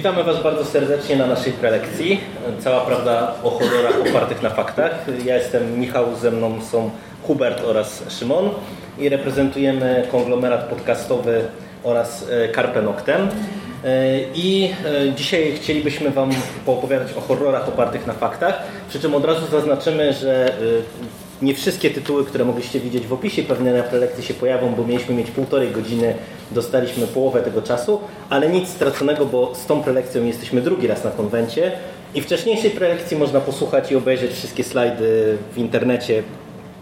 Witamy 0.00 0.24
Was 0.24 0.42
bardzo 0.42 0.64
serdecznie 0.64 1.16
na 1.16 1.26
naszej 1.26 1.52
prelekcji. 1.52 2.20
Cała 2.60 2.80
prawda 2.80 3.34
o 3.42 3.50
horrorach 3.50 4.00
opartych 4.08 4.42
na 4.42 4.50
faktach. 4.50 5.06
Ja 5.24 5.36
jestem 5.36 5.80
Michał, 5.80 6.16
ze 6.16 6.30
mną 6.30 6.62
są 6.62 6.90
Hubert 7.22 7.64
oraz 7.64 8.02
Szymon 8.08 8.50
i 8.98 9.08
reprezentujemy 9.08 10.06
konglomerat 10.12 10.64
podcastowy 10.64 11.44
oraz 11.82 12.26
e, 12.30 12.52
Carpe 12.52 12.82
Noctem. 12.82 13.28
E, 13.84 14.20
I 14.34 14.70
e, 14.84 15.12
dzisiaj 15.12 15.52
chcielibyśmy 15.56 16.10
Wam 16.10 16.30
poopowiadać 16.66 17.12
o 17.12 17.20
horrorach 17.20 17.68
opartych 17.68 18.06
na 18.06 18.12
faktach, 18.12 18.62
przy 18.88 19.00
czym 19.00 19.14
od 19.14 19.24
razu 19.24 19.46
zaznaczymy, 19.50 20.12
że 20.12 20.52
nie 21.42 21.54
wszystkie 21.54 21.90
tytuły, 21.90 22.24
które 22.24 22.44
mogliście 22.44 22.80
widzieć 22.80 23.06
w 23.06 23.12
opisie 23.12 23.42
pewnie 23.42 23.72
na 23.72 23.82
prelekcji 23.82 24.24
się 24.24 24.34
pojawią, 24.34 24.74
bo 24.74 24.84
mieliśmy 24.84 25.14
mieć 25.14 25.30
półtorej 25.30 25.70
godziny, 25.70 26.14
dostaliśmy 26.52 27.06
połowę 27.06 27.42
tego 27.42 27.62
czasu, 27.62 28.00
ale 28.30 28.48
nic 28.48 28.68
straconego, 28.68 29.26
bo 29.26 29.54
z 29.54 29.66
tą 29.66 29.82
prelekcją 29.82 30.24
jesteśmy 30.24 30.60
drugi 30.60 30.86
raz 30.86 31.04
na 31.04 31.10
konwencie 31.10 31.72
i 32.14 32.20
wcześniejszej 32.20 32.70
prelekcji 32.70 33.16
można 33.16 33.40
posłuchać 33.40 33.92
i 33.92 33.96
obejrzeć 33.96 34.32
wszystkie 34.32 34.64
slajdy 34.64 35.38
w 35.52 35.58
internecie. 35.58 36.22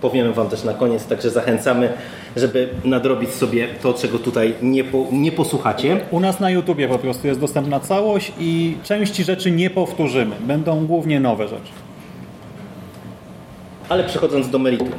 Powiemy 0.01 0.33
Wam 0.33 0.49
też 0.49 0.65
na 0.65 0.75
koniec, 0.75 1.07
także 1.07 1.31
zachęcamy, 1.31 1.93
żeby 2.37 2.69
nadrobić 2.85 3.31
sobie 3.31 3.69
to, 3.83 3.95
czego 3.95 4.19
tutaj 4.19 4.55
nie, 4.63 4.85
po, 4.85 5.07
nie 5.13 5.33
posłuchacie. 5.33 6.01
U 6.11 6.21
nas 6.21 6.41
na 6.41 6.51
YouTubie 6.51 6.89
po 6.89 6.99
prostu 6.99 7.27
jest 7.27 7.41
dostępna 7.41 7.81
całość 7.81 8.33
i 8.41 8.77
części 8.83 9.25
rzeczy 9.25 9.51
nie 9.51 9.71
powtórzymy. 9.71 10.37
Będą 10.41 10.87
głównie 10.87 11.21
nowe 11.21 11.49
rzeczy. 11.49 11.73
Ale 13.89 14.05
przechodząc 14.05 14.51
do 14.51 14.59
meritum. 14.59 14.93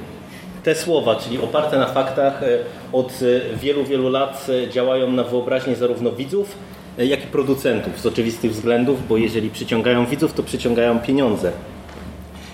Te 0.64 0.76
słowa, 0.76 1.16
czyli 1.16 1.42
oparte 1.42 1.78
na 1.78 1.86
faktach, 1.86 2.44
e, 2.44 2.48
od 2.94 3.20
e, 3.22 3.56
wielu, 3.58 3.84
wielu 3.86 4.10
lat 4.10 4.48
e, 4.50 4.70
działają 4.70 5.12
na 5.12 5.24
wyobraźnię 5.24 5.76
zarówno 5.76 6.12
widzów, 6.12 6.56
jak 6.98 7.24
i 7.24 7.28
producentów 7.28 8.00
z 8.00 8.06
oczywistych 8.06 8.52
względów, 8.52 9.08
bo 9.08 9.18
jeżeli 9.18 9.50
przyciągają 9.50 10.06
widzów, 10.06 10.34
to 10.34 10.44
przyciągają 10.44 11.00
pieniądze. 11.00 11.52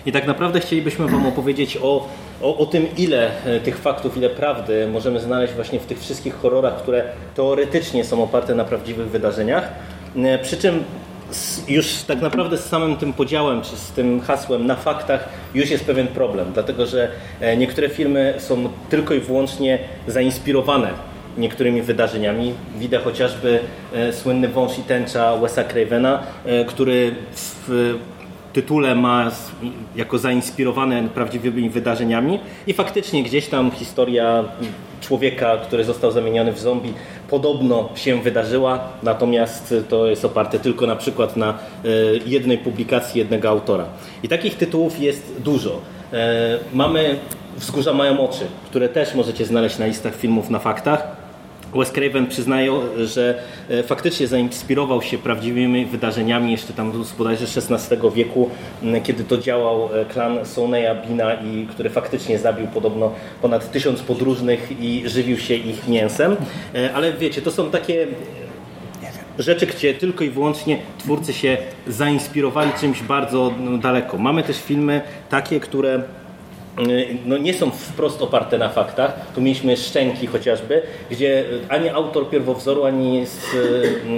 I 0.05 0.11
tak 0.11 0.27
naprawdę 0.27 0.59
chcielibyśmy 0.59 1.07
Wam 1.07 1.25
opowiedzieć 1.25 1.77
o, 1.77 2.07
o, 2.41 2.57
o, 2.57 2.65
tym, 2.65 2.87
ile 2.97 3.31
tych 3.63 3.77
faktów, 3.77 4.17
ile 4.17 4.29
prawdy 4.29 4.87
możemy 4.87 5.19
znaleźć 5.19 5.53
właśnie 5.53 5.79
w 5.79 5.85
tych 5.85 5.99
wszystkich 5.99 6.35
horrorach, 6.35 6.77
które 6.77 7.03
teoretycznie 7.35 8.03
są 8.03 8.23
oparte 8.23 8.55
na 8.55 8.65
prawdziwych 8.65 9.09
wydarzeniach. 9.09 9.69
Przy 10.41 10.57
czym 10.57 10.83
już 11.67 12.03
tak 12.03 12.21
naprawdę 12.21 12.57
z 12.57 12.65
samym 12.65 12.97
tym 12.97 13.13
podziałem, 13.13 13.61
czy 13.61 13.75
z 13.75 13.91
tym 13.91 14.21
hasłem 14.21 14.67
na 14.67 14.75
faktach 14.75 15.29
już 15.53 15.69
jest 15.69 15.85
pewien 15.85 16.07
problem, 16.07 16.53
dlatego 16.53 16.85
że 16.85 17.11
e, 17.39 17.57
niektóre 17.57 17.89
filmy 17.89 18.33
są 18.37 18.69
tylko 18.89 19.13
i 19.13 19.19
wyłącznie 19.19 19.79
zainspirowane 20.07 20.89
niektórymi 21.37 21.81
wydarzeniami. 21.81 22.53
Widzę 22.77 22.99
chociażby 22.99 23.59
e, 23.93 24.13
słynny 24.13 24.47
Wąż 24.47 24.79
i 24.79 24.81
Tęcza 24.81 25.37
Wesa 25.37 25.63
Cravena, 25.63 26.23
e, 26.45 26.65
który 26.65 27.15
w 27.35 27.95
tytule 28.53 28.95
ma 28.95 29.31
jako 29.95 30.17
zainspirowane 30.17 31.09
prawdziwymi 31.09 31.69
wydarzeniami 31.69 32.39
i 32.67 32.73
faktycznie 32.73 33.23
gdzieś 33.23 33.47
tam 33.47 33.71
historia 33.71 34.43
człowieka, 35.01 35.57
który 35.57 35.83
został 35.83 36.11
zamieniony 36.11 36.51
w 36.53 36.59
zombie 36.59 36.93
podobno 37.29 37.89
się 37.95 38.21
wydarzyła, 38.21 38.79
natomiast 39.03 39.73
to 39.89 40.07
jest 40.07 40.25
oparte 40.25 40.59
tylko 40.59 40.87
na 40.87 40.95
przykład 40.95 41.37
na 41.37 41.49
e, 41.49 41.87
jednej 42.25 42.57
publikacji 42.57 43.19
jednego 43.19 43.49
autora. 43.49 43.85
I 44.23 44.27
takich 44.27 44.57
tytułów 44.57 44.99
jest 44.99 45.33
dużo. 45.39 45.81
E, 46.13 46.59
mamy 46.73 47.19
Wzgórza 47.57 47.93
mają 47.93 48.19
oczy, 48.19 48.45
które 48.65 48.89
też 48.89 49.15
możecie 49.15 49.45
znaleźć 49.45 49.77
na 49.77 49.85
listach 49.85 50.15
filmów 50.15 50.49
na 50.49 50.59
faktach. 50.59 51.24
Wes 51.75 51.91
Craven 51.91 52.27
przyznaje, 52.27 52.71
że 52.97 53.39
e, 53.69 53.83
faktycznie 53.83 54.27
zainspirował 54.27 55.01
się 55.01 55.17
prawdziwymi 55.17 55.85
wydarzeniami 55.85 56.51
jeszcze 56.51 56.73
tam 56.73 57.03
z 57.03 57.11
bodajże 57.11 57.45
XVI 57.45 57.97
wieku, 58.15 58.49
kiedy 59.03 59.23
to 59.23 59.37
działał 59.37 59.89
e, 59.93 60.05
klan 60.05 60.45
Soneya 60.45 61.07
Bina, 61.07 61.33
i 61.33 61.67
który 61.67 61.89
faktycznie 61.89 62.39
zabił 62.39 62.67
podobno 62.67 63.11
ponad 63.41 63.71
tysiąc 63.71 64.01
podróżnych 64.01 64.81
i 64.81 65.03
żywił 65.05 65.37
się 65.37 65.55
ich 65.55 65.87
mięsem. 65.87 66.35
E, 66.75 66.93
ale 66.93 67.13
wiecie, 67.13 67.41
to 67.41 67.51
są 67.51 67.71
takie 67.71 68.07
rzeczy, 69.39 69.67
gdzie 69.67 69.93
tylko 69.93 70.23
i 70.23 70.29
wyłącznie 70.29 70.79
twórcy 70.97 71.33
się 71.33 71.57
zainspirowali 71.87 72.71
czymś 72.79 73.03
bardzo 73.03 73.53
no, 73.59 73.77
daleko. 73.77 74.17
Mamy 74.17 74.43
też 74.43 74.61
filmy 74.61 75.01
takie, 75.29 75.59
które 75.59 76.03
no 77.25 77.37
nie 77.37 77.53
są 77.53 77.71
wprost 77.71 78.21
oparte 78.21 78.57
na 78.57 78.69
faktach. 78.69 79.31
Tu 79.35 79.41
mieliśmy 79.41 79.77
Szczęki 79.77 80.27
chociażby, 80.27 80.81
gdzie 81.11 81.43
ani 81.69 81.89
autor 81.89 82.29
pierwowzoru, 82.29 82.83
ani 82.83 83.25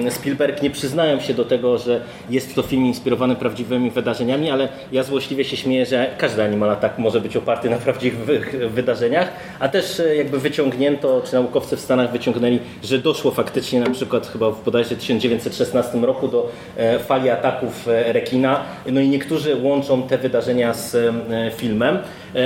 y, 0.07 0.11
Spielberg 0.11 0.61
nie 0.61 0.69
przyznają 0.69 1.19
się 1.19 1.33
do 1.33 1.45
tego, 1.45 1.77
że 1.77 2.01
jest 2.29 2.55
to 2.55 2.61
film 2.61 2.85
inspirowany 2.85 3.35
prawdziwymi 3.35 3.91
wydarzeniami, 3.91 4.49
ale 4.49 4.69
ja 4.91 5.03
złośliwie 5.03 5.43
się 5.43 5.57
śmieję, 5.57 5.85
że 5.85 6.15
każdy 6.17 6.43
animal 6.43 6.77
tak 6.77 6.97
może 6.97 7.21
być 7.21 7.37
oparty 7.37 7.69
na 7.69 7.77
prawdziwych 7.77 8.55
wydarzeniach, 8.69 9.33
a 9.59 9.69
też 9.69 9.99
y, 9.99 10.15
jakby 10.15 10.39
wyciągnięto, 10.39 11.21
czy 11.25 11.33
naukowcy 11.33 11.77
w 11.77 11.79
Stanach 11.79 12.11
wyciągnęli, 12.11 12.59
że 12.83 12.97
doszło 12.97 13.31
faktycznie 13.31 13.79
na 13.79 13.89
przykład 13.89 14.27
chyba 14.27 14.51
w 14.51 14.63
bodajże 14.63 14.95
1916 14.95 15.97
roku 15.97 16.27
do 16.27 16.51
e, 16.77 16.99
fali 16.99 17.29
ataków 17.29 17.87
e, 17.87 18.13
rekina. 18.13 18.63
No 18.91 19.01
i 19.01 19.09
niektórzy 19.09 19.55
łączą 19.55 20.03
te 20.03 20.17
wydarzenia 20.17 20.73
z 20.73 20.95
e, 20.95 21.51
filmem. 21.57 21.99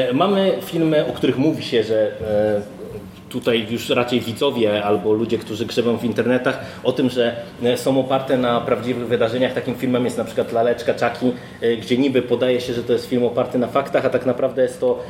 E, 0.09 0.13
mamy 0.13 0.57
filmy, 0.61 1.05
o 1.05 1.11
których 1.13 1.37
mówi 1.37 1.63
się, 1.63 1.83
że 1.83 2.11
e, 2.21 2.81
tutaj 3.29 3.67
już 3.69 3.89
raczej 3.89 4.19
widzowie 4.19 4.83
albo 4.83 5.13
ludzie, 5.13 5.37
którzy 5.37 5.65
grzebią 5.65 5.97
w 5.97 6.03
internetach 6.03 6.59
o 6.83 6.91
tym, 6.91 7.09
że 7.09 7.35
e, 7.63 7.77
są 7.77 7.99
oparte 7.99 8.37
na 8.37 8.61
prawdziwych 8.61 9.07
wydarzeniach. 9.07 9.53
Takim 9.53 9.75
filmem 9.75 10.05
jest 10.05 10.17
na 10.17 10.23
przykład 10.23 10.51
Laleczka 10.51 10.93
Czaki, 10.93 11.31
gdzie 11.81 11.97
niby 11.97 12.21
podaje 12.21 12.61
się, 12.61 12.73
że 12.73 12.83
to 12.83 12.93
jest 12.93 13.05
film 13.05 13.23
oparty 13.23 13.59
na 13.59 13.67
faktach, 13.67 14.05
a 14.05 14.09
tak 14.09 14.25
naprawdę 14.25 14.61
jest 14.61 14.79
to 14.79 15.03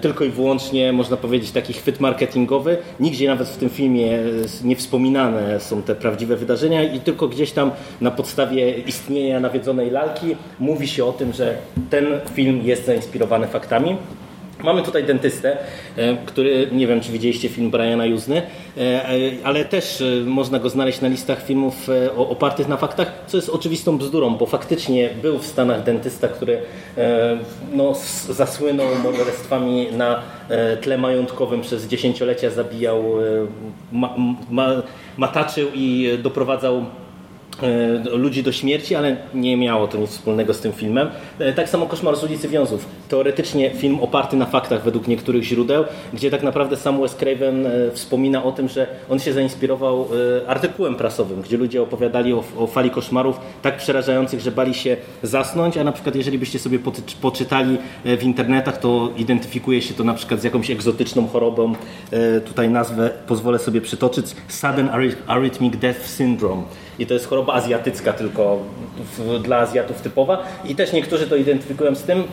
tylko 0.00 0.24
i 0.24 0.28
wyłącznie, 0.28 0.92
można 0.92 1.16
powiedzieć, 1.16 1.50
taki 1.50 1.72
chwyt 1.72 2.00
marketingowy. 2.00 2.76
Nigdzie 3.00 3.28
nawet 3.28 3.48
w 3.48 3.56
tym 3.56 3.70
filmie 3.70 4.18
nie 4.64 4.76
wspominane 4.76 5.60
są 5.60 5.82
te 5.82 5.94
prawdziwe 5.94 6.36
wydarzenia 6.36 6.82
i 6.82 7.00
tylko 7.00 7.28
gdzieś 7.28 7.52
tam 7.52 7.70
na 8.00 8.10
podstawie 8.10 8.78
istnienia 8.78 9.40
nawiedzonej 9.40 9.90
lalki 9.90 10.36
mówi 10.58 10.88
się 10.88 11.04
o 11.04 11.12
tym, 11.12 11.32
że 11.32 11.56
ten 11.90 12.06
film 12.34 12.60
jest 12.64 12.86
zainspirowany 12.86 13.46
faktami. 13.46 13.96
Mamy 14.64 14.82
tutaj 14.82 15.04
dentystę, 15.04 15.58
e, 15.96 16.16
który, 16.26 16.68
nie 16.72 16.86
wiem 16.86 17.00
czy 17.00 17.12
widzieliście 17.12 17.48
film 17.48 17.70
Briana 17.70 18.06
Juzny, 18.06 18.42
e, 18.76 18.80
e, 18.80 19.10
ale 19.44 19.64
też 19.64 20.02
można 20.26 20.58
go 20.58 20.70
znaleźć 20.70 21.00
na 21.00 21.08
listach 21.08 21.46
filmów 21.46 21.88
opartych 22.16 22.68
na 22.68 22.76
faktach, 22.76 23.12
co 23.26 23.36
jest 23.36 23.48
oczywistą 23.48 23.98
bzdurą, 23.98 24.36
bo 24.36 24.46
faktycznie 24.46 25.10
był 25.22 25.38
w 25.38 25.46
Stanach 25.46 25.82
dentysta, 25.82 26.28
który 26.28 26.58
no, 27.72 27.94
zasłynął 28.28 28.86
morderstwami 29.02 29.86
na 29.92 30.22
tle 30.80 30.98
majątkowym 30.98 31.60
przez 31.60 31.86
dziesięciolecia, 31.86 32.50
zabijał, 32.50 33.04
ma, 33.92 34.14
ma, 34.50 34.68
mataczył 35.16 35.68
i 35.74 36.18
doprowadzał 36.22 36.84
ludzi 38.12 38.42
do 38.42 38.52
śmierci, 38.52 38.94
ale 38.94 39.16
nie 39.34 39.56
miało 39.56 39.88
to 39.88 39.98
nic 39.98 40.10
wspólnego 40.10 40.54
z 40.54 40.60
tym 40.60 40.72
filmem. 40.72 41.08
E, 41.38 41.52
tak 41.52 41.68
samo 41.68 41.86
Koszmar 41.86 42.16
z 42.16 42.24
ulicy 42.24 42.48
Wiązów. 42.48 42.86
Teoretycznie 43.08 43.70
film 43.70 44.00
oparty 44.00 44.36
na 44.36 44.46
faktach 44.46 44.84
według 44.84 45.08
niektórych 45.08 45.42
źródeł, 45.42 45.84
gdzie 46.12 46.30
tak 46.30 46.42
naprawdę 46.42 46.76
sam 46.76 47.00
Wes 47.00 47.14
Craven 47.14 47.66
e, 47.66 47.90
wspomina 47.90 48.44
o 48.44 48.52
tym, 48.52 48.68
że 48.68 48.86
on 49.10 49.18
się 49.18 49.32
zainspirował 49.32 50.08
artykułem 50.46 50.94
prasowym, 50.94 51.42
gdzie 51.42 51.56
ludzie 51.56 51.82
opowiadali 51.82 52.32
o, 52.32 52.44
o 52.58 52.66
fali 52.66 52.90
koszmarów 52.90 53.40
tak 53.62 53.76
przerażających, 53.76 54.40
że 54.40 54.52
bali 54.52 54.74
się 54.74 54.96
zasnąć, 55.22 55.76
a 55.76 55.84
na 55.84 55.92
przykład 55.92 56.16
jeżeli 56.16 56.38
byście 56.38 56.58
sobie 56.58 56.78
poczytali 57.20 57.78
w 58.04 58.22
internetach, 58.22 58.78
to 58.78 59.10
identyfikuje 59.16 59.82
się 59.82 59.94
to 59.94 60.04
na 60.04 60.14
przykład 60.14 60.40
z 60.40 60.44
jakąś 60.44 60.70
egzotyczną 60.70 61.28
chorobą. 61.28 61.74
Tutaj 62.46 62.68
nazwę 62.68 63.10
pozwolę 63.26 63.58
sobie 63.58 63.80
przytoczyć. 63.80 64.26
Sudden 64.48 64.88
Arrhythmic 65.26 65.76
Death 65.76 66.06
Syndrome 66.06 66.62
i 66.98 67.06
to 67.06 67.14
jest 67.14 67.26
choroba 67.26 67.52
azjatycka 67.52 68.12
tylko 68.12 68.58
w, 69.18 69.42
dla 69.42 69.58
Azjatów 69.58 70.00
typowa 70.00 70.44
i 70.64 70.74
też 70.74 70.92
niektórzy 70.92 71.26
to 71.26 71.36
identyfikują 71.36 71.94
z 71.94 72.02
tym, 72.02 72.24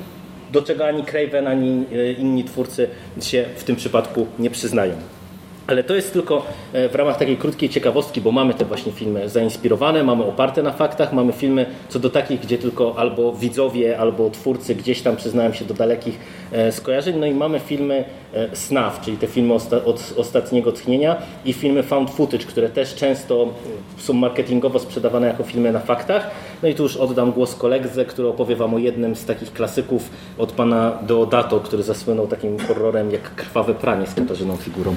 do 0.52 0.62
czego 0.62 0.88
ani 0.88 1.04
Craven, 1.04 1.48
ani 1.48 1.86
e, 1.94 2.12
inni 2.12 2.44
twórcy 2.44 2.90
się 3.22 3.46
w 3.56 3.64
tym 3.64 3.76
przypadku 3.76 4.28
nie 4.40 4.50
przyznają. 4.50 4.94
Ale 5.72 5.84
to 5.84 5.96
jest 5.96 6.14
tylko 6.14 6.46
e, 6.74 6.90
w 6.90 6.96
ramach 6.96 7.18
takiej 7.18 7.38
krótkiej 7.38 7.70
ciekawostki, 7.70 8.22
bo 8.22 8.32
mamy 8.32 8.54
te 8.54 8.66
właśnie 8.66 8.92
filmy 8.92 9.30
zainspirowane, 9.30 10.04
mamy 10.04 10.24
oparte 10.24 10.64
na 10.64 10.72
faktach, 10.72 11.14
mamy 11.14 11.34
filmy 11.34 11.66
co 11.90 12.00
do 12.00 12.10
takich, 12.10 12.42
gdzie 12.42 12.58
tylko 12.58 12.96
albo 12.98 13.34
widzowie, 13.34 14.00
albo 14.00 14.30
twórcy 14.30 14.76
gdzieś 14.76 15.02
tam 15.02 15.16
przyznają 15.16 15.54
się 15.54 15.66
do 15.66 15.74
dalekich 15.74 16.20
e, 16.52 16.72
skojarzeń, 16.72 17.16
no 17.20 17.26
i 17.26 17.34
mamy 17.34 17.60
filmy 17.60 18.06
e, 18.34 18.56
SNAF, 18.56 19.02
czyli 19.02 19.18
te 19.18 19.28
filmy 19.28 19.54
od 19.86 20.14
ostatniego 20.18 20.72
tchnienia 20.72 21.16
i 21.46 21.54
filmy 21.54 21.84
found 21.84 22.10
footage, 22.10 22.46
które 22.46 22.70
też 22.70 22.96
często 22.96 23.48
są 23.98 24.14
marketingowo 24.14 24.80
sprzedawane 24.80 25.28
jako 25.28 25.44
filmy 25.44 25.72
na 25.72 25.80
faktach. 25.80 26.32
No 26.64 26.70
i 26.70 26.76
tu 26.76 26.84
już 26.84 26.98
oddam 26.98 27.32
głos 27.32 27.56
koledze, 27.56 28.06
który 28.06 28.28
opowie 28.28 28.56
Wam 28.56 28.74
o 28.74 28.78
jednym 28.78 29.16
z 29.16 29.26
takich 29.26 29.54
klasyków 29.54 30.10
od 30.38 30.52
pana 30.52 30.98
Deodato, 31.02 31.60
który 31.60 31.84
zasłynął 31.84 32.28
takim 32.28 32.60
horrorem 32.60 33.12
jak 33.12 33.36
Krwawe 33.36 33.74
pranie 33.74 34.08
z 34.08 34.16
Katarzyną 34.16 34.58
Figurą. 34.58 34.96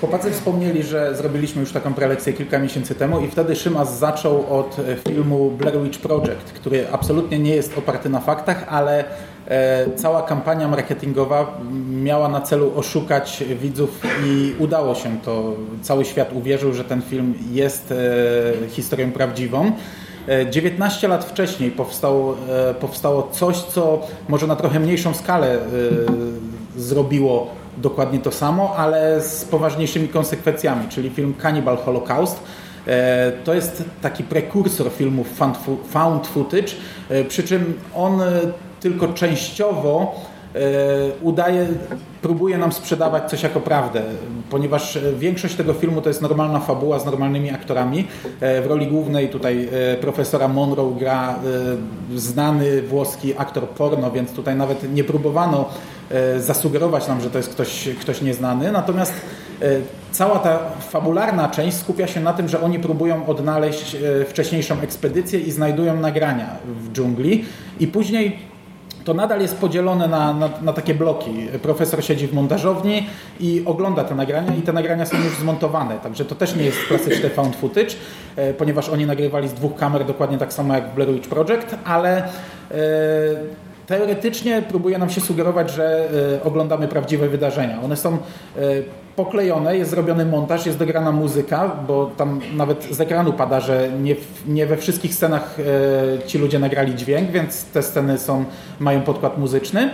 Chłopacy 0.00 0.30
wspomnieli, 0.30 0.82
że 0.82 1.14
zrobiliśmy 1.14 1.60
już 1.60 1.72
taką 1.72 1.94
prelekcję 1.94 2.32
kilka 2.32 2.58
miesięcy 2.58 2.94
temu 2.94 3.20
i 3.20 3.28
wtedy 3.28 3.56
Szymas 3.56 3.98
zaczął 3.98 4.58
od 4.58 4.78
e, 4.78 4.96
filmu 4.96 5.50
Blair 5.50 5.82
Witch 5.82 5.98
Project, 5.98 6.52
który 6.54 6.86
absolutnie 6.92 7.38
nie 7.38 7.54
jest 7.56 7.78
oparty 7.78 8.08
na 8.08 8.20
faktach, 8.20 8.64
ale 8.68 9.04
e, 9.48 9.86
cała 9.96 10.22
kampania 10.22 10.68
marketingowa 10.68 11.60
miała 11.90 12.28
na 12.28 12.40
celu 12.40 12.72
oszukać 12.76 13.44
widzów 13.60 14.00
i 14.26 14.54
udało 14.58 14.94
się 14.94 15.18
to. 15.24 15.52
Cały 15.82 16.04
świat 16.04 16.32
uwierzył, 16.32 16.72
że 16.72 16.84
ten 16.84 17.02
film 17.02 17.34
jest 17.52 17.92
e, 17.92 18.68
historią 18.68 19.12
prawdziwą. 19.12 19.72
19 20.50 21.08
lat 21.08 21.24
wcześniej 21.24 21.70
powstało, 21.70 22.36
powstało 22.80 23.28
coś, 23.32 23.56
co 23.56 24.06
może 24.28 24.46
na 24.46 24.56
trochę 24.56 24.80
mniejszą 24.80 25.14
skalę 25.14 25.58
zrobiło 26.76 27.50
dokładnie 27.82 28.18
to 28.18 28.32
samo, 28.32 28.74
ale 28.76 29.20
z 29.22 29.44
poważniejszymi 29.44 30.08
konsekwencjami, 30.08 30.88
czyli 30.88 31.10
film 31.10 31.34
Cannibal 31.42 31.76
Holocaust. 31.76 32.40
E, 32.86 33.32
to 33.44 33.54
jest 33.54 33.84
taki 34.02 34.24
prekursor 34.24 34.92
filmów 34.92 35.26
found 35.90 36.26
footage, 36.26 36.72
e, 37.08 37.24
przy 37.24 37.42
czym 37.42 37.80
on 37.94 38.22
e, 38.22 38.40
tylko 38.80 39.08
częściowo 39.08 40.14
udaje, 41.22 41.66
próbuje 42.22 42.58
nam 42.58 42.72
sprzedawać 42.72 43.30
coś 43.30 43.42
jako 43.42 43.60
prawdę, 43.60 44.02
ponieważ 44.50 44.98
większość 45.18 45.54
tego 45.54 45.72
filmu 45.72 46.00
to 46.00 46.10
jest 46.10 46.22
normalna 46.22 46.60
fabuła 46.60 46.98
z 46.98 47.04
normalnymi 47.04 47.50
aktorami. 47.50 48.06
W 48.40 48.64
roli 48.66 48.86
głównej 48.86 49.28
tutaj 49.28 49.68
profesora 50.00 50.48
Monroe 50.48 50.94
gra 50.98 51.38
znany 52.14 52.82
włoski 52.82 53.34
aktor 53.36 53.68
porno, 53.68 54.10
więc 54.10 54.32
tutaj 54.32 54.56
nawet 54.56 54.94
nie 54.94 55.04
próbowano 55.04 55.68
E, 56.10 56.40
zasugerować 56.40 57.08
nam, 57.08 57.20
że 57.20 57.30
to 57.30 57.38
jest 57.38 57.50
ktoś, 57.50 57.88
ktoś 58.00 58.22
nieznany. 58.22 58.72
Natomiast 58.72 59.12
e, 59.62 59.66
cała 60.12 60.38
ta 60.38 60.58
fabularna 60.80 61.48
część 61.48 61.76
skupia 61.76 62.06
się 62.06 62.20
na 62.20 62.32
tym, 62.32 62.48
że 62.48 62.60
oni 62.60 62.78
próbują 62.78 63.26
odnaleźć 63.26 63.94
e, 63.94 64.24
wcześniejszą 64.24 64.80
ekspedycję 64.80 65.40
i 65.40 65.50
znajdują 65.50 66.00
nagrania 66.00 66.46
w 66.64 66.92
dżungli 66.92 67.44
i 67.80 67.86
później 67.86 68.38
to 69.08 69.14
nadal 69.14 69.40
jest 69.40 69.56
podzielone 69.56 70.08
na, 70.08 70.32
na, 70.32 70.50
na, 70.62 70.72
takie 70.72 70.94
bloki. 70.94 71.48
Profesor 71.62 72.04
siedzi 72.04 72.26
w 72.26 72.34
montażowni 72.34 73.06
i 73.40 73.62
ogląda 73.66 74.04
te 74.04 74.14
nagrania 74.14 74.54
i 74.54 74.62
te 74.62 74.72
nagrania 74.72 75.06
są 75.06 75.16
już 75.16 75.36
zmontowane, 75.36 75.98
także 75.98 76.24
to 76.24 76.34
też 76.34 76.56
nie 76.56 76.64
jest 76.64 76.78
klasyczny 76.88 77.30
found 77.30 77.56
footage, 77.56 77.94
ponieważ 78.58 78.88
oni 78.88 79.06
nagrywali 79.06 79.48
z 79.48 79.52
dwóch 79.52 79.76
kamer 79.76 80.04
dokładnie 80.06 80.38
tak 80.38 80.52
samo 80.52 80.74
jak 80.74 80.94
Blair 80.94 81.12
Witch 81.12 81.28
Project, 81.28 81.76
ale 81.84 82.28
teoretycznie 83.86 84.62
próbuje 84.62 84.98
nam 84.98 85.10
się 85.10 85.20
sugerować, 85.20 85.70
że 85.70 86.08
e, 86.36 86.44
oglądamy 86.44 86.88
prawdziwe 86.88 87.28
wydarzenia. 87.28 87.82
One 87.82 87.96
są 87.96 88.12
e, 88.12 88.18
poklejone, 89.18 89.76
jest 89.78 89.90
zrobiony 89.90 90.26
montaż, 90.26 90.66
jest 90.66 90.78
dograna 90.78 91.12
muzyka, 91.12 91.76
bo 91.86 92.10
tam 92.16 92.40
nawet 92.56 92.84
z 92.90 93.00
ekranu 93.00 93.32
pada, 93.32 93.60
że 93.60 93.90
nie, 94.02 94.16
nie 94.46 94.66
we 94.66 94.76
wszystkich 94.76 95.14
scenach 95.14 95.56
e, 95.60 96.26
ci 96.26 96.38
ludzie 96.38 96.58
nagrali 96.58 96.94
dźwięk, 96.94 97.30
więc 97.30 97.64
te 97.64 97.82
sceny 97.82 98.18
są, 98.18 98.44
mają 98.80 99.02
podkład 99.02 99.38
muzyczny. 99.38 99.90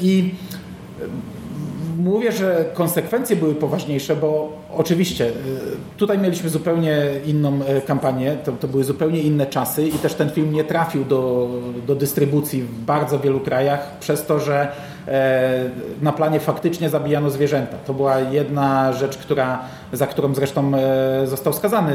I 0.00 0.34
mówię, 1.98 2.32
że 2.32 2.64
konsekwencje 2.74 3.36
były 3.36 3.54
poważniejsze, 3.54 4.16
bo 4.16 4.52
oczywiście 4.76 5.26
y, 5.26 5.32
tutaj 5.96 6.18
mieliśmy 6.18 6.50
zupełnie 6.50 6.96
inną 7.26 7.60
e, 7.64 7.80
kampanię, 7.80 8.36
to, 8.44 8.52
to, 8.52 8.68
były 8.68 8.84
zupełnie 8.84 9.20
inne 9.20 9.46
czasy 9.46 9.88
i 9.88 9.92
też 9.92 10.14
ten 10.14 10.30
film 10.30 10.52
nie 10.52 10.64
trafił 10.64 11.04
do, 11.04 11.48
do 11.86 11.94
dystrybucji 11.94 12.62
w 12.62 12.84
bardzo 12.84 13.18
wielu 13.18 13.40
krajach 13.40 13.98
przez 14.00 14.26
to, 14.26 14.40
że 14.40 14.68
e, 15.08 15.70
na 16.02 16.12
planie 16.12 16.40
faktycznie 16.40 16.88
zabijano 16.90 17.30
zwierzęta. 17.30 17.76
To 17.86 17.94
była 17.94 18.18
jedna 18.18 18.92
rzecz, 18.92 19.18
która, 19.18 19.58
za 19.92 20.06
którą 20.06 20.34
zresztą 20.34 20.72
e, 20.74 21.26
został 21.26 21.52
skazany, 21.52 21.92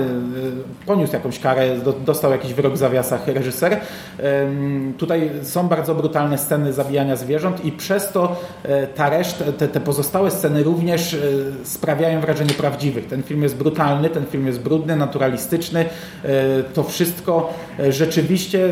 poniósł 0.85 1.13
jakąś 1.13 1.39
karę, 1.39 1.75
dostał 2.05 2.31
jakiś 2.31 2.53
wyrok 2.53 2.73
w 2.73 2.77
zawiasach 2.77 3.27
reżyser. 3.27 3.79
Tutaj 4.97 5.31
są 5.43 5.67
bardzo 5.67 5.95
brutalne 5.95 6.37
sceny 6.37 6.73
zabijania 6.73 7.15
zwierząt 7.15 7.65
i 7.65 7.71
przez 7.71 8.11
to 8.11 8.35
ta 8.95 9.09
reszta, 9.09 9.45
te, 9.57 9.67
te 9.67 9.79
pozostałe 9.79 10.31
sceny 10.31 10.63
również 10.63 11.17
sprawiają 11.63 12.21
wrażenie 12.21 12.53
prawdziwych. 12.67 13.07
Ten 13.07 13.23
film 13.23 13.43
jest 13.43 13.57
brutalny, 13.57 14.09
ten 14.09 14.25
film 14.25 14.47
jest 14.47 14.59
brudny, 14.59 14.95
naturalistyczny. 14.95 15.85
E, 16.23 16.63
to 16.63 16.83
wszystko 16.83 17.53
e, 17.79 17.91
rzeczywiście 17.91 18.65
e, 18.65 18.71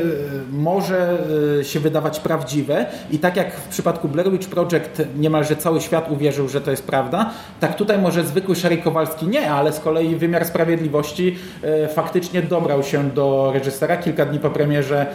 może 0.52 1.18
się 1.64 1.80
wydawać 1.80 2.20
prawdziwe 2.20 2.86
i 3.12 3.20
tak 3.20 3.36
jak 3.36 3.56
w 3.56 3.68
przypadku 3.68 4.08
Blair 4.08 4.32
Witch 4.32 4.50
Project 4.50 5.02
niemalże 5.18 5.56
cały 5.56 5.82
świat 5.82 6.12
uwierzył, 6.12 6.50
że 6.50 6.62
to 6.62 6.72
jest 6.72 6.88
prawda, 6.88 7.32
tak 7.60 7.76
tutaj 7.76 7.98
może 8.00 8.24
zwykły 8.24 8.56
Sherry 8.56 8.78
Kowalski 8.78 9.28
nie, 9.28 9.52
ale 9.52 9.74
z 9.74 9.80
kolei 9.80 10.16
wymiar 10.16 10.46
sprawiedliwości 10.46 11.36
faktycznie 11.94 12.42
dobrał 12.42 12.84
się 12.84 13.10
do 13.10 13.52
reżysera. 13.54 13.98
Kilka 13.98 14.26
dni 14.26 14.40
po 14.40 14.50
premierze 14.50 15.06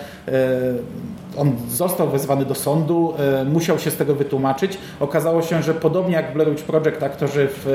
on 1.36 1.52
został 1.70 2.08
wezwany 2.08 2.44
do 2.44 2.54
sądu, 2.54 3.14
musiał 3.52 3.78
się 3.78 3.90
z 3.90 3.96
tego 3.96 4.14
wytłumaczyć. 4.14 4.78
Okazało 5.00 5.42
się, 5.42 5.62
że 5.62 5.74
podobnie 5.74 6.14
jak 6.14 6.34
Blair 6.34 6.50
Witch 6.50 6.64
Project 6.64 7.02
aktorzy 7.02 7.48
w 7.50 7.66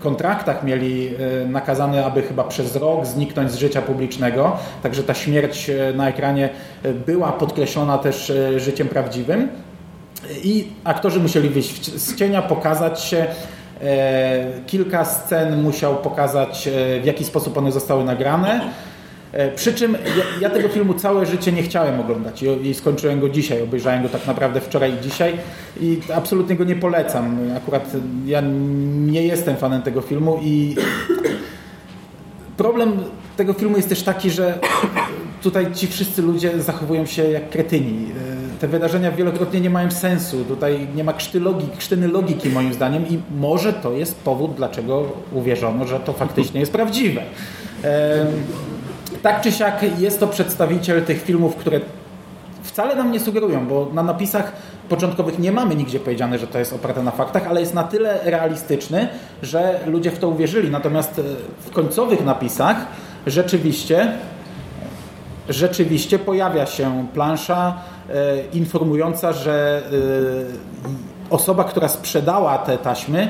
kontraktach 0.00 0.62
mieli 0.64 1.08
e, 1.08 1.46
nakazane, 1.46 2.04
aby 2.04 2.22
chyba 2.22 2.44
przez 2.44 2.76
rok 2.76 3.06
zniknąć 3.06 3.50
z 3.50 3.56
życia 3.56 3.82
publicznego, 3.82 4.56
także 4.82 5.02
ta 5.02 5.14
śmierć 5.14 5.70
e, 5.70 5.92
na 5.92 6.08
ekranie 6.08 6.48
e, 6.82 6.92
była 6.92 7.32
podkreślona 7.32 7.98
też 7.98 8.32
życiem 8.56 8.88
prawdziwym. 8.88 9.48
I 10.44 10.68
aktorzy 10.84 11.20
musieli 11.20 11.48
wyjść 11.48 12.00
z 12.00 12.16
cienia, 12.16 12.42
pokazać 12.42 13.00
się. 13.00 13.26
Kilka 14.66 15.04
scen 15.04 15.62
musiał 15.62 15.96
pokazać, 15.96 16.68
w 17.02 17.04
jaki 17.04 17.24
sposób 17.24 17.58
one 17.58 17.72
zostały 17.72 18.04
nagrane. 18.04 18.60
E, 19.32 19.50
przy 19.50 19.74
czym 19.74 19.92
ja, 19.92 20.24
ja, 20.40 20.50
tego 20.50 20.68
filmu 20.68 20.94
całe 20.94 21.26
życie 21.26 21.52
nie 21.52 21.62
chciałem 21.62 22.00
oglądać 22.00 22.42
i, 22.42 22.68
i, 22.68 22.74
skończyłem 22.74 23.20
go 23.20 23.28
dzisiaj. 23.28 23.62
Obejrzałem 23.62 24.02
go 24.02 24.08
tak 24.08 24.26
naprawdę 24.26 24.60
wczoraj 24.60 24.94
i 24.94 25.00
dzisiaj 25.00 25.38
i 25.80 26.00
absolutnie 26.14 26.56
go 26.56 26.64
nie 26.64 26.76
polecam. 26.76 27.38
Akurat 27.56 27.92
ja 28.26 28.42
nie 28.96 29.22
jestem 29.22 29.56
fanem 29.56 29.82
tego 29.82 30.00
filmu 30.00 30.40
i 30.42 30.76
problem 32.56 32.92
tego 33.36 33.52
filmu 33.52 33.76
jest 33.76 33.88
też 33.88 34.02
taki, 34.02 34.30
że 34.30 34.58
tutaj 35.42 35.74
ci 35.74 35.86
wszyscy 35.86 36.22
ludzie 36.22 36.62
zachowują 36.62 37.06
się 37.06 37.24
jak 37.24 37.50
kretyni. 37.50 38.06
E, 38.56 38.58
te 38.60 38.68
wydarzenia 38.68 39.12
wielokrotnie 39.12 39.60
nie 39.60 39.70
mają 39.70 39.90
sensu. 39.90 40.44
Tutaj 40.44 40.86
nie 40.94 41.04
ma 41.04 41.12
krzty 41.12 41.40
logiki, 41.40 41.76
krztyny 41.78 42.08
logiki 42.08 42.48
moim 42.48 42.72
zdaniem 42.72 43.08
i 43.08 43.18
może 43.36 43.72
to 43.72 43.92
jest 43.92 44.20
powód, 44.20 44.54
dlaczego 44.54 45.12
uwierzono, 45.32 45.86
że 45.86 46.00
to 46.00 46.12
faktycznie 46.12 46.60
jest 46.60 46.72
prawdziwe. 46.72 47.22
Tak 49.22 49.40
czy 49.40 49.52
siak 49.52 49.98
jest 49.98 50.20
to 50.20 50.26
przedstawiciel 50.26 51.04
tych 51.04 51.22
filmów, 51.22 51.56
które 51.56 51.80
wcale 52.62 52.96
nam 52.96 53.12
nie 53.12 53.20
sugerują, 53.20 53.66
bo 53.66 53.88
na 53.92 54.02
napisach 54.02 54.52
początkowych 54.88 55.38
nie 55.38 55.52
mamy 55.52 55.74
nigdzie 55.74 56.00
powiedziane, 56.00 56.38
że 56.38 56.46
to 56.46 56.58
jest 56.58 56.72
oparte 56.72 57.02
na 57.02 57.10
faktach, 57.10 57.46
ale 57.46 57.60
jest 57.60 57.74
na 57.74 57.84
tyle 57.84 58.18
realistyczny, 58.24 59.08
że 59.42 59.80
ludzie 59.86 60.10
w 60.10 60.18
to 60.18 60.28
uwierzyli. 60.28 60.70
Natomiast 60.70 61.18
e, 61.18 61.22
w 61.60 61.70
końcowych 61.70 62.24
napisach 62.24 62.76
rzeczywiście 63.26 64.12
rzeczywiście 65.48 66.18
pojawia 66.18 66.66
się 66.66 67.06
plansza 67.14 67.74
e, 68.10 68.14
informująca, 68.52 69.32
że 69.32 69.82
e, 71.30 71.32
osoba, 71.34 71.64
która 71.64 71.88
sprzedała 71.88 72.58
te 72.58 72.78
taśmy 72.78 73.28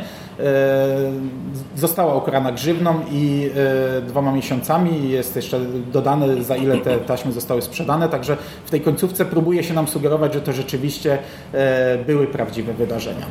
została 1.77 2.15
ukarana 2.15 2.53
grzywną 2.53 2.95
i 3.11 3.51
e, 3.99 4.03
dwoma 4.03 4.33
miesiącami. 4.33 5.11
Jest 5.11 5.37
jeszcze 5.37 5.61
dodane, 5.93 6.45
za 6.45 6.57
ile 6.57 6.79
te 6.79 6.99
taśmy 6.99 7.33
zostały 7.33 7.63
sprzedane. 7.63 8.09
Także 8.09 8.37
w 8.65 8.71
tej 8.71 8.81
końcówce 8.81 9.25
próbuje 9.25 9.65
się 9.65 9.75
nam 9.75 9.89
sugerować, 9.89 10.35
że 10.35 10.41
to 10.41 10.53
rzeczywiście 10.53 11.19
e, 11.53 11.99
były 12.07 12.27
prawdziwe 12.27 12.73
wydarzenia. 12.73 13.27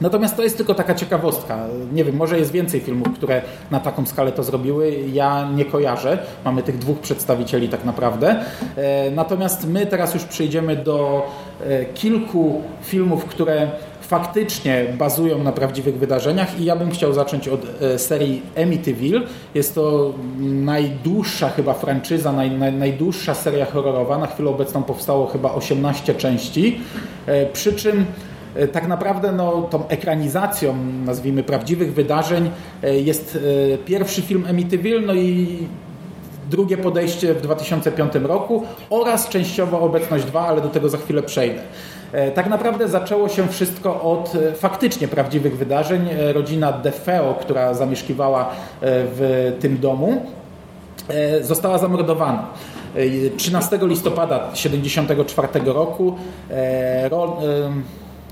Natomiast 0.00 0.36
to 0.36 0.42
jest 0.42 0.56
tylko 0.56 0.74
taka 0.74 0.94
ciekawostka. 0.94 1.66
Nie 1.92 2.04
wiem, 2.04 2.16
może 2.16 2.38
jest 2.38 2.52
więcej 2.52 2.80
filmów, 2.80 3.08
które 3.14 3.42
na 3.70 3.80
taką 3.80 4.06
skalę 4.06 4.32
to 4.32 4.42
zrobiły. 4.42 4.96
Ja 5.12 5.48
nie 5.54 5.64
kojarzę. 5.64 6.18
Mamy 6.44 6.62
tych 6.62 6.78
dwóch 6.78 6.98
przedstawicieli 6.98 7.68
tak 7.68 7.84
naprawdę. 7.84 8.44
Natomiast 9.12 9.68
my 9.68 9.86
teraz 9.86 10.14
już 10.14 10.24
przejdziemy 10.24 10.76
do 10.76 11.26
kilku 11.94 12.62
filmów, 12.82 13.24
które 13.24 13.70
faktycznie 14.08 14.84
bazują 14.98 15.42
na 15.42 15.52
prawdziwych 15.52 15.98
wydarzeniach 15.98 16.60
i 16.60 16.64
ja 16.64 16.76
bym 16.76 16.90
chciał 16.90 17.12
zacząć 17.12 17.48
od 17.48 17.60
e, 17.82 17.98
serii 17.98 18.42
Amityville. 18.62 19.20
Jest 19.54 19.74
to 19.74 20.14
najdłuższa 20.40 21.50
chyba 21.50 21.74
franczyza, 21.74 22.32
naj, 22.32 22.50
naj, 22.50 22.72
najdłuższa 22.72 23.34
seria 23.34 23.64
horrorowa. 23.66 24.18
Na 24.18 24.26
chwilę 24.26 24.50
obecną 24.50 24.82
powstało 24.82 25.26
chyba 25.26 25.54
18 25.54 26.14
części, 26.14 26.80
e, 27.26 27.46
przy 27.46 27.72
czym 27.72 28.04
e, 28.54 28.68
tak 28.68 28.88
naprawdę 28.88 29.32
no, 29.32 29.62
tą 29.62 29.88
ekranizacją, 29.88 30.76
nazwijmy, 31.04 31.42
prawdziwych 31.42 31.94
wydarzeń 31.94 32.50
jest 32.82 33.38
pierwszy 33.86 34.22
film 34.22 34.44
Amityville, 34.48 35.00
no 35.00 35.14
i 35.14 35.58
drugie 36.50 36.76
podejście 36.76 37.34
w 37.34 37.40
2005 37.40 38.12
roku 38.14 38.62
oraz 38.90 39.28
częściowo 39.28 39.80
Obecność 39.80 40.24
2, 40.24 40.46
ale 40.48 40.60
do 40.60 40.68
tego 40.68 40.88
za 40.88 40.98
chwilę 40.98 41.22
przejdę. 41.22 41.60
E, 42.14 42.30
tak 42.30 42.48
naprawdę 42.48 42.88
zaczęło 42.88 43.28
się 43.28 43.48
wszystko 43.48 44.02
od 44.02 44.34
e, 44.34 44.52
faktycznie 44.52 45.08
prawdziwych 45.08 45.56
wydarzeń. 45.58 46.08
E, 46.08 46.32
rodzina 46.32 46.72
DeFeo, 46.72 47.34
która 47.34 47.74
zamieszkiwała 47.74 48.50
w 48.82 49.52
tym 49.60 49.78
domu, 49.78 50.26
została 51.40 51.78
zamordowana. 51.78 52.46
13 53.36 53.78
listopada 53.82 54.38
1974 54.38 55.48
roku 55.64 56.14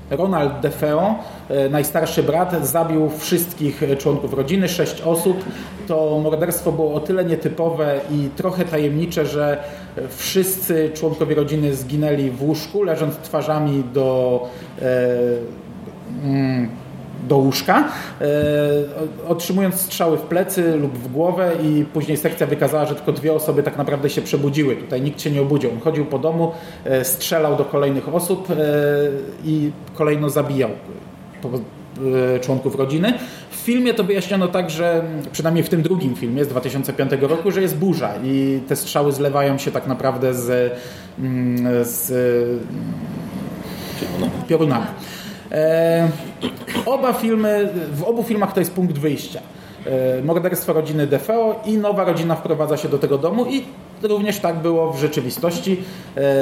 Ronald 0.09 0.59
DeFeo, 0.59 1.15
e, 1.49 1.69
najstarszy 1.69 2.23
brat, 2.23 2.67
zabił 2.67 3.09
wszystkich 3.17 3.81
członków 3.97 4.33
rodziny, 4.33 4.69
sześć 4.69 5.01
osób. 5.01 5.43
To 5.87 6.19
morderstwo 6.23 6.71
było 6.71 6.93
o 6.93 6.99
tyle 6.99 7.25
nietypowe 7.25 7.99
i 8.11 8.29
trochę 8.35 8.65
tajemnicze, 8.65 9.25
że 9.25 9.63
wszyscy 10.09 10.91
członkowie 10.93 11.35
rodziny 11.35 11.75
zginęli 11.75 12.29
w 12.29 12.43
łóżku, 12.43 12.83
leżąc 12.83 13.17
twarzami 13.17 13.83
do 13.93 14.39
e, 14.81 14.85
mm, 16.23 16.69
do 17.27 17.37
łóżka, 17.37 17.83
e, 18.21 18.25
otrzymując 19.27 19.75
strzały 19.75 20.17
w 20.17 20.21
plecy 20.21 20.75
lub 20.75 20.97
w 20.97 21.11
głowę 21.11 21.51
i 21.63 21.85
później 21.93 22.17
sekcja 22.17 22.47
wykazała, 22.47 22.85
że 22.85 22.95
tylko 22.95 23.11
dwie 23.11 23.33
osoby 23.33 23.63
tak 23.63 23.77
naprawdę 23.77 24.09
się 24.09 24.21
przebudziły. 24.21 24.75
Tutaj 24.75 25.01
nikt 25.01 25.21
się 25.21 25.31
nie 25.31 25.41
obudził. 25.41 25.71
On 25.71 25.79
chodził 25.79 26.05
po 26.05 26.19
domu, 26.19 26.51
e, 26.85 27.05
strzelał 27.05 27.55
do 27.55 27.65
kolejnych 27.65 28.15
osób 28.15 28.51
e, 28.51 28.55
i 29.45 29.71
kolejno 29.93 30.29
zabijał 30.29 30.69
członków 32.41 32.75
rodziny. 32.75 33.13
W 33.51 33.55
filmie 33.55 33.93
to 33.93 34.03
wyjaśniono 34.03 34.47
tak, 34.47 34.69
że 34.69 35.03
przynajmniej 35.31 35.63
w 35.63 35.69
tym 35.69 35.81
drugim 35.81 36.15
filmie 36.15 36.45
z 36.45 36.47
2005 36.47 37.11
roku, 37.21 37.51
że 37.51 37.61
jest 37.61 37.77
burza 37.77 38.13
i 38.23 38.59
te 38.67 38.75
strzały 38.75 39.11
zlewają 39.11 39.57
się 39.57 39.71
tak 39.71 39.87
naprawdę 39.87 40.33
z, 40.33 40.73
mm, 41.19 41.85
z 41.85 42.11
piorunami. 44.47 44.85
E, 45.53 46.09
oba 46.85 47.13
filmy, 47.13 47.69
w 47.93 48.03
obu 48.03 48.23
filmach 48.23 48.53
to 48.53 48.59
jest 48.59 48.73
punkt 48.73 48.97
wyjścia. 48.97 49.39
E, 49.85 50.21
morderstwo 50.23 50.73
rodziny 50.73 51.07
DeFeo 51.07 51.55
i 51.65 51.77
nowa 51.77 52.03
rodzina 52.03 52.35
wprowadza 52.35 52.77
się 52.77 52.89
do 52.89 52.99
tego 52.99 53.17
domu 53.17 53.45
i 53.45 53.63
również 54.01 54.39
tak 54.39 54.59
było 54.59 54.93
w 54.93 54.99
rzeczywistości. 54.99 55.73
E, 55.73 55.77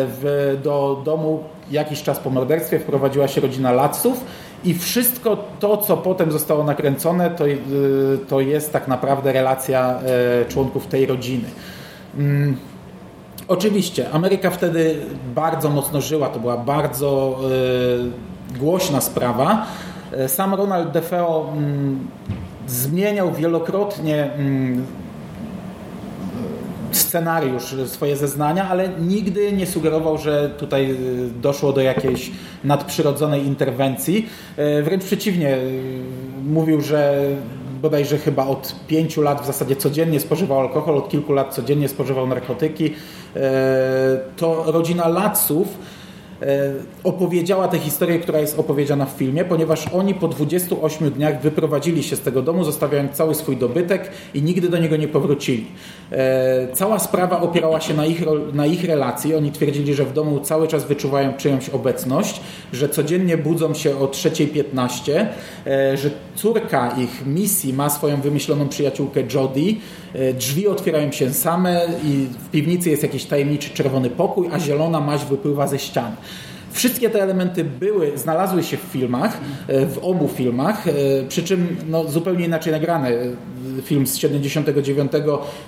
w, 0.08 0.58
do 0.64 1.02
domu 1.06 1.44
jakiś 1.72 2.04
czas 2.04 2.20
po 2.20 2.30
morderstwie 2.30 2.80
wprowadziła 2.80 3.28
się 3.28 3.42
rodzina 3.42 3.72
Latsów 3.72 4.26
i 4.64 4.74
wszystko 4.74 5.38
to, 5.60 5.78
co 5.78 5.98
potem 5.98 6.32
zostało 6.32 6.64
nakręcone, 6.64 7.30
to, 7.30 7.44
to 8.30 8.40
jest 8.40 8.74
tak 8.74 8.88
naprawdę 8.88 9.32
relacja 9.34 10.00
członków 10.50 10.88
tej 10.88 11.06
rodziny. 11.06 11.48
Mm. 12.18 12.58
Oczywiście, 13.48 14.10
Ameryka 14.12 14.50
wtedy 14.50 14.96
bardzo 15.36 15.70
mocno 15.70 16.02
żyła, 16.02 16.30
to 16.30 16.40
była 16.40 16.58
bardzo 16.58 17.40
głośna 18.60 19.02
sprawa. 19.02 19.66
E, 20.12 20.30
sam 20.30 20.54
Ronald 20.54 20.92
DeFeo 20.92 21.54
mm, 21.58 22.08
zmieniał 22.68 23.32
wielokrotnie 23.32 24.34
mm, 24.34 24.86
scenariusz, 26.92 27.76
swoje 27.86 28.18
zeznania, 28.18 28.70
ale 28.70 28.90
nigdy 28.90 29.52
nie 29.52 29.68
sugerował, 29.68 30.18
że 30.18 30.50
tutaj 30.50 30.92
e, 30.92 30.96
doszło 31.42 31.74
do 31.74 31.82
jakiejś 31.82 32.32
nadprzyrodzonej 32.64 33.46
interwencji. 33.46 34.30
E, 34.58 34.84
wręcz 34.84 35.04
przeciwnie, 35.04 35.58
mówił, 36.44 36.82
że 36.82 37.26
bodajże 37.82 38.18
chyba 38.18 38.48
od 38.48 38.76
pięciu 38.88 39.22
lat 39.22 39.42
w 39.42 39.46
zasadzie 39.46 39.76
codziennie 39.76 40.20
spożywał 40.20 40.60
alkohol, 40.60 40.98
od 40.98 41.10
kilku 41.10 41.34
lat 41.34 41.54
codziennie 41.54 41.90
spożywał 41.90 42.28
narkotyki. 42.28 42.94
To 44.38 44.64
rodzina 44.72 45.08
Latsów 45.08 45.68
E, 45.68 46.01
opowiedziała 47.04 47.68
tę 47.68 47.80
historię, 47.80 48.20
która 48.20 48.40
jest 48.40 48.60
opowiedziana 48.60 49.06
w 49.06 49.10
filmie, 49.10 49.46
ponieważ 49.46 49.88
oni 49.88 50.14
po 50.14 50.28
28 50.28 51.12
dniach 51.12 51.42
wyprowadzili 51.42 52.04
się 52.04 52.16
z 52.16 52.22
tego 52.22 52.42
domu, 52.42 52.64
zostawiając 52.64 53.12
cały 53.12 53.36
swój 53.36 53.58
dobytek 53.58 54.12
i 54.34 54.42
nigdy 54.42 54.70
do 54.70 54.78
niego 54.78 54.98
nie 54.98 55.08
powrócili. 55.08 55.66
E, 56.12 56.68
cała 56.74 57.00
sprawa 57.00 57.42
opierała 57.42 57.82
się 57.82 57.94
na 57.94 58.06
ich, 58.06 58.24
na 58.54 58.66
ich 58.66 58.84
relacji. 58.84 59.36
Oni 59.36 59.52
twierdzili, 59.52 59.94
że 59.94 60.06
w 60.06 60.14
domu 60.14 60.40
cały 60.40 60.68
czas 60.68 60.86
wyczuwają 60.86 61.34
czyjąś 61.34 61.70
obecność, 61.70 62.42
że 62.74 62.90
codziennie 62.90 63.38
budzą 63.38 63.74
się 63.74 63.98
o 63.98 64.08
3.15, 64.08 65.26
e, 65.68 65.98
że 65.98 66.10
córka 66.36 66.96
ich 66.98 67.26
misji 67.26 67.74
ma 67.74 67.90
swoją 67.90 68.22
wymyśloną 68.22 68.70
przyjaciółkę 68.70 69.24
Jodie, 69.34 69.74
drzwi 70.40 70.68
otwierają 70.68 71.12
się 71.12 71.34
same 71.34 71.82
i 72.04 72.28
w 72.48 72.50
piwnicy 72.50 72.90
jest 72.90 73.04
jakiś 73.04 73.26
tajemniczy 73.26 73.70
czerwony 73.70 74.10
pokój, 74.10 74.50
a 74.54 74.60
zielona 74.60 75.00
maź 75.00 75.26
wypływa 75.26 75.68
ze 75.68 75.80
ścian. 75.80 76.16
Wszystkie 76.72 77.10
te 77.10 77.24
elementy 77.24 77.64
były, 77.64 78.18
znalazły 78.18 78.64
się 78.64 78.78
w 78.78 78.82
filmach, 78.82 79.38
e, 79.68 79.86
w 79.86 79.98
obu 79.98 80.28
filmach, 80.28 80.88
e, 80.88 80.92
przy 81.28 81.44
czym 81.44 81.78
no, 81.90 82.04
zupełnie 82.04 82.46
inaczej 82.46 82.74
nagrane. 82.74 83.12
Film 83.84 84.08
z 84.08 84.18
79 84.18 85.12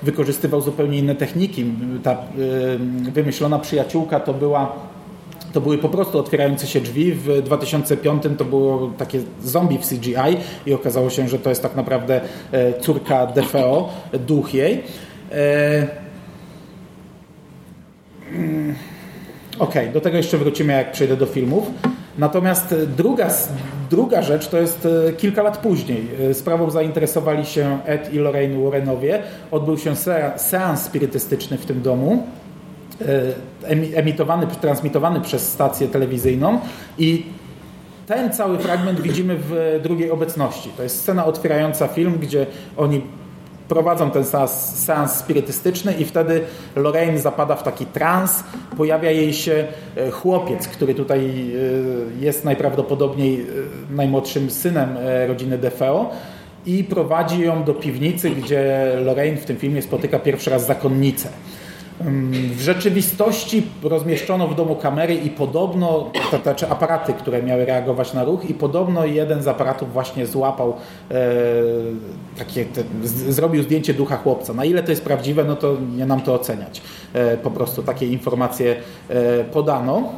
wykorzystywał 0.04 0.62
zupełnie 0.62 1.00
inne 1.00 1.16
techniki. 1.16 1.66
Ta 2.04 2.12
e, 2.12 2.18
wymyślona 3.12 3.60
przyjaciółka 3.60 4.20
to 4.20 4.34
była 4.34 4.76
to 5.54 5.62
były 5.62 5.78
po 5.78 5.90
prostu 5.90 6.20
otwierające 6.20 6.68
się 6.68 6.82
drzwi. 6.82 7.12
W 7.12 7.42
2005 7.42 8.24
to 8.38 8.46
było 8.46 8.92
takie 8.98 9.20
zombie 9.44 9.78
w 9.78 9.88
CGI 9.88 10.38
i 10.66 10.74
okazało 10.74 11.10
się, 11.10 11.28
że 11.28 11.40
to 11.40 11.50
jest 11.50 11.62
tak 11.62 11.76
naprawdę 11.76 12.22
córka 12.82 13.28
DeFeo, 13.28 13.90
duch 14.28 14.54
jej. 14.54 14.84
Mm. 18.32 18.76
Okej, 19.60 19.82
okay, 19.82 19.94
do 19.94 20.02
tego 20.02 20.18
jeszcze 20.18 20.38
wrócimy, 20.38 20.74
jak 20.74 20.92
przejdę 20.92 21.18
do 21.18 21.26
filmów. 21.26 21.72
Natomiast 22.18 22.76
druga, 22.98 23.30
druga 23.90 24.22
rzecz 24.22 24.48
to 24.48 24.58
jest 24.58 24.88
e, 25.10 25.14
kilka 25.14 25.44
lat 25.44 25.58
później. 25.58 26.08
E, 26.30 26.34
sprawą 26.34 26.70
zainteresowali 26.70 27.46
się 27.46 27.80
Ed 27.86 28.14
i 28.14 28.18
Lorraine 28.18 28.64
Warrenowie. 28.64 29.24
Odbył 29.52 29.78
się 29.78 29.96
seans 30.38 30.82
spirytystyczny 30.82 31.58
w 31.58 31.66
tym 31.66 31.82
domu, 31.82 32.24
e, 32.24 32.43
emitowany, 33.96 34.48
transmitowany 34.48 35.22
przez 35.22 35.52
stację 35.52 35.88
telewizyjną 35.88 36.60
i 36.98 37.26
ten 38.08 38.34
cały 38.34 38.58
fragment 38.58 39.02
widzimy 39.02 39.38
w 39.38 39.80
drugiej 39.84 40.12
obecności. 40.12 40.70
To 40.78 40.84
jest 40.84 41.00
scena 41.00 41.26
otwierająca 41.26 41.88
film, 41.88 42.18
gdzie 42.22 42.46
oni 42.78 43.02
prowadzą 43.68 44.12
ten 44.12 44.26
seans, 44.26 44.52
seans 44.86 45.12
spirytystyczny 45.12 45.94
i 45.94 46.06
wtedy 46.06 46.42
Lorraine 46.76 47.20
zapada 47.20 47.56
w 47.56 47.64
taki 47.64 47.86
trans, 47.86 48.44
pojawia 48.78 49.12
jej 49.12 49.34
się 49.34 49.68
e, 49.96 50.12
chłopiec, 50.12 50.68
który 50.68 50.96
tutaj 50.96 51.20
e, 51.26 52.26
jest 52.26 52.46
najprawdopodobniej 52.46 53.42
e, 53.42 53.46
najmłodszym 53.96 54.50
synem 54.50 54.98
rodziny 55.28 55.58
DeFeo 55.58 56.10
i 56.66 56.84
prowadzi 56.84 57.42
ją 57.42 57.64
do 57.64 57.74
piwnicy, 57.74 58.30
gdzie 58.30 58.92
Lorraine 59.06 59.38
w 59.38 59.46
tym 59.46 59.58
filmie 59.58 59.82
spotyka 59.82 60.20
pierwszy 60.20 60.50
raz 60.50 60.66
zakonnicę. 60.66 61.30
W 62.56 62.62
rzeczywistości 62.62 63.64
rozmieszczono 63.84 64.48
w 64.48 64.56
domu 64.56 64.76
kamery 64.76 65.16
i 65.16 65.30
podobno, 65.30 66.12
to 66.32 66.38
znaczy 66.38 66.70
aparaty, 66.70 67.14
które 67.14 67.44
miały 67.44 67.66
reagować 67.66 68.14
na 68.14 68.24
ruch 68.24 68.50
i 68.50 68.54
podobno 68.54 69.06
jeden 69.06 69.44
z 69.44 69.48
aparatów 69.48 69.94
właśnie 69.94 70.26
złapał 70.26 70.74
e, 71.12 71.16
takie, 72.38 72.66
te, 72.66 72.84
z, 73.04 73.12
zrobił 73.12 73.64
zdjęcie 73.64 73.94
ducha 73.94 74.18
chłopca. 74.18 74.54
Na 74.54 74.66
ile 74.66 74.84
to 74.84 74.92
jest 74.92 75.04
prawdziwe, 75.04 75.44
no 75.44 75.56
to 75.56 75.78
nie 75.96 76.06
nam 76.06 76.22
to 76.22 76.34
oceniać. 76.34 76.82
E, 77.14 77.38
po 77.38 77.52
prostu 77.52 77.84
takie 77.84 78.08
informacje 78.08 78.76
e, 79.10 79.44
podano. 79.44 80.10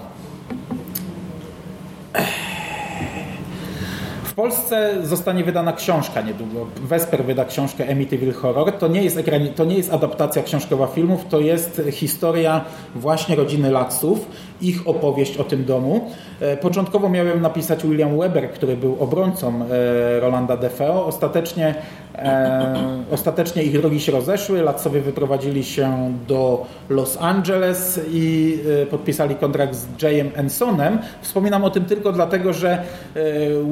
Polsce 4.36 4.94
zostanie 5.04 5.44
wydana 5.44 5.74
książka 5.74 6.22
niedługo. 6.22 6.68
Vesper 6.82 7.24
wyda 7.24 7.46
książkę 7.46 7.92
Amityville 7.92 8.34
Horror. 8.34 8.72
To 8.72 8.88
nie, 8.88 9.04
jest 9.04 9.20
to 9.56 9.66
nie 9.66 9.78
jest 9.78 9.94
adaptacja 9.94 10.44
książkowa 10.44 10.88
filmów, 10.88 11.26
to 11.30 11.40
jest 11.40 11.82
historia 11.92 12.66
właśnie 12.96 13.36
rodziny 13.36 13.72
Latsów, 13.72 14.26
ich 14.62 14.88
opowieść 14.88 15.38
o 15.38 15.44
tym 15.44 15.66
domu. 15.66 16.12
E, 16.40 16.58
początkowo 16.58 17.10
miałem 17.10 17.42
napisać 17.42 17.84
William 17.84 18.20
Weber, 18.20 18.50
który 18.50 18.78
był 18.78 18.98
obrońcą 19.00 19.62
e, 19.62 20.20
Rolanda 20.20 20.58
DeFeo. 20.58 21.06
Ostatecznie 21.06 21.76
E, 22.18 22.76
ostatecznie 23.12 23.64
ich 23.64 23.80
drogi 23.80 24.00
się 24.00 24.12
rozeszły, 24.12 24.62
Latsowie 24.62 25.02
wyprowadzili 25.02 25.64
się 25.64 26.14
do 26.28 26.66
Los 26.90 27.18
Angeles 27.22 28.00
i 28.12 28.58
podpisali 28.92 29.36
kontrakt 29.36 29.76
z 29.76 30.02
Jayem 30.02 30.32
Ensonem. 30.36 31.00
Wspominam 31.22 31.64
o 31.64 31.70
tym 31.70 31.86
tylko 31.86 32.12
dlatego, 32.12 32.54
że 32.54 32.84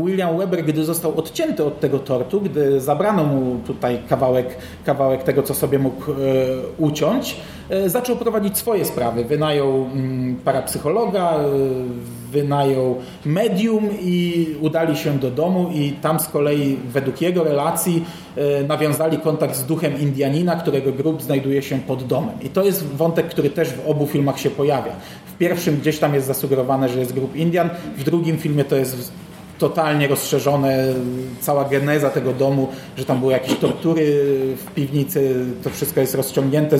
William 0.05 0.37
Weber, 0.37 0.63
gdy 0.63 0.85
został 0.85 1.19
odcięty 1.19 1.63
od 1.63 1.79
tego 1.79 1.99
tortu, 1.99 2.41
gdy 2.41 2.79
zabrano 2.79 3.23
mu 3.23 3.55
tutaj 3.67 3.99
kawałek, 4.09 4.57
kawałek 4.85 5.23
tego, 5.23 5.43
co 5.43 5.53
sobie 5.53 5.79
mógł 5.79 6.05
uciąć, 6.77 7.35
zaczął 7.87 8.15
prowadzić 8.15 8.57
swoje 8.57 8.85
sprawy. 8.85 9.23
Wynajął 9.23 9.85
mm, 9.85 10.35
parapsychologa, 10.35 11.33
e, 11.33 11.43
wynajął 12.31 12.95
medium 13.25 13.89
i 14.01 14.47
udali 14.61 14.97
się 14.97 15.19
do 15.19 15.31
domu 15.31 15.69
i 15.73 15.91
tam 15.91 16.19
z 16.19 16.27
kolei 16.27 16.77
według 16.89 17.21
jego 17.21 17.43
relacji 17.43 18.05
e, 18.35 18.63
nawiązali 18.63 19.17
kontakt 19.17 19.55
z 19.55 19.65
duchem 19.65 19.99
Indianina, 19.99 20.55
którego 20.55 20.91
grób 20.91 21.21
znajduje 21.21 21.61
się 21.61 21.79
pod 21.79 22.03
domem. 22.03 22.35
I 22.41 22.49
to 22.49 22.63
jest 22.63 22.85
wątek, 22.85 23.27
który 23.27 23.49
też 23.49 23.69
w 23.69 23.87
obu 23.87 24.07
filmach 24.07 24.39
się 24.39 24.49
pojawia. 24.49 24.91
W 25.33 25.37
pierwszym 25.37 25.77
gdzieś 25.77 25.99
tam 25.99 26.13
jest 26.13 26.27
zasugerowane, 26.27 26.89
że 26.89 26.99
jest 26.99 27.13
grób 27.13 27.35
Indian, 27.35 27.69
w 27.97 28.03
drugim 28.03 28.37
filmie 28.37 28.63
to 28.63 28.75
jest 28.75 29.11
totalnie 29.59 30.07
rozszerzone, 30.07 30.93
cała 31.39 31.65
geneza 31.65 32.09
tego 32.09 32.33
domu, 32.33 32.67
że 32.97 33.05
tam 33.05 33.19
były 33.19 33.33
jakieś 33.33 33.57
tortury 33.57 34.05
w 34.57 34.71
piwnicy, 34.75 35.45
to 35.63 35.69
wszystko 35.69 36.01
jest 36.01 36.15
rozciągnięte, 36.15 36.79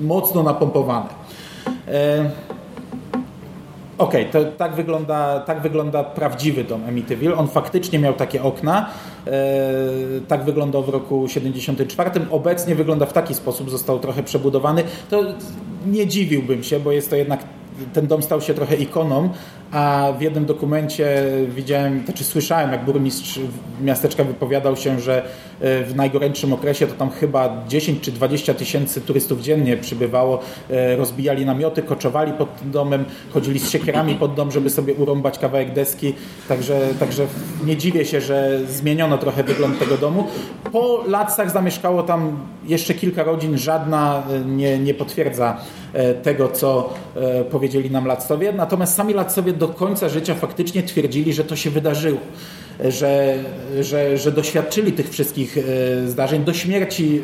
mocno 0.00 0.42
napompowane. 0.42 1.08
Okej, 3.98 4.26
to 4.26 4.44
tak 4.44 4.74
wygląda, 4.74 5.40
tak 5.40 5.60
wygląda 5.60 6.04
prawdziwy 6.04 6.64
dom 6.64 6.84
Amityville. 6.88 7.36
On 7.36 7.48
faktycznie 7.48 7.98
miał 7.98 8.14
takie 8.14 8.42
okna. 8.42 8.90
E, 9.26 9.30
tak 10.28 10.44
wyglądał 10.44 10.82
w 10.82 10.88
roku 10.88 11.28
74. 11.28 12.10
Obecnie 12.30 12.74
wygląda 12.74 13.06
w 13.06 13.12
taki 13.12 13.34
sposób, 13.34 13.70
został 13.70 13.98
trochę 13.98 14.22
przebudowany. 14.22 14.84
To 15.10 15.22
nie 15.86 16.06
dziwiłbym 16.06 16.62
się, 16.62 16.80
bo 16.80 16.92
jest 16.92 17.10
to 17.10 17.16
jednak 17.16 17.40
ten 17.92 18.06
dom 18.06 18.22
stał 18.22 18.40
się 18.40 18.54
trochę 18.54 18.76
ikoną, 18.76 19.28
a 19.72 20.12
w 20.18 20.22
jednym 20.22 20.44
dokumencie 20.44 21.22
widziałem, 21.48 22.04
znaczy 22.04 22.24
słyszałem, 22.24 22.72
jak 22.72 22.84
burmistrz 22.84 23.40
miasteczka 23.80 24.24
wypowiadał 24.24 24.76
się, 24.76 25.00
że 25.00 25.22
e, 25.60 25.84
w 25.84 25.96
najgorętszym 25.96 26.52
okresie 26.52 26.86
to 26.86 26.94
tam 26.94 27.10
chyba 27.10 27.64
10 27.68 28.00
czy 28.00 28.12
20 28.12 28.54
tysięcy 28.54 29.00
turystów 29.00 29.40
dziennie 29.40 29.76
przybywało, 29.76 30.40
e, 30.70 30.96
rozbijali 30.96 31.46
namioty, 31.46 31.82
koczowali 31.82 32.32
pod 32.32 32.48
domem, 32.64 33.04
chodzili 33.30 33.58
z 33.58 33.70
siekierami 33.70 34.14
pod 34.14 34.34
dom, 34.34 34.50
żeby 34.50 34.70
sobie 34.70 34.94
urąbać 34.94 35.38
kawałek 35.38 35.72
deski, 35.72 36.14
także, 36.48 36.80
także 37.00 37.26
nie 37.66 37.76
dziwię 37.76 38.04
się, 38.04 38.20
że 38.20 38.60
zmieniono 38.68 39.18
trochę 39.18 39.44
wygląd 39.44 39.78
tego 39.78 39.96
domu. 39.96 40.26
Po 40.72 41.04
latach 41.06 41.50
zamieszkało 41.50 42.02
tam 42.02 42.38
jeszcze 42.66 42.94
kilka 42.94 43.22
rodzin, 43.22 43.58
żadna 43.58 44.22
e, 44.30 44.40
nie, 44.40 44.78
nie 44.78 44.94
potwierdza 44.94 45.56
tego, 46.22 46.48
co 46.48 46.94
powiedzieli 47.50 47.90
nam 47.90 48.06
Latcowie, 48.06 48.52
natomiast 48.52 48.94
sami 48.94 49.14
Latcowie 49.14 49.52
do 49.62 49.68
końca 49.68 50.08
życia 50.08 50.34
faktycznie 50.34 50.82
twierdzili, 50.82 51.32
że 51.32 51.44
to 51.44 51.56
się 51.56 51.70
wydarzyło, 51.70 52.20
że, 52.88 53.34
że, 53.80 54.18
że 54.18 54.32
doświadczyli 54.32 54.92
tych 54.92 55.10
wszystkich 55.10 55.58
e, 55.58 55.62
zdarzeń. 56.08 56.44
Do 56.44 56.52
śmierci 56.52 57.20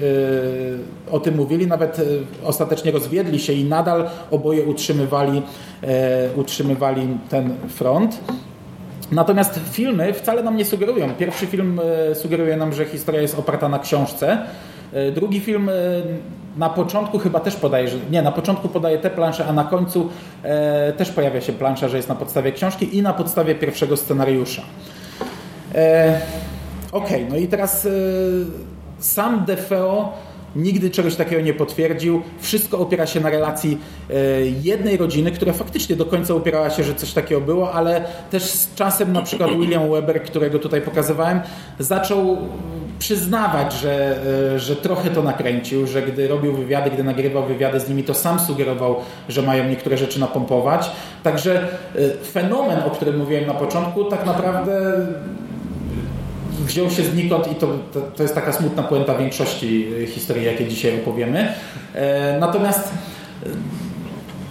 e, 1.08 1.12
o 1.12 1.20
tym 1.20 1.36
mówili, 1.36 1.66
nawet 1.66 1.98
e, 1.98 2.02
ostatecznie 2.44 2.90
rozwiedli 2.92 3.38
się 3.38 3.52
i 3.52 3.64
nadal 3.64 4.10
oboje 4.30 4.62
utrzymywali, 4.62 5.42
utrzymywali 6.36 7.18
ten 7.28 7.54
front. 7.68 8.20
Natomiast 9.12 9.60
filmy 9.70 10.12
wcale 10.12 10.42
nam 10.42 10.56
nie 10.56 10.64
sugerują. 10.64 11.14
Pierwszy 11.14 11.46
film 11.46 11.80
sugeruje 12.14 12.56
nam, 12.56 12.72
że 12.72 12.84
historia 12.84 13.20
jest 13.20 13.38
oparta 13.38 13.68
na 13.68 13.78
książce. 13.78 14.38
Drugi 15.14 15.40
film 15.40 15.70
na 16.58 16.70
początku 16.70 17.18
chyba 17.18 17.40
też 17.40 17.56
podaje, 17.56 17.88
że 17.88 17.96
nie, 18.10 18.22
na 18.22 18.32
początku 18.32 18.68
podaje 18.68 18.98
te 18.98 19.10
plansze, 19.10 19.46
a 19.46 19.52
na 19.52 19.64
końcu 19.64 20.08
e, 20.42 20.92
też 20.92 21.10
pojawia 21.10 21.40
się 21.40 21.52
plansza, 21.52 21.88
że 21.88 21.96
jest 21.96 22.08
na 22.08 22.14
podstawie 22.14 22.52
książki 22.52 22.96
i 22.96 23.02
na 23.02 23.12
podstawie 23.12 23.54
pierwszego 23.54 23.96
scenariusza. 23.96 24.62
E, 25.74 26.20
Okej, 26.92 27.26
no 27.30 27.36
i 27.36 27.48
teraz 27.48 27.86
e, 27.86 27.90
sam 28.98 29.44
DeFeo 29.44 30.12
nigdy 30.56 30.90
czegoś 30.90 31.16
takiego 31.16 31.42
nie 31.42 31.54
potwierdził. 31.54 32.22
Wszystko 32.40 32.78
opiera 32.78 33.06
się 33.06 33.20
na 33.20 33.30
relacji 33.30 33.78
e, 34.10 34.14
jednej 34.62 34.96
rodziny, 34.96 35.30
która 35.30 35.52
faktycznie 35.52 35.96
do 35.96 36.04
końca 36.04 36.34
upierała 36.34 36.70
się, 36.70 36.84
że 36.84 36.94
coś 36.94 37.12
takiego 37.12 37.40
było, 37.40 37.72
ale 37.72 38.04
też 38.30 38.42
z 38.42 38.74
czasem 38.74 39.12
na 39.12 39.22
przykład 39.22 39.50
William 39.50 39.90
Weber, 39.90 40.22
którego 40.22 40.58
tutaj 40.58 40.80
pokazywałem, 40.80 41.40
zaczął 41.78 42.38
przyznawać, 42.98 43.72
że, 43.72 44.18
e, 44.54 44.58
że 44.58 44.76
trochę 44.76 45.10
to 45.10 45.22
nakręcił, 45.22 45.86
że 45.86 46.02
gdy 46.02 46.28
robił 46.28 46.52
wywiady, 46.52 46.90
gdy 46.90 47.04
nagrywał 47.04 47.46
wywiady 47.46 47.80
z 47.80 47.88
nimi, 47.88 48.04
to 48.04 48.14
sam 48.14 48.40
sugerował, 48.40 48.96
że 49.28 49.42
mają 49.42 49.68
niektóre 49.68 49.98
rzeczy 49.98 50.20
napompować. 50.20 50.90
Także 51.22 51.62
e, 51.62 52.24
fenomen, 52.24 52.78
o 52.86 52.90
którym 52.90 53.18
mówiłem 53.18 53.46
na 53.46 53.54
początku, 53.54 54.04
tak 54.04 54.26
naprawdę 54.26 55.06
wziął 56.68 56.90
się 56.90 57.02
znikąd 57.02 57.52
i 57.52 57.54
to, 57.54 57.66
to, 57.92 58.00
to 58.00 58.22
jest 58.22 58.34
taka 58.34 58.52
smutna 58.52 58.82
puenta 58.82 59.14
większości 59.14 59.88
y, 60.02 60.06
historii, 60.06 60.44
jakie 60.44 60.68
dzisiaj 60.68 61.00
opowiemy. 61.02 61.54
E, 61.94 62.38
natomiast 62.40 62.92
e, 63.42 63.46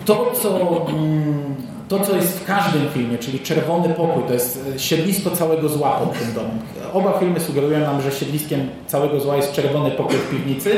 to, 0.05 0.31
co, 0.41 0.87
mm, 0.89 1.55
to, 1.89 1.99
co 1.99 2.15
jest 2.15 2.39
w 2.39 2.45
każdym 2.45 2.89
filmie, 2.93 3.17
czyli 3.17 3.39
Czerwony 3.39 3.89
Pokój, 3.89 4.23
to 4.27 4.33
jest 4.33 4.65
e, 4.75 4.79
siedlisko 4.79 5.31
całego 5.31 5.69
zła 5.69 5.89
pod 5.91 6.19
tym 6.19 6.33
domem. 6.33 6.59
Oba 6.93 7.19
filmy 7.19 7.39
sugerują 7.39 7.79
nam, 7.79 8.01
że 8.01 8.11
siedliskiem 8.11 8.69
całego 8.87 9.19
zła 9.19 9.35
jest 9.37 9.51
Czerwony 9.53 9.91
Pokój 9.91 10.15
w 10.15 10.29
piwnicy. 10.29 10.71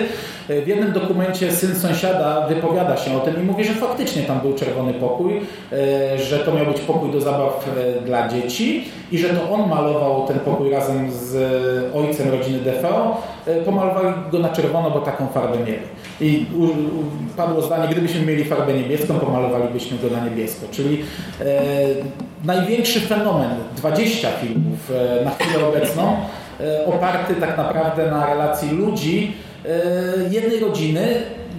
E, 0.50 0.62
W 0.62 0.68
jednym 0.68 0.92
dokumencie 0.92 1.52
syn 1.52 1.76
sąsiada 1.80 2.48
wypowiada 2.48 2.98
się 2.98 3.18
o 3.18 3.20
tym 3.20 3.42
i 3.42 3.44
mówi, 3.44 3.64
że 3.66 3.74
faktycznie 3.74 4.22
tam 4.24 4.40
był 4.40 4.54
Czerwony 4.54 4.94
Pokój, 4.94 5.42
e, 5.72 6.18
że 6.24 6.40
to 6.40 6.54
miał 6.54 6.66
być 6.66 6.80
pokój 6.80 7.12
do 7.12 7.22
zabaw 7.22 7.70
dla 8.06 8.28
dzieci 8.28 8.86
i 9.12 9.18
że 9.18 9.30
to 9.30 9.52
on 9.54 9.70
malował 9.70 10.28
ten 10.28 10.40
pokój 10.40 10.70
razem 10.72 11.12
z 11.12 11.36
ojcem 11.96 12.30
rodziny 12.32 12.60
DeFeo. 12.60 13.22
E, 13.48 13.56
Pomalowali 13.62 14.14
go 14.32 14.40
na 14.40 14.50
czerwono, 14.50 14.92
bo 14.92 15.00
taką 15.00 15.28
farbę 15.28 15.58
mieli. 15.60 15.80
I 16.22 16.46
u, 16.58 16.64
u, 16.64 17.04
padło 17.38 17.62
zdanie, 17.62 17.88
gdybyśmy 17.92 18.22
mieli 18.22 18.46
farbę 18.46 18.74
niebieską, 18.74 19.20
pomalowalibyśmy 19.20 19.98
go 19.98 20.16
na 20.16 20.26
niebiesko. 20.26 20.66
Czyli 20.72 21.04
e, 21.42 21.46
największy 22.46 23.02
fenomen, 23.02 23.50
20 23.78 24.32
filmów 24.32 24.92
e, 24.92 25.26
na 25.26 25.32
chwilę 25.32 25.68
obecną, 25.68 26.16
e, 26.60 26.86
oparty 26.86 27.36
tak 27.36 27.58
naprawdę 27.58 28.12
na 28.12 28.26
relacji 28.26 28.70
ludzi, 28.70 29.34
e, 29.66 29.70
jednej 30.32 30.60
rodziny, 30.60 31.06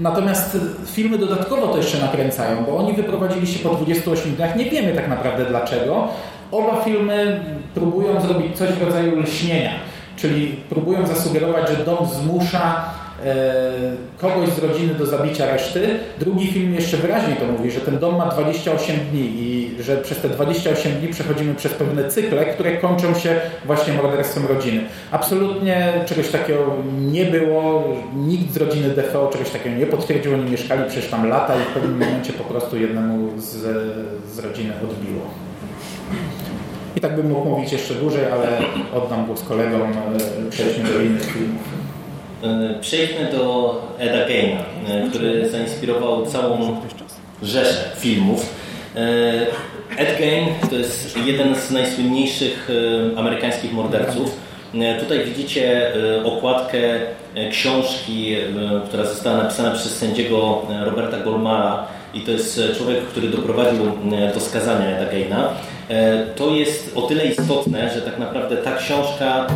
Natomiast 0.01 0.59
filmy 0.87 1.19
dodatkowo 1.19 1.69
to 1.69 1.77
jeszcze 1.77 1.99
nakręcają, 1.99 2.65
bo 2.65 2.77
oni 2.77 2.93
wyprowadzili 2.93 3.47
się 3.47 3.59
po 3.59 3.75
28 3.75 4.35
dniach. 4.35 4.57
Nie 4.57 4.65
wiemy 4.65 4.93
tak 4.93 5.09
naprawdę 5.09 5.45
dlaczego. 5.45 6.09
Oba 6.53 6.85
filmy 6.85 7.41
próbują 7.75 8.21
zrobić 8.21 8.59
coś 8.59 8.71
w 8.71 8.83
rodzaju 8.83 9.21
lśnienia, 9.21 9.71
czyli 10.17 10.47
próbują 10.49 11.07
zasugerować, 11.07 11.69
że 11.69 11.85
dom 11.85 12.07
zmusza 12.07 12.85
kogoś 14.19 14.49
z 14.49 14.59
rodziny 14.59 14.95
do 14.95 15.07
zabicia 15.07 15.47
reszty. 15.53 15.89
Drugi 16.19 16.47
film 16.47 16.75
jeszcze 16.75 16.97
wyraźniej 16.97 17.37
to 17.37 17.47
mówi, 17.47 17.71
że 17.71 17.81
ten 17.81 17.99
dom 17.99 18.17
ma 18.17 18.27
28 18.27 18.97
dni 19.11 19.21
i 19.21 19.71
że 19.83 19.97
przez 19.97 20.19
te 20.19 20.29
28 20.29 20.93
dni 20.93 21.09
przechodzimy 21.09 21.55
przez 21.55 21.73
pewne 21.73 22.09
cykle, 22.09 22.45
które 22.45 22.77
kończą 22.77 23.15
się 23.15 23.41
właśnie 23.65 23.93
morderstwem 23.95 24.47
rodziny. 24.47 24.81
Absolutnie 25.11 25.93
czegoś 26.07 26.29
takiego 26.29 26.77
nie 27.01 27.25
było. 27.25 27.85
Nikt 28.17 28.55
z 28.55 28.57
rodziny 28.57 28.89
DFO 28.89 29.31
czegoś 29.33 29.51
takiego 29.51 29.77
nie 29.77 29.87
potwierdził. 29.87 30.35
Oni 30.35 30.51
mieszkali 30.51 30.83
przecież 30.91 31.11
tam 31.11 31.29
lata 31.29 31.55
i 31.57 31.65
w 31.65 31.75
pewnym 31.75 31.99
momencie 31.99 32.33
po 32.33 32.45
prostu 32.45 32.77
jednemu 32.79 33.41
z, 33.41 33.47
z 34.35 34.39
rodziny 34.39 34.73
odbiło. 34.83 35.23
I 36.97 37.01
tak 37.01 37.17
bym 37.17 37.29
mógł 37.29 37.49
mówić 37.49 37.73
jeszcze 37.73 37.95
dłużej, 37.95 38.25
ale 38.25 38.59
oddam 38.95 39.27
głos 39.27 39.43
kolegom. 39.43 39.83
e, 39.83 40.51
Przejdźmy 40.51 40.85
do 40.93 41.01
innych 41.01 41.25
filmów. 41.25 41.80
E, 42.43 42.75
Przejdźmy 42.81 43.29
do 43.33 43.75
Eda 43.99 44.29
Geina, 44.29 44.61
e, 44.89 45.09
który 45.11 45.49
zainspirował 45.51 46.27
całą 46.27 46.81
rzeszę 47.43 47.85
filmów. 47.97 48.55
E, 48.97 49.47
Ed 49.97 50.19
Gein 50.19 50.49
to 50.71 50.77
jest 50.77 51.17
jeden 51.27 51.55
z 51.57 51.71
najsłynniejszych 51.71 52.69
amerykańskich 53.17 53.73
morderców. 53.73 54.37
Tutaj 55.01 55.25
widzicie 55.25 55.93
okładkę 56.25 56.79
książki, 57.51 58.37
która 58.89 59.05
została 59.05 59.37
napisana 59.37 59.71
przez 59.71 59.97
sędziego 59.97 60.63
Roberta 60.85 61.19
Golmara 61.19 61.87
i 62.15 62.21
to 62.21 62.31
jest 62.31 62.61
człowiek, 62.79 63.05
który 63.05 63.29
doprowadził 63.29 63.85
do 64.35 64.41
skazania 64.41 64.87
Eda 64.87 65.13
Geina. 65.13 65.49
E, 65.91 66.27
To 66.37 66.51
jest 66.51 66.97
o 66.97 67.03
tyle 67.03 67.27
istotne, 67.27 67.91
że 67.95 68.03
tak 68.03 68.19
naprawdę 68.19 68.57
ta 68.57 68.77
książka 68.77 69.47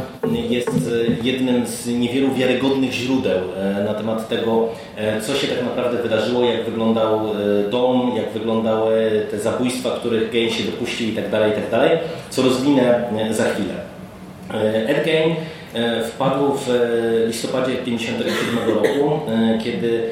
jest 0.48 0.68
e, 0.68 1.26
jednym 1.26 1.66
z 1.66 1.86
niewielu 1.86 2.34
wiarygodnych 2.34 2.92
źródeł 2.92 3.38
e, 3.56 3.84
na 3.84 3.94
temat 3.94 4.28
tego, 4.28 4.68
co 5.26 5.34
się 5.34 5.46
tak 5.46 5.64
naprawdę 5.64 6.02
wydarzyło, 6.02 6.44
jak 6.44 6.64
wyglądał 6.64 7.20
dom, 7.70 8.12
jak 8.16 8.30
wyglądały 8.30 9.26
te 9.30 9.38
zabójstwa, 9.38 9.90
których 9.90 10.30
Gein 10.30 10.50
się 10.50 10.64
dopuścił 10.64 11.08
itd., 11.08 11.48
itd., 11.48 11.98
co 12.30 12.42
rozwinę 12.42 13.10
za 13.30 13.44
chwilę. 13.44 13.74
Ed 14.86 15.04
Gein 15.04 15.34
e, 15.74 16.04
wpadł 16.04 16.52
w 16.54 16.68
listopadzie 17.26 17.72
1957 17.72 18.74
roku, 18.74 19.20
kiedy 19.64 20.02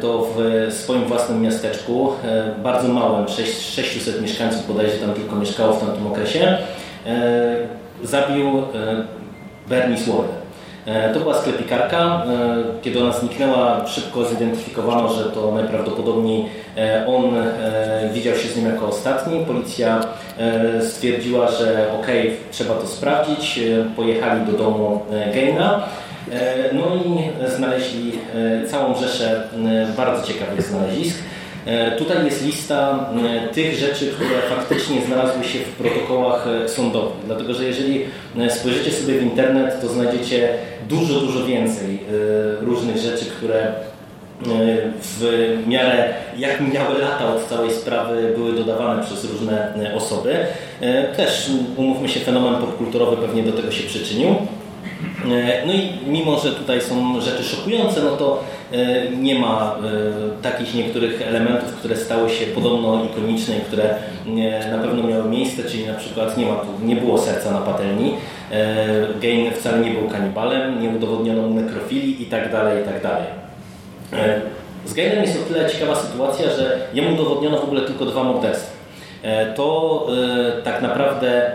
to 0.00 0.26
w 0.36 0.72
swoim 0.72 1.04
własnym 1.04 1.42
miasteczku, 1.42 2.12
bardzo 2.62 2.88
małym, 2.88 3.28
600 3.28 4.22
mieszkańców 4.22 4.68
bodajże 4.68 4.96
tam 4.96 5.14
tylko 5.14 5.36
mieszkało 5.36 5.72
w 5.72 5.80
tamtym 5.80 6.06
okresie, 6.06 6.58
zabił 8.02 8.62
Bernice 9.68 10.10
Warren. 10.10 10.40
E, 10.86 11.14
to 11.14 11.20
była 11.20 11.34
sklepikarka. 11.34 11.98
E, 11.98 12.82
kiedy 12.82 13.00
ona 13.02 13.12
zniknęła, 13.12 13.86
szybko 13.86 14.24
zidentyfikowano, 14.24 15.08
że 15.14 15.24
to 15.24 15.52
najprawdopodobniej 15.54 16.46
e, 16.76 17.06
on 17.06 17.22
widział 18.12 18.36
się 18.36 18.48
z 18.48 18.56
nim 18.56 18.66
jako 18.66 18.86
ostatni. 18.88 19.44
Policja 19.46 20.00
stwierdziła, 20.80 21.50
że 21.50 21.86
ok, 22.00 22.06
trzeba 22.50 22.74
to 22.74 22.86
sprawdzić. 22.86 23.60
Pojechali 23.96 24.46
do 24.46 24.52
domu 24.52 25.00
Gaina. 25.34 25.82
No 26.72 26.86
i 26.96 27.22
znaleźli 27.50 28.12
całą 28.70 28.94
rzeszę 28.94 29.48
bardzo 29.96 30.26
ciekawych 30.26 30.62
znalezisk. 30.62 31.18
E, 31.66 31.96
tutaj 31.96 32.24
jest 32.24 32.44
lista 32.44 33.10
e, 33.24 33.48
tych 33.48 33.74
rzeczy, 33.74 34.06
które 34.06 34.56
faktycznie 34.56 35.02
znalazły 35.06 35.44
się 35.44 35.58
w 35.58 35.72
protokołach 35.72 36.46
e, 36.46 36.68
sądowych. 36.68 37.16
Dlatego, 37.26 37.54
że 37.54 37.64
jeżeli 37.64 38.04
spojrzycie 38.48 38.90
sobie 38.90 39.18
w 39.18 39.22
internet, 39.22 39.80
to 39.80 39.88
znajdziecie 39.88 40.48
dużo, 40.88 41.20
dużo 41.20 41.46
więcej 41.46 41.98
różnych 42.60 42.96
rzeczy, 42.96 43.24
które 43.24 43.72
w 45.02 45.22
miarę 45.66 46.14
jak 46.38 46.60
mijały 46.60 46.98
lata 46.98 47.34
od 47.34 47.48
całej 47.48 47.70
sprawy 47.70 48.32
były 48.36 48.52
dodawane 48.52 49.04
przez 49.04 49.24
różne 49.24 49.74
osoby. 49.94 50.36
Też, 51.16 51.50
umówmy 51.76 52.08
się, 52.08 52.20
fenomen 52.20 52.60
popkulturowy 52.60 53.16
pewnie 53.16 53.42
do 53.42 53.52
tego 53.52 53.70
się 53.70 53.82
przyczynił. 53.82 54.34
No 55.66 55.72
i 55.72 55.90
mimo, 56.06 56.38
że 56.38 56.52
tutaj 56.52 56.80
są 56.80 57.20
rzeczy 57.20 57.44
szokujące, 57.44 58.00
no 58.02 58.16
to 58.16 58.44
E, 58.72 59.10
nie 59.10 59.38
ma 59.38 59.76
e, 59.76 60.42
takich 60.42 60.74
niektórych 60.74 61.22
elementów, 61.22 61.72
które 61.72 61.96
stały 61.96 62.30
się 62.30 62.46
podobno 62.46 63.04
ikoniczne 63.04 63.56
i 63.56 63.60
które 63.60 63.84
e, 63.84 64.70
na 64.70 64.78
pewno 64.78 65.02
miały 65.02 65.28
miejsce, 65.28 65.62
czyli 65.62 65.86
na 65.86 65.94
przykład 65.94 66.36
nie, 66.36 66.46
ma 66.46 66.54
tu, 66.54 66.86
nie 66.86 66.96
było 66.96 67.18
serca 67.18 67.50
na 67.50 67.60
patelni, 67.60 68.14
Gain 69.20 69.52
wcale 69.52 69.78
nie 69.78 69.90
był 69.90 70.08
kanibalem, 70.08 70.82
nie 70.82 70.88
udowodniono 70.88 71.48
nekrofilii 71.48 72.22
i 72.22 72.26
tak 72.26 72.52
dalej, 72.52 72.82
i 72.82 72.84
tak 72.84 73.02
dalej. 73.02 73.26
Z 74.86 74.94
Gainem 74.94 75.22
jest 75.22 75.38
o 75.42 75.52
tyle 75.52 75.70
ciekawa 75.70 75.94
sytuacja, 75.94 76.50
że 76.50 76.78
jemu 76.94 77.14
udowodniono 77.14 77.58
w 77.58 77.64
ogóle 77.64 77.80
tylko 77.80 78.04
dwa 78.04 78.24
morderstwa. 78.24 78.76
To 79.54 80.06
tak 80.64 80.82
naprawdę 80.82 81.52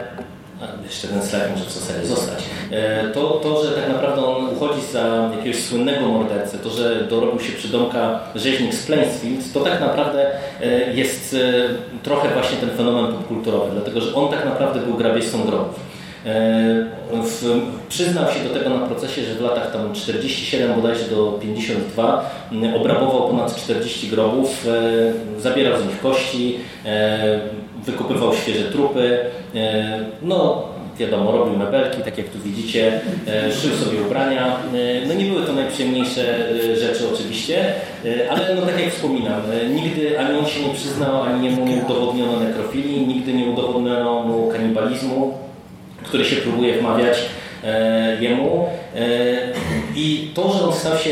jeszcze 0.85 1.07
ten 1.07 1.23
slajd 1.23 1.51
może 1.51 1.65
w 1.65 1.71
zasadzie 1.71 2.07
zostać, 2.07 2.43
e, 2.71 3.07
to, 3.07 3.21
to, 3.29 3.65
że 3.65 3.71
tak 3.71 3.87
naprawdę 3.89 4.25
on 4.25 4.49
uchodzi 4.49 4.81
za 4.91 5.31
jakiegoś 5.37 5.63
słynnego 5.63 6.07
mordercę, 6.07 6.57
to, 6.57 6.69
że 6.69 7.03
dorobił 7.09 7.39
się 7.39 7.53
przydomka 7.53 8.19
rzeźnik 8.35 8.73
z 8.73 8.85
Plainsfield, 8.85 9.53
to 9.53 9.59
tak 9.59 9.79
naprawdę 9.79 10.27
e, 10.61 10.93
jest 10.93 11.33
e, 11.33 11.99
trochę 12.03 12.29
właśnie 12.33 12.57
ten 12.57 12.69
fenomen 12.69 13.13
popkulturowy, 13.13 13.71
dlatego 13.71 14.01
że 14.01 14.15
on 14.15 14.31
tak 14.31 14.45
naprawdę 14.45 14.79
był 14.79 14.93
grabieżcą 14.93 15.43
grobów. 15.43 15.95
W, 17.11 17.61
przyznał 17.89 18.31
się 18.31 18.49
do 18.49 18.53
tego 18.53 18.69
na 18.69 18.87
procesie, 18.87 19.21
że 19.21 19.35
w 19.35 19.41
latach 19.41 19.71
tam 19.71 19.93
47 19.93 20.73
bodajże 20.81 21.05
do 21.05 21.39
52 21.41 22.31
obrabował 22.75 23.27
ponad 23.29 23.55
40 23.55 24.07
grobów, 24.07 24.67
zabierał 25.39 25.81
z 25.81 25.85
nich 25.85 26.01
kości, 26.01 26.59
wykupywał 27.85 28.33
świeże 28.33 28.63
trupy, 28.63 29.19
no 30.21 30.63
wiadomo, 30.97 31.31
robił 31.31 31.57
mebelki, 31.57 32.01
tak 32.01 32.17
jak 32.17 32.27
tu 32.29 32.39
widzicie, 32.39 33.01
e, 33.27 33.51
szył 33.51 33.71
sobie 33.71 34.01
ubrania. 34.01 34.47
E, 34.47 35.07
no 35.07 35.13
nie 35.13 35.25
były 35.25 35.45
to 35.45 35.53
najprzyjemniejsze 35.53 36.49
rzeczy 36.79 37.03
oczywiście, 37.13 37.73
ale 38.29 38.55
no 38.55 38.61
tak 38.61 38.79
jak 38.79 38.93
wspominam, 38.93 39.41
nigdy 39.75 40.19
ani 40.19 40.39
on 40.39 40.45
się 40.45 40.67
nie 40.67 40.73
przyznał, 40.73 41.23
ani 41.23 41.45
jemu 41.45 41.65
nie 41.65 41.75
udowodniono 41.75 42.39
nekrofilii, 42.39 43.07
nigdy 43.07 43.33
nie 43.33 43.45
udowodniono 43.45 44.23
mu 44.23 44.51
kanibalizmu, 44.51 45.37
który 46.03 46.25
się 46.25 46.35
próbuje 46.35 46.79
wmawiać 46.79 47.17
jemu. 48.19 48.69
I 49.95 50.31
to, 50.33 50.53
że 50.53 50.65
on 50.65 50.73
stał 50.73 50.97
się 50.97 51.09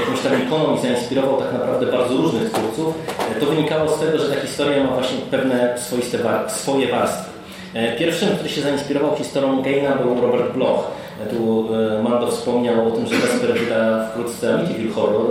jakąś 0.00 0.20
tam 0.22 0.46
ikoną 0.46 0.76
i 0.76 0.80
zainspirował 0.80 1.36
tak 1.36 1.52
naprawdę 1.52 1.86
bardzo 1.86 2.16
różnych 2.16 2.50
twórców, 2.50 2.94
to 3.40 3.46
wynikało 3.46 3.88
z 3.88 4.00
tego, 4.00 4.18
że 4.18 4.28
ta 4.28 4.40
historia 4.40 4.84
ma 4.84 4.90
właśnie 4.90 5.18
pewne 5.30 5.74
swoiste 5.78 6.18
swoje 6.48 6.88
warstwy. 6.88 7.37
E, 7.74 7.96
pierwszym, 7.96 8.28
który 8.28 8.48
się 8.48 8.60
zainspirował 8.60 9.16
historią 9.16 9.62
Gaina 9.62 9.96
był 9.96 10.20
Robert 10.20 10.52
Bloch. 10.54 10.90
E, 11.22 11.26
tu 11.26 11.68
e, 11.74 12.02
Mando 12.02 12.26
wspomniał 12.26 12.88
o 12.88 12.90
tym, 12.90 13.06
że 13.06 13.14
Vesper 13.14 13.54
wyda 13.54 14.08
wkrótce 14.08 14.54
Amityville 14.54 14.92
Horror, 14.92 15.26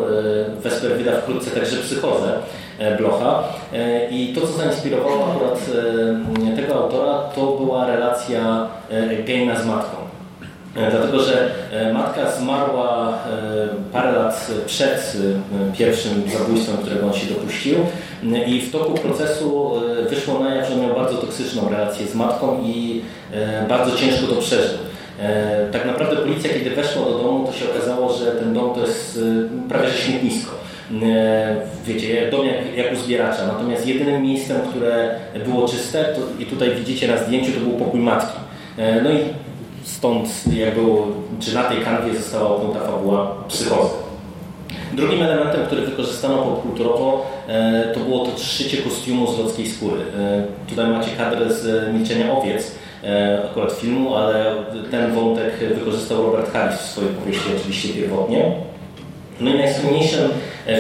Vesper 0.63 0.97
wyda 0.97 1.21
wkrótce 1.21 1.51
także 1.51 1.77
Psychozę 1.77 2.31
Blocha. 2.97 3.43
I 4.11 4.33
to, 4.35 4.41
co 4.41 4.47
zainspirowało 4.47 5.27
akurat 5.31 5.59
tego 6.55 6.75
autora, 6.75 7.19
to 7.35 7.41
była 7.51 7.87
relacja 7.87 8.67
Gaina 9.27 9.59
z 9.59 9.65
matką. 9.65 9.96
E, 10.77 10.91
dlatego, 10.91 11.19
że 11.19 11.49
e, 11.71 11.93
matka 11.93 12.31
zmarła 12.31 13.09
e, 13.09 13.93
parę 13.93 14.11
lat 14.11 14.51
przed 14.65 15.17
pierwszym 15.77 16.23
zabójstwem, 16.39 16.77
którego 16.77 17.07
on 17.07 17.13
się 17.13 17.33
dopuścił 17.33 17.75
i 18.47 18.61
w 18.61 18.71
toku 18.71 18.93
procesu 18.93 19.71
wyszło 20.09 20.39
na 20.39 20.55
jaw, 20.55 20.69
że 20.69 20.75
miał 20.75 20.95
bardzo 20.95 21.17
toksyczną 21.17 21.69
relację 21.69 22.07
z 22.07 22.15
matką 22.15 22.63
i 22.63 23.01
bardzo 23.69 23.97
ciężko 23.97 24.27
to 24.27 24.41
przeżył. 24.41 24.77
Tak 25.71 25.85
naprawdę 25.85 26.15
policja, 26.15 26.49
kiedy 26.53 26.69
weszła 26.69 27.05
do 27.05 27.17
domu, 27.17 27.47
to 27.47 27.53
się 27.53 27.65
okazało, 27.71 28.13
że 28.13 28.31
ten 28.31 28.53
dom 28.53 28.73
to 28.73 28.81
jest 28.81 29.19
prawie 29.69 29.87
że 29.87 29.97
śmietnisko. 29.97 30.51
Wiecie, 31.85 32.29
dom 32.31 32.45
jak, 32.45 32.77
jak 32.77 32.93
u 32.93 32.95
zbieracza. 32.95 33.47
Natomiast 33.47 33.87
jedynym 33.87 34.23
miejscem, 34.23 34.61
które 34.69 35.15
było 35.45 35.67
czyste, 35.67 36.03
to, 36.03 36.43
i 36.43 36.45
tutaj 36.45 36.75
widzicie 36.75 37.07
na 37.07 37.17
zdjęciu, 37.17 37.51
to 37.51 37.59
był 37.59 37.71
pokój 37.71 37.99
matki. 37.99 38.39
No 39.03 39.11
i 39.11 39.19
Stąd 39.87 40.29
jakby, 40.53 40.81
czy 41.39 41.55
na 41.55 41.63
tej 41.63 41.81
kanwie 41.81 42.19
została 42.19 42.49
opnuta 42.49 42.79
fabuła 42.79 43.35
psychozy. 43.47 43.89
Drugim 44.93 45.23
elementem, 45.23 45.65
który 45.65 45.81
wykorzystano 45.81 46.37
popkulturowo, 46.37 47.25
e, 47.47 47.91
to 47.93 47.99
było 47.99 48.25
to 48.25 48.37
szycie 48.37 48.77
kostiumu 48.77 49.33
z 49.33 49.39
ludzkiej 49.39 49.67
skóry. 49.67 50.01
E, 50.19 50.43
tutaj 50.69 50.87
macie 50.87 51.11
kadrę 51.17 51.53
z 51.53 51.93
Milczenia 51.93 52.37
Owiec, 52.37 52.71
e, 53.03 53.41
akurat 53.51 53.73
filmu, 53.73 54.15
ale 54.15 54.55
ten 54.91 55.11
wątek 55.11 55.53
wykorzystał 55.75 56.23
Robert 56.23 56.53
Harris 56.53 56.79
w 56.79 56.85
swojej 56.85 57.09
powieści 57.09 57.49
oczywiście 57.57 57.89
pierwotnie. 57.89 58.51
No 59.41 59.51
i 59.51 59.57
najsłynniejszym 59.57 60.29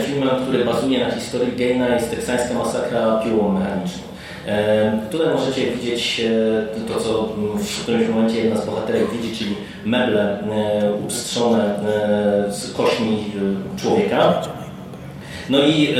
filmem, 0.05 0.29
który 0.41 0.65
bazuje 0.65 1.07
na 1.07 1.11
historii 1.11 1.57
Gaina 1.57 1.95
jest 1.95 2.09
teksańska 2.09 2.53
masakra 2.53 3.21
piłą 3.23 3.51
mechaniczną. 3.51 4.06
Tutaj 5.11 5.27
możecie 5.33 5.71
widzieć 5.71 6.21
e, 6.21 6.87
to, 6.87 6.99
co 6.99 7.29
w 7.57 7.83
którymś 7.83 8.09
momencie 8.09 8.39
jedna 8.39 8.61
z 8.61 8.65
bohaterek 8.65 9.11
widzi, 9.11 9.37
czyli 9.37 9.55
meble 9.85 10.39
e, 10.39 10.93
upstrzone 10.93 11.63
e, 11.65 12.53
z 12.53 12.73
kośmi 12.73 13.25
człowieka. 13.77 14.41
No 15.49 15.59
i 15.59 15.95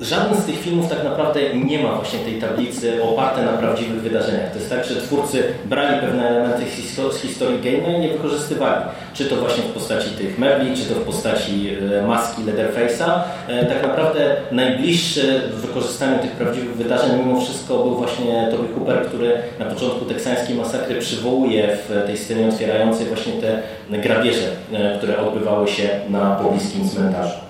Żaden 0.00 0.34
z 0.42 0.44
tych 0.44 0.60
filmów 0.60 0.88
tak 0.88 1.04
naprawdę 1.04 1.40
nie 1.54 1.82
ma 1.82 1.92
właśnie 1.92 2.18
tej 2.18 2.40
tablicy 2.40 3.02
oparte 3.02 3.42
na 3.42 3.52
prawdziwych 3.52 4.02
wydarzeniach. 4.02 4.52
To 4.52 4.58
jest 4.58 4.70
tak, 4.70 4.84
że 4.84 4.96
twórcy 4.96 5.44
brali 5.64 6.00
pewne 6.00 6.28
elementy 6.28 6.64
z 7.12 7.20
historii 7.20 7.58
game'a 7.58 8.00
i 8.00 8.02
je 8.02 8.12
wykorzystywali. 8.12 8.84
Czy 9.14 9.24
to 9.24 9.36
właśnie 9.36 9.62
w 9.62 9.72
postaci 9.72 10.10
tych 10.10 10.38
mebli, 10.38 10.76
czy 10.76 10.84
to 10.84 10.94
w 10.94 11.04
postaci 11.04 11.70
e, 11.98 12.06
maski 12.06 12.42
Leatherface'a. 12.42 13.20
E, 13.48 13.66
tak 13.66 13.82
naprawdę 13.82 14.36
najbliższy 14.52 15.40
w 15.50 15.60
wykorzystaniu 15.60 16.18
tych 16.18 16.30
prawdziwych 16.30 16.76
wydarzeń 16.76 17.18
mimo 17.18 17.40
wszystko 17.40 17.78
był 17.78 17.94
właśnie 17.94 18.48
Toby 18.50 18.68
Cooper, 18.74 19.06
który 19.06 19.38
na 19.58 19.64
początku 19.64 20.04
teksańskiej 20.04 20.56
masakry 20.56 21.00
przywołuje 21.00 21.76
w 21.88 22.06
tej 22.06 22.18
scenie 22.18 22.48
otwierającej 22.48 23.06
właśnie 23.06 23.32
te 23.32 23.62
grabieże, 23.98 24.48
e, 24.72 24.98
które 24.98 25.18
odbywały 25.18 25.68
się 25.68 25.88
na 26.08 26.30
pobliskim 26.30 26.88
cmentarzu. 26.88 27.45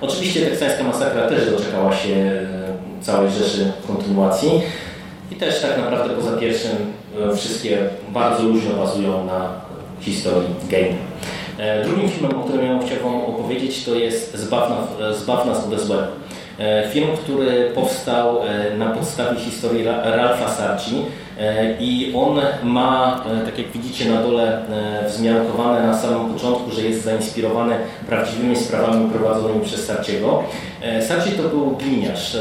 Oczywiście 0.00 0.46
teksańska 0.46 0.84
masakra 0.84 1.28
też 1.28 1.50
doczekała 1.50 1.96
się 1.96 2.14
e, 2.14 2.42
całej 3.00 3.30
rzeszy 3.30 3.72
kontynuacji 3.86 4.50
i 5.30 5.36
też 5.36 5.62
tak 5.62 5.78
naprawdę 5.78 6.14
poza 6.14 6.36
pierwszym 6.36 6.70
e, 7.30 7.36
wszystkie 7.36 7.78
bardzo 8.08 8.42
luźno 8.42 8.74
bazują 8.74 9.26
na 9.26 9.60
historii 10.00 10.48
game. 10.70 10.94
E, 11.58 11.84
drugim 11.84 12.08
filmem, 12.08 12.40
o 12.40 12.44
którym 12.44 12.66
ja 12.66 12.78
chciałbym 12.86 13.04
Wam 13.04 13.34
opowiedzieć, 13.34 13.84
to 13.84 13.94
jest 13.94 14.36
Zbaw 14.36 15.46
nas, 15.46 15.64
Zbaw. 15.84 16.08
Film, 16.92 17.08
który 17.16 17.70
powstał 17.74 18.40
na 18.78 18.90
podstawie 18.90 19.40
historii 19.40 19.84
Ralfa 20.04 20.48
Sarci, 20.48 20.94
I 21.80 22.12
on 22.16 22.40
ma, 22.62 23.24
e, 23.42 23.44
tak 23.44 23.58
jak 23.58 23.68
widzicie 23.68 24.10
na 24.10 24.22
dole, 24.22 24.58
e, 25.02 25.08
wzmiankowane 25.08 25.86
na 25.86 25.98
samym 25.98 26.32
początku, 26.32 26.70
że 26.70 26.82
jest 26.82 27.04
zainspirowany 27.04 27.74
prawdziwymi 28.08 28.56
sprawami 28.56 29.10
prowadzonymi 29.10 29.60
przez 29.64 29.86
Sarciego. 29.86 30.42
Sarci 31.08 31.30
to 31.30 31.42
był 31.42 31.76
gliniarz 31.76 32.36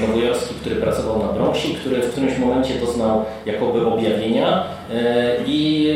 nowojorski, 0.00 0.54
który 0.54 0.76
pracował 0.76 1.18
na 1.18 1.32
Bronxie, 1.32 1.74
który 1.74 2.02
w 2.02 2.10
którymś 2.10 2.38
momencie 2.38 2.74
doznał 2.74 3.24
jakoby 3.46 3.86
objawienia 3.86 4.64
e, 4.94 5.36
i 5.46 5.88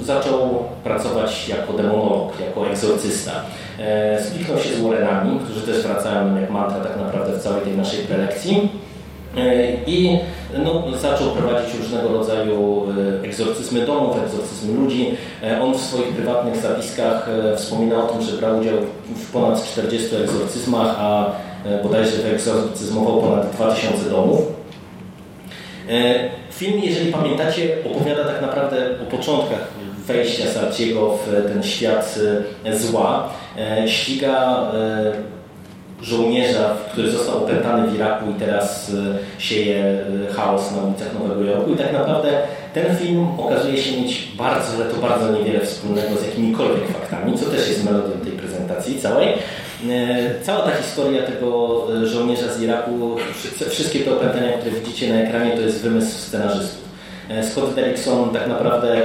e, 0.00 0.04
zaczął 0.04 0.64
pracować 0.84 1.48
jako 1.48 1.72
demonolog, 1.72 2.32
jako 2.40 2.70
egzorcysta. 2.70 3.32
E, 3.78 4.24
Spiknął 4.24 4.58
się 4.58 4.74
z 4.74 4.80
Warrenami, 4.80 5.40
którzy 5.44 5.60
też 5.60 5.86
wracają 5.86 6.40
jak 6.40 6.50
mantra 6.50 6.80
tak 6.80 6.96
naprawdę 6.96 7.38
w 7.38 7.42
całej 7.42 7.62
tej 7.62 7.76
naszej 7.76 8.04
prelekcji. 8.04 8.68
E, 9.36 9.74
I 9.86 10.18
no, 10.64 10.98
zaczął 10.98 11.30
prowadzić 11.30 11.74
różnego 11.78 12.08
rodzaju 12.08 12.86
e, 13.22 13.24
egzorcyzmy 13.24 13.86
domów, 13.86 14.16
egzorcyzmy 14.24 14.74
ludzi. 14.74 15.16
E, 15.42 15.62
On 15.62 15.74
w 15.74 15.80
swoich 15.80 16.08
prywatnych 16.08 16.56
zapiskach 16.56 17.28
wspomina 17.56 18.04
o 18.04 18.06
tym, 18.06 18.22
że 18.22 18.36
brał 18.36 18.58
udział 18.58 18.76
w 19.16 19.32
ponad 19.32 19.64
40 19.64 20.16
egzorcyzmach, 20.16 20.96
a 20.98 21.30
bodajże 21.82 22.16
wyegzorcyzmował 22.16 23.20
ponad 23.20 23.50
2000 23.50 24.10
domów. 24.10 24.40
Film, 26.50 26.80
jeżeli 26.82 27.12
pamiętacie, 27.12 27.76
opowiada 27.90 28.24
tak 28.24 28.42
naprawdę 28.42 28.88
o 29.02 29.10
początkach 29.10 29.68
wejścia 30.06 30.46
Sarciego 30.46 31.18
w 31.26 31.52
ten 31.52 31.62
świat 31.62 32.18
zła. 32.72 33.28
Ściga 33.86 34.66
żołnierza, 36.02 36.76
który 36.92 37.10
został 37.10 37.44
opętany 37.44 37.88
w 37.88 37.94
Iraku 37.94 38.24
i 38.30 38.34
teraz 38.34 38.90
e, 38.90 39.40
sieje 39.42 39.84
e, 40.30 40.32
chaos 40.32 40.72
na 40.76 40.82
ulicach 40.82 41.14
Nowego 41.14 41.42
Jorku. 41.44 41.72
I 41.72 41.76
tak 41.76 41.92
naprawdę 41.92 42.28
ten 42.74 42.96
film 42.96 43.26
okazuje 43.38 43.76
się 43.78 44.02
mieć 44.02 44.28
bardzo, 44.38 44.72
ale 44.76 44.84
to 44.84 44.96
bardzo 44.96 45.32
niewiele 45.32 45.60
wspólnego 45.60 46.16
z 46.16 46.26
jakimikolwiek 46.26 46.88
faktami, 46.88 47.38
co 47.38 47.46
też 47.46 47.68
jest 47.68 47.84
melodią 47.84 48.12
tej 48.24 48.32
prezentacji 48.32 48.98
całej. 49.00 49.28
E, 49.28 49.34
Cała 50.42 50.62
ta 50.62 50.70
historia 50.76 51.22
tego 51.22 51.82
żołnierza 52.06 52.52
z 52.52 52.62
Iraku, 52.62 53.16
wszy- 53.34 53.70
wszystkie 53.70 53.98
te 54.00 54.12
opętania, 54.12 54.52
które 54.52 54.70
widzicie 54.80 55.12
na 55.14 55.20
ekranie, 55.20 55.50
to 55.50 55.60
jest 55.60 55.82
wymysł 55.82 56.18
scenarzystów. 56.18 56.82
Scott 57.42 57.74
Derrickson 57.74 58.30
tak 58.30 58.46
naprawdę, 58.48 58.96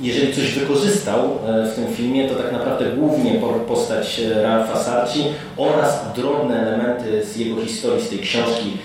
jeżeli 0.00 0.34
coś 0.34 0.54
wykorzystał 0.58 1.18
e, 1.46 1.66
w 1.66 1.74
tym 1.74 1.94
filmie, 1.94 2.28
to 2.28 2.34
tak 2.34 2.52
naprawdę 2.52 2.84
głównie 2.84 3.34
po- 3.34 3.48
postać 3.48 4.20
e, 4.20 4.42
Ralpha 4.42 4.76
Sarci 4.76 5.24
oraz 5.56 6.04
drobne 6.16 6.60
elementy 6.60 7.24
z 7.24 7.36
jego 7.36 7.60
historii, 7.60 8.04
z 8.04 8.08
tej 8.08 8.18
książki 8.18 8.76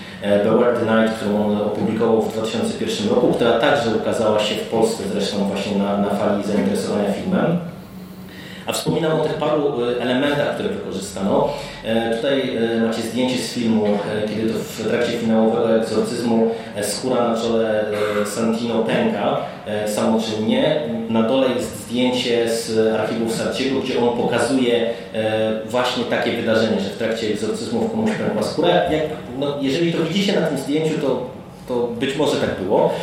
Beware 0.43 0.77
the 0.77 0.85
Night, 1.01 1.17
którą 1.17 1.45
on 1.45 1.57
opublikował 1.57 2.21
w 2.21 2.33
2001 2.33 3.09
roku, 3.09 3.33
która 3.33 3.59
także 3.59 3.89
ukazała 3.95 4.39
się 4.39 4.55
w 4.55 4.67
Polsce 4.67 5.03
zresztą 5.13 5.37
właśnie 5.37 5.75
na, 5.77 5.97
na 5.97 6.09
fali 6.09 6.43
zainteresowania 6.43 7.13
filmem. 7.13 7.59
A 8.65 8.71
wspominam 8.73 9.19
o 9.19 9.23
tych 9.23 9.33
paru 9.33 9.85
e, 9.85 10.01
elementach, 10.01 10.53
które 10.53 10.69
wykorzystano. 10.69 11.49
E, 11.83 12.15
Tutaj 12.15 12.57
e, 12.57 12.87
macie 12.87 13.01
zdjęcie 13.01 13.37
z 13.37 13.53
filmu, 13.53 13.85
e, 13.85 14.29
kiedy 14.29 14.53
to 14.53 14.59
w 14.59 14.87
trakcie 14.87 15.11
finałowego 15.11 15.75
egzorcyzmu 15.75 16.51
skóra 16.81 17.27
na 17.27 17.41
czole 17.41 17.85
Santino 18.25 18.83
pęka 18.83 19.37
samoczynnie. 19.87 20.81
Na 21.09 21.23
dole 21.23 21.47
jest 21.55 21.85
zdjęcie 21.85 22.49
z 22.49 22.93
archiwów 22.95 23.35
Sarciego, 23.35 23.79
gdzie 23.79 23.99
on 23.99 24.17
pokazuje 24.17 24.89
właśnie 25.69 26.03
takie 26.03 26.31
wydarzenie, 26.31 26.79
że 26.79 26.89
w 26.89 26.97
trakcie 26.97 27.27
egzorcyzmu 27.27 27.89
komuś 27.89 28.11
pękła 28.11 28.43
skóra. 28.43 28.69
Jak, 28.69 29.03
no, 29.39 29.57
jeżeli 29.61 29.93
to 29.93 30.03
widzicie 30.03 30.39
na 30.39 30.47
tym 30.47 30.57
zdjęciu, 30.57 30.99
to, 31.01 31.29
to 31.67 31.87
być 31.87 32.15
może 32.17 32.37
tak 32.37 32.61
było. 32.61 32.93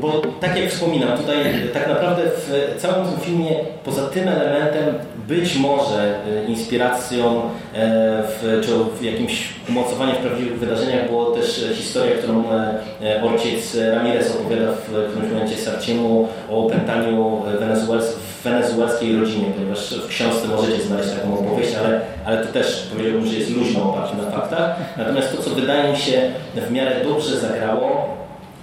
E, 0.00 0.02
bo 0.02 0.22
tak 0.40 0.56
jak 0.56 0.70
wspominam, 0.70 1.18
tutaj 1.18 1.36
tak 1.74 1.88
naprawdę 1.88 2.22
w 2.24 2.76
całym 2.80 3.08
tym 3.08 3.20
filmie, 3.20 3.50
poza 3.84 4.06
tym 4.06 4.28
elementem, 4.28 4.94
być 5.28 5.56
może 5.56 6.14
e, 6.26 6.44
inspiracją 6.44 7.40
e, 7.74 8.22
w, 8.22 8.60
czy 8.64 8.70
w 9.00 9.02
jakimś 9.02 9.48
umocowaniem 9.68 10.16
w 10.16 10.18
prawdziwych 10.18 10.58
wydarzeniach 10.58 11.06
było 11.08 11.30
też 11.30 11.62
e, 11.62 11.74
historia, 11.74 12.16
którą 12.16 12.50
e, 12.50 12.78
e, 13.02 13.22
ojciec 13.22 13.76
Ramirez 13.92 14.36
opowiada 14.36 14.72
w 14.72 15.10
którymś 15.10 15.32
momencie 15.32 15.56
Sarciemu 15.56 16.28
o 16.50 16.66
opętaniu 16.66 17.42
w 17.46 18.44
wenezuelskiej 18.44 19.16
rodzinie, 19.16 19.46
ponieważ 19.56 19.94
w 19.94 20.08
książce 20.08 20.48
możecie 20.48 20.82
znaleźć 20.82 21.10
taką 21.10 21.38
opowieść, 21.38 21.74
ale, 21.74 22.00
ale 22.24 22.46
to 22.46 22.52
też 22.52 22.88
powiedziałbym, 22.92 23.26
że 23.26 23.36
jest 23.36 23.50
luźno 23.50 23.82
oparte 23.82 24.16
na 24.16 24.30
faktach. 24.30 24.76
Natomiast 24.96 25.36
to, 25.36 25.42
co 25.42 25.50
wydaje 25.50 25.92
mi 25.92 25.98
się 25.98 26.32
w 26.54 26.70
miarę 26.70 27.04
dobrze 27.04 27.36
zagrało, 27.36 28.19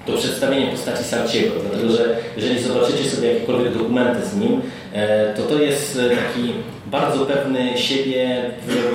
to 0.08 0.17
przedstawienie 0.17 0.72
postaci 0.72 1.04
Sarciego, 1.04 1.56
dlatego 1.62 1.93
że 1.93 2.15
jeżeli 2.38 2.60
zobaczycie 2.60 3.10
sobie 3.10 3.34
jakiekolwiek 3.34 3.74
dokumenty 3.78 4.26
z 4.26 4.36
nim, 4.36 4.62
e, 4.93 5.34
to 5.34 5.41
to 5.43 5.62
jest 5.62 6.00
taki 6.10 6.54
bardzo 6.86 7.26
pewny 7.26 7.78
siebie, 7.78 8.41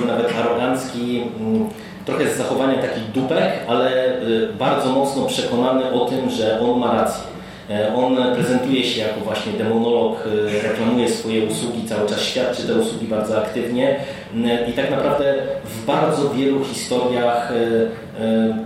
nawet 0.07 0.33
arogancki, 0.37 1.23
mm, 1.39 1.69
trochę 2.05 2.33
z 2.33 2.37
zachowania 2.37 2.81
takich 2.81 3.11
dupek, 3.11 3.51
ale 3.67 4.05
e, 4.05 4.19
bardzo 4.59 4.89
mocno 4.89 5.25
przekonany 5.25 5.91
o 5.91 6.05
tym, 6.05 6.29
że 6.29 6.59
on 6.59 6.79
ma 6.79 6.93
rację. 6.93 7.23
E, 7.69 7.95
On 7.95 8.17
prezentuje 8.35 8.83
się 8.83 9.01
jako 9.01 9.19
właśnie 9.19 9.53
demonolog, 9.53 10.23
reklamuje 10.63 11.09
swoje 11.09 11.43
usługi, 11.43 11.87
cały 11.87 12.09
czas 12.09 12.21
świadczy 12.21 12.63
te 12.63 12.73
usługi 12.73 13.07
bardzo 13.07 13.37
aktywnie 13.37 13.95
Mm, 14.33 14.69
i 14.69 14.73
tak 14.73 14.91
naprawdę 14.91 15.33
w 15.65 15.85
bardzo 15.85 16.29
wielu 16.29 16.65
historiach 16.65 17.53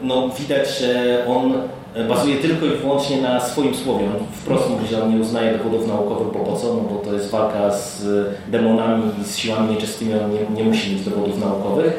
no, 0.02 0.30
widać, 0.40 0.80
że 0.80 1.26
on 1.28 1.54
bazuje 2.08 2.36
tylko 2.36 2.66
i 2.66 2.70
wyłącznie 2.70 3.22
na 3.22 3.40
swoim 3.40 3.76
słowie. 3.76 4.06
On 4.06 4.26
wprost 4.34 4.70
mówi, 4.70 4.88
że 4.88 5.04
on 5.04 5.16
nie 5.16 5.22
uznaje 5.22 5.58
dowodów 5.58 5.88
naukowych, 5.88 6.34
bo 6.34 6.40
po 6.40 6.56
co? 6.56 6.68
No 6.74 6.82
bo 6.82 6.96
to 7.10 7.14
jest 7.14 7.30
walka 7.30 7.72
z 7.72 8.06
demonami 8.48 9.04
i 9.22 9.24
z 9.24 9.38
siłami 9.38 9.74
nieczystymi, 9.76 10.14
on 10.14 10.32
nie, 10.32 10.64
nie 10.64 10.70
musi 10.70 10.92
mieć 10.92 11.02
dowodów 11.02 11.40
naukowych. 11.40 11.94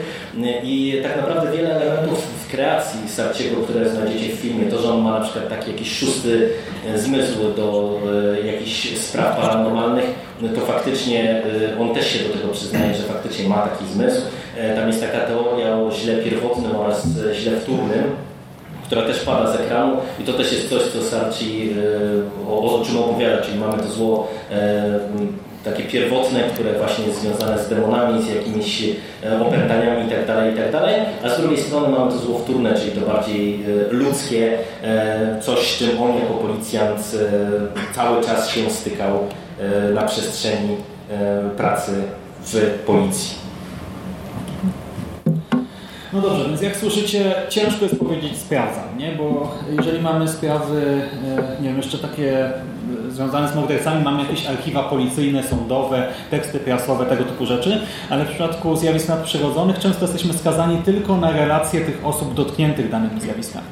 I 0.62 1.00
tak 1.02 1.16
naprawdę 1.16 1.56
wiele 1.56 1.80
elementów 1.80 2.18
w 2.46 2.50
kreacji 2.50 3.08
Sarciego, 3.08 3.56
które 3.62 3.88
znajdziecie 3.90 4.32
w 4.36 4.38
filmie, 4.38 4.66
to, 4.66 4.78
że 4.82 4.92
on 4.92 5.02
ma 5.02 5.18
na 5.18 5.24
przykład 5.24 5.48
taki 5.48 5.70
jakiś 5.70 5.98
szósty 5.98 6.48
e, 6.86 6.98
zmysł 6.98 7.38
do 7.56 7.98
e, 8.42 8.46
jakichś 8.46 8.96
spraw 8.98 9.36
paranormalnych, 9.40 10.04
no 10.42 10.48
to 10.48 10.60
faktycznie 10.60 11.42
e, 11.76 11.78
on 11.80 11.94
też 11.94 12.12
się 12.12 12.18
do 12.28 12.34
tego 12.34 12.48
przyznaje, 12.48 12.94
że 12.94 13.02
faktycznie 13.02 13.48
ma 13.48 13.56
taki 13.56 13.84
zmysł. 13.94 14.20
E, 14.56 14.76
Tam 14.76 14.88
jest 14.88 15.00
taka 15.00 15.18
teoria 15.20 15.76
o 15.76 15.92
źle 15.92 16.16
pierwotnym 16.16 16.76
oraz 16.76 17.06
e, 17.30 17.34
źle 17.34 17.52
wtórnym, 17.60 18.04
która 18.88 19.02
też 19.02 19.20
pada 19.20 19.52
z 19.52 19.60
ekranu 19.60 19.96
i 20.20 20.24
to 20.24 20.32
też 20.32 20.52
jest 20.52 20.68
coś, 20.70 20.82
co 20.82 21.02
Sarci 21.02 21.70
e, 22.46 22.50
o, 22.50 22.82
czym 22.86 22.98
opowiada, 22.98 23.42
czyli 23.42 23.58
mamy 23.58 23.82
to 23.82 23.88
zło 23.88 24.28
e, 24.50 25.00
takie 25.64 25.82
pierwotne, 25.82 26.40
które 26.40 26.72
właśnie 26.72 27.06
jest 27.06 27.20
związane 27.20 27.64
z 27.64 27.68
demonami, 27.68 28.22
z 28.22 28.34
jakimiś 28.34 28.82
e, 29.24 29.40
opętaniami 29.40 30.02
itd., 30.02 30.52
itd., 30.56 31.06
a 31.24 31.28
z 31.28 31.40
drugiej 31.40 31.58
strony 31.58 31.88
mamy 31.88 32.12
to 32.12 32.18
zło 32.18 32.38
wtórne, 32.38 32.74
czyli 32.74 32.92
to 32.92 33.00
bardziej 33.00 33.64
ludzkie, 33.90 34.58
coś 35.40 35.58
z 35.58 35.78
czym 35.78 36.02
on 36.02 36.14
jako 36.14 36.34
policjant 36.34 37.16
cały 37.94 38.24
czas 38.24 38.48
się 38.48 38.70
stykał 38.70 39.18
na 39.94 40.02
przestrzeni 40.02 40.76
pracy 41.56 41.92
w 42.44 42.78
policji. 42.86 43.47
No 46.12 46.20
dobrze, 46.20 46.44
więc 46.48 46.62
jak 46.62 46.76
słyszycie, 46.76 47.34
ciężko 47.48 47.84
jest 47.84 47.98
powiedzieć 47.98 48.36
sprawdzam, 48.36 48.98
nie? 48.98 49.12
Bo 49.12 49.54
jeżeli 49.76 50.02
mamy 50.02 50.28
sprawy, 50.28 51.02
e, 51.58 51.62
nie 51.62 51.68
wiem, 51.68 51.76
jeszcze 51.76 51.98
takie 51.98 52.46
e, 52.46 52.52
związane 53.10 53.48
z 53.48 53.54
mordercami, 53.54 54.04
mamy 54.04 54.22
jakieś 54.22 54.46
archiwa 54.46 54.82
policyjne, 54.82 55.42
sądowe, 55.42 56.06
teksty 56.30 56.58
prasowe, 56.58 57.06
tego 57.06 57.24
typu 57.24 57.46
rzeczy, 57.46 57.80
ale 58.10 58.24
w 58.24 58.28
przypadku 58.28 58.76
zjawisk 58.76 59.08
nadprzyrodzonych 59.08 59.78
często 59.78 60.04
jesteśmy 60.04 60.34
skazani 60.34 60.78
tylko 60.78 61.16
na 61.16 61.30
relacje 61.30 61.80
tych 61.80 62.06
osób 62.06 62.34
dotkniętych 62.34 62.90
danymi 62.90 63.20
zjawiskami. 63.20 63.66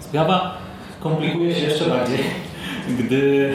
Sprawa 0.00 0.58
komplikuje 1.00 1.54
się 1.54 1.64
jeszcze 1.64 1.84
bardziej, 1.84 2.18
gdy 2.98 3.52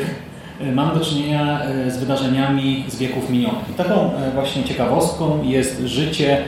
e, 0.62 0.72
mamy 0.72 1.00
do 1.00 1.06
czynienia 1.06 1.62
z 1.88 1.98
wydarzeniami 1.98 2.86
z 2.88 2.96
wieków 2.98 3.30
minionych. 3.30 3.70
I 3.70 3.74
taką 3.74 4.12
właśnie 4.34 4.64
ciekawostką 4.64 5.44
jest 5.44 5.82
życie 5.86 6.44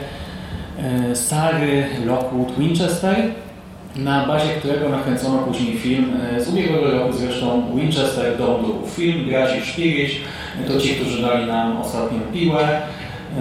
Sary 1.14 1.86
Lockwood 2.06 2.58
Winchester, 2.58 3.16
na 3.96 4.28
bazie 4.28 4.50
którego 4.50 4.90
nakręcono 4.90 5.38
później 5.38 5.78
film 5.78 6.14
e, 6.36 6.42
z 6.42 6.50
ubiegłego 6.50 6.92
roku 6.92 7.14
zresztą 7.14 7.76
Winchester 7.76 8.38
Dom 8.38 8.62
Duchów. 8.66 8.94
Film 8.94 9.30
Graci 9.30 9.62
Szpirić, 9.62 10.22
to 10.68 10.80
ci, 10.80 10.90
którzy 10.90 11.22
dali 11.22 11.48
nam 11.48 11.78
ostatnią 11.78 12.20
piłę 12.34 12.82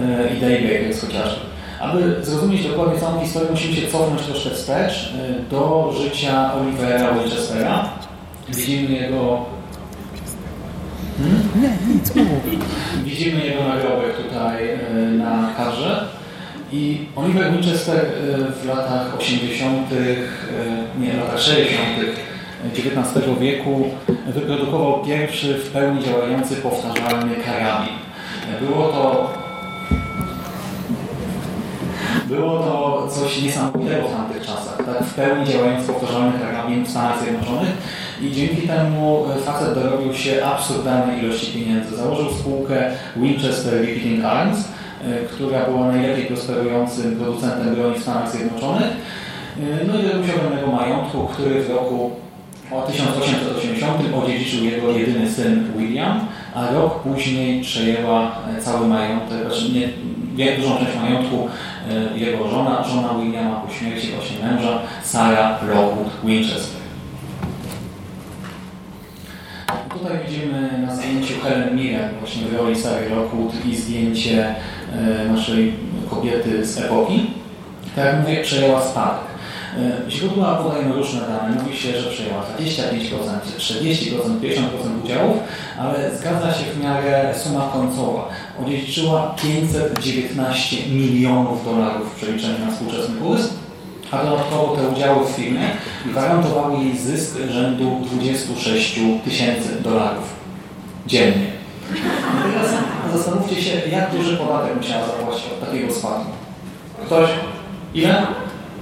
e, 0.01 0.35
i 0.37 0.41
Daybreakers 0.41 1.01
chociażby. 1.01 1.41
Aby 1.79 2.25
zrozumieć 2.25 2.67
dokładnie 2.67 2.99
całą 2.99 3.21
historię, 3.21 3.51
musimy 3.51 3.75
się 3.75 3.87
cofnąć 3.87 4.21
troszkę 4.21 4.49
wstecz 4.49 5.13
e, 5.13 5.49
do 5.51 5.93
życia 6.01 6.53
Olivera 6.53 7.13
Winchestera. 7.13 7.89
Widzimy 8.49 8.95
jego 8.95 9.45
Widzimy 13.03 13.45
jego 13.45 13.63
nagrobek 13.63 14.17
tutaj 14.17 14.69
e, 14.69 14.93
na 14.93 15.53
karze. 15.57 16.05
I 16.71 17.07
Oliver 17.15 17.51
Winchester 17.51 17.97
e, 17.97 18.51
w 18.51 18.65
latach 18.65 19.19
80., 19.19 19.91
e, 19.91 20.99
nie, 20.99 21.13
latach 21.13 21.41
60. 21.41 21.79
XIX 22.73 23.25
wieku 23.39 23.89
wyprodukował 24.27 25.03
pierwszy 25.05 25.53
w 25.53 25.69
pełni 25.69 26.03
działający 26.03 26.55
powtarzalny 26.55 27.35
karabin. 27.35 27.93
Było 28.61 28.87
to 28.87 29.33
było 32.27 32.59
to 32.59 33.07
coś 33.07 33.41
niesamowitego 33.41 34.07
w 34.07 34.11
tamtych 34.11 34.41
czasach. 34.41 34.77
Tak, 34.77 35.03
w 35.03 35.13
pełni 35.13 35.45
działający 35.45 35.87
powtarzalny 35.87 36.39
karabin 36.39 36.85
w 36.85 36.89
Stanach 36.89 37.21
Zjednoczonych. 37.21 37.71
I 38.21 38.31
dzięki 38.31 38.67
temu 38.67 39.25
facet 39.45 39.73
dorobił 39.73 40.13
się 40.13 40.45
absurdalnej 40.45 41.19
ilości 41.19 41.53
pieniędzy. 41.53 41.95
Założył 41.95 42.33
spółkę 42.33 42.91
Winchester 43.15 43.73
Repeating 43.73 44.25
Arms, 44.25 44.57
która 45.31 45.65
była 45.65 45.87
najlepiej 45.87 46.25
prosperującym 46.25 47.15
producentem 47.15 47.75
broni 47.75 47.99
w 47.99 48.01
Stanach 48.01 48.31
Zjednoczonych. 48.31 48.87
No 49.87 49.99
i 49.99 50.03
dorobił 50.03 50.27
się 50.27 50.35
ogromnego 50.35 50.67
majątku, 50.67 51.27
który 51.33 51.63
w 51.63 51.69
roku 51.69 52.11
o 52.71 52.81
1880 52.81 54.15
odziedziczył 54.23 54.63
jego 54.63 54.91
jedyny 54.91 55.31
syn 55.31 55.73
William, 55.77 56.19
a 56.55 56.71
rok 56.71 56.99
później 56.99 57.61
przejęła 57.61 58.31
cały 58.59 58.87
majątek, 58.87 59.41
znaczy 59.41 59.71
nie, 60.35 60.57
dużą 60.57 60.77
część 60.77 60.97
majątku 61.01 61.47
e, 61.89 62.17
jego 62.17 62.47
żona, 62.47 62.83
żona 62.83 63.09
Williama 63.13 63.55
po 63.55 63.73
śmierci 63.73 64.11
właśnie 64.11 64.47
męża, 64.47 64.79
Sarah 65.03 65.63
Lockwood 65.67 66.09
Winchester. 66.23 66.81
Tutaj 69.93 70.17
widzimy 70.27 70.85
na 70.87 70.95
zdjęciu 70.95 71.33
Helen 71.43 71.75
Mirren 71.75 72.09
właśnie 72.19 72.45
w 72.45 72.55
roli 72.55 72.75
Sarah 72.75 73.11
Lockwood 73.11 73.65
i 73.65 73.75
zdjęcie 73.75 74.47
e, 74.47 74.55
naszej 75.31 75.73
kobiety 76.09 76.65
z 76.65 76.77
epoki. 76.77 77.27
Tak 77.95 78.05
jak 78.05 78.19
mówię, 78.21 78.43
przejęła 78.43 78.81
spadek. 78.81 79.35
E, 79.77 80.11
źródła 80.11 80.55
podają 80.55 80.93
różne 80.93 81.19
dane. 81.21 81.63
Mówi 81.63 81.77
się, 81.77 82.01
że 82.01 82.09
przejęła 82.09 82.41
25%, 82.41 82.43
40%, 83.57 84.39
50% 84.39 85.03
udziałów, 85.03 85.37
ale 85.79 86.17
zgadza 86.17 86.53
się 86.53 86.65
w 86.65 86.83
miarę 86.83 87.33
suma 87.37 87.69
końcowa. 87.73 88.29
Odziedziczyła 88.65 89.35
519 89.43 90.77
milionów 90.89 91.65
dolarów 91.65 92.13
w 92.13 92.15
przeliczeniu 92.15 92.65
na 92.65 92.71
współczesny 92.71 93.15
kurs, 93.15 93.49
a 94.11 94.25
dodatkowo 94.25 94.75
te 94.75 94.87
udziały 94.87 95.25
w 95.25 95.29
firmie 95.29 95.69
gwarantowały 96.05 96.83
jej 96.83 96.97
zysk 96.97 97.37
rzędu 97.51 98.01
26 98.05 98.99
tysięcy 99.25 99.81
dolarów 99.81 100.35
dziennie. 101.07 101.47
Teraz 102.43 102.71
zastanówcie 103.17 103.61
się, 103.61 103.89
jak 103.89 104.11
duży 104.11 104.37
podatek 104.37 104.77
musiała 104.77 105.05
zapłacić 105.05 105.45
od 105.45 105.59
takiego 105.65 105.93
spadku. 105.93 106.25
Ktoś? 107.05 107.29
Ile? 107.93 108.27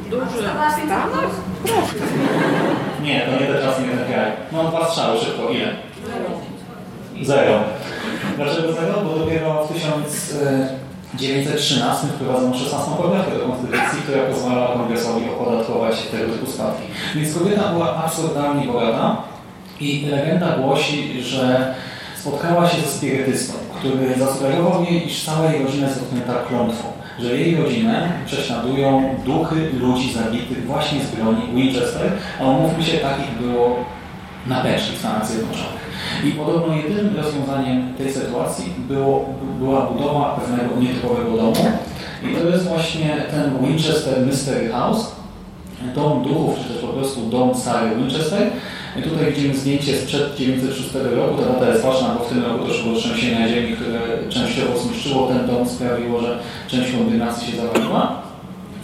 Duży. 0.10 0.43
Nie, 3.02 3.22
to 3.22 3.32
nie 3.32 3.48
ten 3.48 3.62
czas, 3.62 3.80
nie 3.80 3.88
ten 3.98 4.06
kraj. 4.13 4.32
Mam 4.52 4.67
dwa 4.67 4.86
strzały, 4.88 5.19
szybko. 5.19 5.50
Ile? 5.50 5.67
Zero. 7.22 7.60
Dlaczego 8.36 8.74
zero? 8.74 9.02
Bo 9.02 9.19
dopiero 9.19 9.65
w 9.65 9.74
1913 9.74 12.08
wprowadzono 12.08 12.58
16 12.58 12.91
poprawkę 12.98 13.32
do 13.38 13.46
Konstytucji, 13.48 14.02
która 14.04 14.24
pozwala 14.24 14.67
kongresowi 14.67 15.30
opodatkować 15.30 16.02
tego 16.02 16.34
typu 16.34 16.52
spadki. 16.52 16.84
Więc 17.15 17.38
kobieta 17.38 17.72
była 17.74 17.96
absurdalnie 17.96 18.67
bogata 18.67 19.17
i 19.80 20.06
legenda 20.06 20.58
głosi, 20.58 21.24
że 21.24 21.74
spotkała 22.15 22.69
się 22.69 22.82
ze 22.82 22.88
spirytystą, 22.88 23.54
który 23.84 24.19
zasugerował 24.19 24.84
jej, 24.84 25.08
iż 25.08 25.24
cała 25.24 25.52
jej 25.52 25.63
rodzina 25.63 25.88
jest 25.88 26.00
dotknięta 26.00 26.34
klątwą 26.50 26.93
że 27.19 27.38
jej 27.38 27.56
rodzinę 27.56 28.10
prześladują 28.26 29.15
duchy 29.26 29.69
ludzi 29.80 30.13
zabitych 30.13 30.65
właśnie 30.65 31.00
z 31.04 31.15
broni 31.15 31.41
Winchester, 31.54 32.12
a 32.41 32.43
umówmy 32.43 32.84
się, 32.84 32.98
takich 32.98 33.41
było 33.41 33.76
na 34.48 34.62
peszki 34.62 34.96
w 34.96 35.00
Stanach 35.00 35.28
Zjednoczonych. 35.28 35.84
I 36.26 36.32
podobno 36.32 36.76
jedynym 36.76 37.15
rozwiązaniem 37.17 37.93
tej 37.93 38.13
sytuacji 38.13 38.74
było, 38.78 39.26
była 39.60 39.82
budowa 39.82 40.39
pewnego 40.39 40.82
nietypowego 40.82 41.38
domu. 41.38 41.56
I 42.24 42.36
to 42.36 42.50
jest 42.50 42.67
właśnie 42.67 43.17
ten 43.32 43.67
Winchester 43.67 44.26
Mystery 44.26 44.69
House, 44.69 45.12
dom 45.96 46.24
duchów, 46.24 46.60
czy 46.60 46.74
też 46.74 46.82
po 46.82 46.88
prostu 46.88 47.22
dom 47.22 47.56
Sary 47.56 47.96
Winchester. 47.96 48.50
I 48.99 49.01
tutaj 49.01 49.34
widzimy 49.34 49.56
zdjęcie 49.56 49.97
sprzed 49.97 50.36
1906 50.36 50.89
roku. 51.15 51.41
Ta 51.41 51.53
data 51.53 51.69
jest 51.69 51.84
ważna, 51.84 52.15
bo 52.19 52.25
w 52.25 52.29
tym 52.29 52.43
roku 52.45 52.67
doszło 52.67 52.93
do 52.93 52.99
trzęsienia 52.99 53.49
ziemi, 53.49 53.75
które 53.75 53.99
częściowo 54.29 54.79
zniszczyło 54.79 55.27
ten 55.27 55.47
dom, 55.47 55.69
sprawiło, 55.69 56.21
że 56.21 56.39
część 56.67 56.91
kondygnacji 56.91 57.51
się 57.51 57.58
zawaliła. 57.58 58.23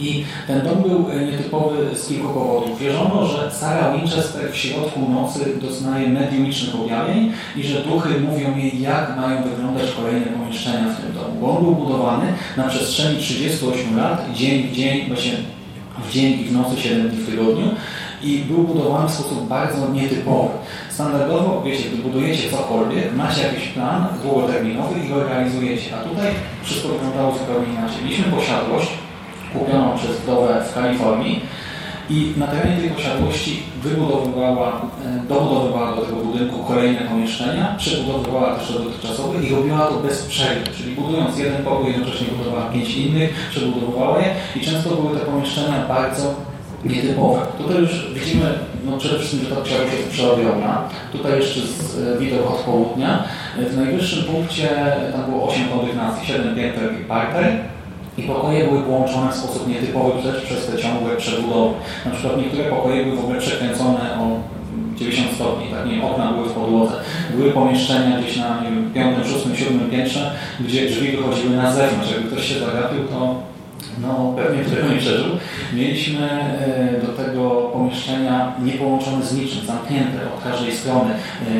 I 0.00 0.24
ten 0.46 0.62
dom 0.62 0.82
był 0.82 1.06
nietypowy 1.30 1.96
z 1.96 2.08
kilku 2.08 2.28
powodów. 2.28 2.80
Wierzono, 2.80 3.26
że 3.26 3.50
Sarah 3.50 3.96
Winchester 3.96 4.52
w 4.52 4.56
środku 4.56 5.00
nocy 5.08 5.40
doznaje 5.62 6.08
mediumicznych 6.08 6.74
objawień 6.74 7.32
i 7.56 7.62
że 7.62 7.82
duchy 7.82 8.08
mówią 8.20 8.56
jej, 8.56 8.80
jak 8.80 9.16
mają 9.16 9.42
wyglądać 9.42 9.90
kolejne 9.96 10.26
pomieszczenia 10.26 10.88
w 10.88 11.00
tym 11.00 11.14
domu. 11.14 11.40
Bo 11.40 11.56
on 11.56 11.64
był 11.64 11.74
budowany 11.74 12.26
na 12.56 12.68
przestrzeni 12.68 13.18
38 13.18 13.96
lat, 13.96 14.26
dzień 14.34 14.68
w 14.68 14.72
dzień, 14.72 15.08
właśnie 15.08 15.32
w 16.08 16.12
dzień 16.12 16.40
i 16.40 16.44
w 16.44 16.52
nocy 16.52 16.80
7 16.80 17.08
dni 17.08 17.18
w 17.18 17.30
tygodniu 17.30 17.68
i 18.22 18.38
był 18.38 18.58
budowany 18.58 19.08
w 19.08 19.12
sposób 19.12 19.48
bardzo 19.48 19.88
nietypowy. 19.88 20.48
Standardowo, 20.90 21.62
wiecie, 21.64 21.88
gdy 21.88 22.02
budujecie 22.02 22.50
cokolwiek, 22.50 23.16
macie 23.16 23.42
jakiś 23.42 23.68
plan 23.68 24.06
długoterminowy 24.22 25.00
i 25.00 25.08
go 25.08 25.24
realizujecie, 25.24 25.96
a 25.96 26.08
tutaj 26.08 26.30
wszystko 26.62 26.88
wyglądało 26.88 27.32
zupełnie 27.38 27.72
inaczej. 27.72 28.04
Mieliśmy 28.04 28.32
posiadłość 28.32 28.88
kupioną 29.52 29.98
przez 29.98 30.10
wdowę 30.10 30.64
w 30.70 30.74
Kalifornii 30.74 31.40
i 32.10 32.32
na 32.36 32.46
terenie 32.46 32.76
tej 32.76 32.90
posiadłości 32.90 33.62
wybudowywała, 33.82 34.80
e, 35.06 35.28
dobudowywała 35.28 35.96
do 35.96 36.02
tego 36.02 36.16
budynku 36.16 36.64
kolejne 36.64 37.00
pomieszczenia, 37.00 37.74
przebudowywała 37.78 38.54
też 38.54 38.68
te 38.68 38.72
dotychczasowe 38.72 39.42
i 39.42 39.54
robiła 39.54 39.78
to 39.78 39.94
bez 39.94 40.26
przerwy, 40.26 40.70
czyli 40.76 40.94
budując 40.94 41.38
jeden 41.38 41.64
pokój, 41.64 41.92
jednocześnie 41.92 42.26
budowała 42.26 42.70
pięć 42.70 42.96
innych, 42.96 43.48
przebudowywała 43.50 44.18
je 44.18 44.34
i 44.56 44.60
często 44.60 44.90
były 44.90 45.18
te 45.18 45.26
pomieszczenia 45.26 45.84
bardzo 45.88 46.34
nietypowe. 46.84 47.40
Tutaj 47.58 47.76
już 47.76 48.12
widzimy 48.14 48.58
no 48.84 48.98
przede 48.98 49.18
wszystkim, 49.18 49.40
że 49.40 49.56
ta 49.56 49.62
książka 49.62 49.94
jest 49.96 50.10
przerobiona. 50.10 50.88
Tutaj 51.12 51.32
jeszcze 51.38 51.60
e, 51.60 52.18
widok 52.18 52.50
od 52.50 52.60
południa. 52.60 53.24
W 53.70 53.76
najwyższym 53.76 54.24
punkcie 54.24 54.68
tam 55.12 55.30
było 55.30 55.48
8 55.48 55.68
kondygnacji, 55.68 56.26
7 56.26 56.56
pięter 56.56 57.00
i 57.00 57.04
parter. 57.04 57.56
I 58.18 58.22
pokoje 58.22 58.64
były 58.64 58.82
połączone 58.82 59.32
w 59.32 59.34
sposób 59.34 59.68
nietypowy 59.68 60.22
też 60.22 60.42
przez 60.42 60.66
te 60.66 60.78
ciągłe 60.78 61.16
przebudowy. 61.16 61.74
Na 62.04 62.10
przykład 62.10 62.36
niektóre 62.36 62.64
pokoje 62.64 63.04
były 63.04 63.16
w 63.16 63.20
ogóle 63.20 63.40
przekręcone 63.40 64.18
o 64.20 64.40
90 64.96 65.34
stopni, 65.34 65.66
tak, 65.68 65.86
nie, 65.86 66.04
okna 66.04 66.32
były 66.32 66.48
w 66.48 66.52
podłodze. 66.52 66.92
Były 67.36 67.50
pomieszczenia 67.50 68.20
gdzieś 68.20 68.36
na 68.36 68.60
nie 68.62 68.70
wiem, 68.70 68.90
5, 68.94 69.16
6, 69.26 69.58
7 69.58 69.90
piętrze, 69.90 70.30
gdzie 70.60 70.86
drzwi 70.88 71.16
wychodziły 71.16 71.56
na 71.56 71.72
zewnątrz. 71.72 72.12
Jakby 72.12 72.30
ktoś 72.30 72.48
się 72.48 72.60
zagapił, 72.60 73.04
to 73.04 73.34
no 73.98 74.34
pewnie 74.36 74.64
tego 74.64 74.88
nie 74.88 74.98
przeżył. 74.98 75.30
Mieliśmy 75.74 76.30
e, 76.30 77.06
do 77.06 77.12
tego 77.12 77.50
pomieszczenia 77.50 78.52
niepołączone 78.62 79.26
z 79.26 79.34
niczym, 79.34 79.66
zamknięte 79.66 80.18
od 80.34 80.42
każdej 80.44 80.72
strony. 80.72 81.10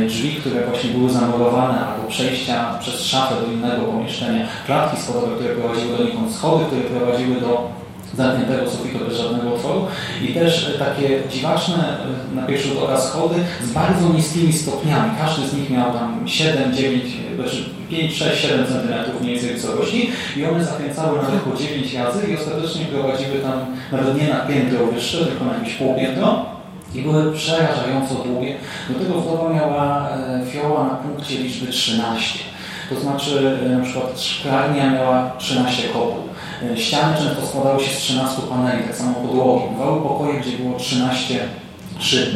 E, 0.04 0.06
drzwi, 0.06 0.34
które 0.34 0.66
właśnie 0.66 0.90
były 0.90 1.10
zamurowane, 1.10 1.86
albo 1.86 2.08
przejścia 2.08 2.78
przez 2.80 3.04
szafę 3.04 3.34
do 3.40 3.52
innego 3.52 3.84
pomieszczenia, 3.84 4.46
klatki 4.66 5.02
schodowe, 5.02 5.36
które 5.36 5.54
prowadziły 5.54 5.98
donikąd, 5.98 6.34
schody, 6.34 6.64
które 6.64 6.82
prowadziły 6.82 7.40
do 7.40 7.80
zamkniętego 8.16 8.70
sufitu 8.70 9.04
bez 9.04 9.16
żadnego 9.16 9.54
otworu 9.54 9.86
i 10.22 10.34
też 10.34 10.76
takie 10.78 11.22
dziwaczne 11.32 11.96
na 12.34 12.42
pierwszy 12.42 12.68
rzut 12.68 12.82
oka 12.82 13.00
schody 13.00 13.34
z 13.64 13.72
bardzo 13.72 14.08
niskimi 14.08 14.52
stopniami. 14.52 15.10
Każdy 15.20 15.48
z 15.48 15.54
nich 15.54 15.70
miał 15.70 15.92
tam 15.92 16.28
7, 16.28 16.74
9, 16.74 17.04
znaczy 17.42 17.64
5, 17.90 18.16
6, 18.16 18.42
7 18.42 18.66
cm 18.66 19.22
mniej 19.22 19.34
więcej 19.34 19.54
wysokości 19.54 20.10
i 20.36 20.44
one 20.44 20.64
zakręcały 20.64 21.18
nawet 21.22 21.40
po 21.40 21.56
9 21.56 21.94
razy 21.94 22.26
i 22.30 22.36
ostatecznie 22.36 22.84
prowadziły 22.84 23.38
tam 23.38 23.66
nawet 23.92 24.22
nie 24.22 24.28
na 24.28 24.40
piętro 24.40 24.86
wyższe, 24.86 25.26
tylko 25.26 25.44
na 25.44 25.54
jakieś 25.54 25.74
półpiętro 25.74 26.46
i 26.94 27.02
były 27.02 27.32
przerażająco 27.32 28.14
długie. 28.14 28.56
Do 28.88 28.98
tego 28.98 29.20
wdowa 29.20 29.54
miała 29.54 30.08
e, 30.10 30.46
fioła 30.46 30.84
na 30.84 30.94
punkcie 30.94 31.38
liczby 31.38 31.66
13. 31.66 32.38
To 32.90 33.00
znaczy 33.00 33.58
e, 33.66 33.68
na 33.68 33.84
przykład 33.84 34.20
szklarnia 34.20 34.90
miała 34.90 35.30
13 35.38 35.88
kopuł. 35.88 36.22
E, 36.62 36.76
ściany 36.76 37.16
często 37.16 37.46
składały 37.46 37.80
się 37.84 37.90
z 37.90 37.98
13 37.98 38.42
paneli, 38.50 38.84
tak 38.84 38.96
samo 38.96 39.14
podłogi. 39.14 39.64
Bywały 39.72 40.00
pokoje, 40.02 40.40
gdzie 40.40 40.58
było 40.58 40.78
13 40.78 41.40
szyb. 42.04 42.28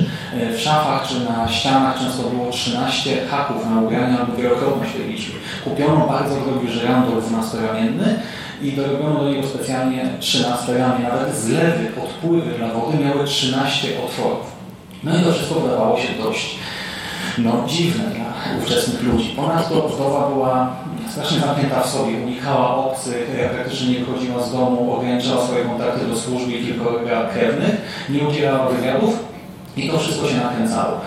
W 0.57 0.61
szafach 0.61 1.09
czy 1.09 1.15
na 1.21 1.49
ścianach 1.49 1.99
często 1.99 2.23
było 2.23 2.51
13 2.51 3.27
haków 3.27 3.67
na 3.71 3.81
ubrania 3.81 4.19
albo 4.21 4.37
wielokrotność 4.37 4.93
tej 4.93 5.09
liczby. 5.09 5.39
Kupiono 5.65 6.07
bardzo 6.07 6.37
drogi 6.41 6.73
żyrandol 6.73 7.23
12-ramienny 7.23 8.15
i 8.63 8.73
dorobiono 8.73 9.21
do 9.21 9.31
niego 9.31 9.49
specjalnie 9.49 10.09
13 10.21 10.79
ramię. 10.79 11.05
Nawet 11.05 11.37
zlewy, 11.37 11.89
odpływy 12.05 12.51
dla 12.59 12.69
wody 12.69 12.99
miały 13.05 13.25
13 13.25 13.89
otworów. 14.05 14.55
No 15.05 15.19
i 15.19 15.23
to 15.23 15.33
wszystko 15.33 15.61
wydawało 15.61 15.99
się 15.99 16.09
dość 16.23 16.57
no, 17.39 17.65
dziwne 17.67 18.05
dla 18.05 18.59
ówczesnych 18.59 19.03
ludzi. 19.03 19.33
Ponadto 19.37 19.89
wdowa 19.89 20.29
była 20.29 20.77
strasznie 21.11 21.41
zamknięta 21.41 21.81
w 21.81 21.89
sobie, 21.89 22.17
unikała 22.17 22.77
obcych, 22.77 23.51
praktycznie 23.55 23.89
nie 23.89 24.05
wychodziła 24.05 24.43
z 24.43 24.53
domu, 24.53 24.95
ograniczała 24.95 25.45
swoje 25.45 25.65
kontakty 25.65 26.07
do 26.07 26.17
służby 26.17 26.53
i 26.53 26.67
kilkorga 26.67 27.25
krewnych, 27.25 27.77
nie 28.09 28.29
udzielała 28.29 28.69
wywiadów 28.69 29.34
i 29.77 29.89
to 29.89 29.99
wszystko 29.99 30.29
się 30.29 30.37
nakręcało. 30.37 31.01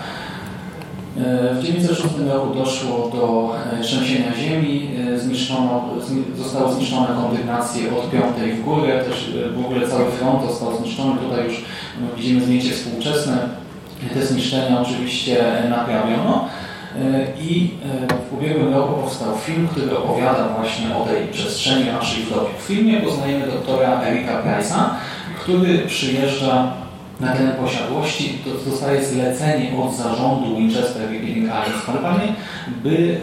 E, 1.16 1.54
w 1.54 1.60
1906 1.60 2.14
roku 2.32 2.54
doszło 2.54 3.10
do 3.14 3.54
e, 3.72 3.82
trzęsienia 3.82 4.32
ziemi, 4.40 4.90
e, 5.14 5.18
zniszczono, 5.18 5.84
zostały 6.36 6.74
zniszczone 6.74 7.06
kondygnacje 7.06 7.96
od 7.96 8.10
piątej 8.10 8.52
w 8.52 8.64
górę, 8.64 9.04
też 9.04 9.32
w 9.56 9.64
ogóle 9.64 9.88
cały 9.88 10.10
front 10.10 10.50
został 10.50 10.76
zniszczony. 10.76 11.20
Tutaj 11.20 11.44
już 11.44 11.64
no, 12.00 12.06
widzimy 12.16 12.40
zdjęcie 12.40 12.70
współczesne 12.70 13.38
te 14.14 14.26
zniszczenia 14.26 14.80
oczywiście 14.80 15.44
naprawiono. 15.70 16.48
I 17.40 17.70
w 18.30 18.38
ubiegłym 18.38 18.74
roku 18.74 19.02
powstał 19.02 19.36
film, 19.36 19.68
który 19.68 19.98
opowiada 19.98 20.48
właśnie 20.48 20.96
o 20.96 21.04
tej 21.04 21.26
przestrzeni 21.26 21.84
naszej 21.84 22.22
w 22.22 22.28
W 22.62 22.66
filmie 22.66 23.00
poznajemy 23.00 23.46
doktora 23.46 24.02
Erika 24.02 24.42
Price'a, 24.42 24.84
który 25.42 25.78
przyjeżdża 25.78 26.72
na 27.20 27.32
teren 27.32 27.52
posiadłości, 27.52 28.38
dostaje 28.66 29.04
zlecenie 29.04 29.70
od 29.82 29.96
zarządu 29.96 30.56
Winchester 30.56 31.02
Rebuilding 31.02 31.50
Alliance 31.50 31.86
Company, 31.86 32.32
by 32.82 33.20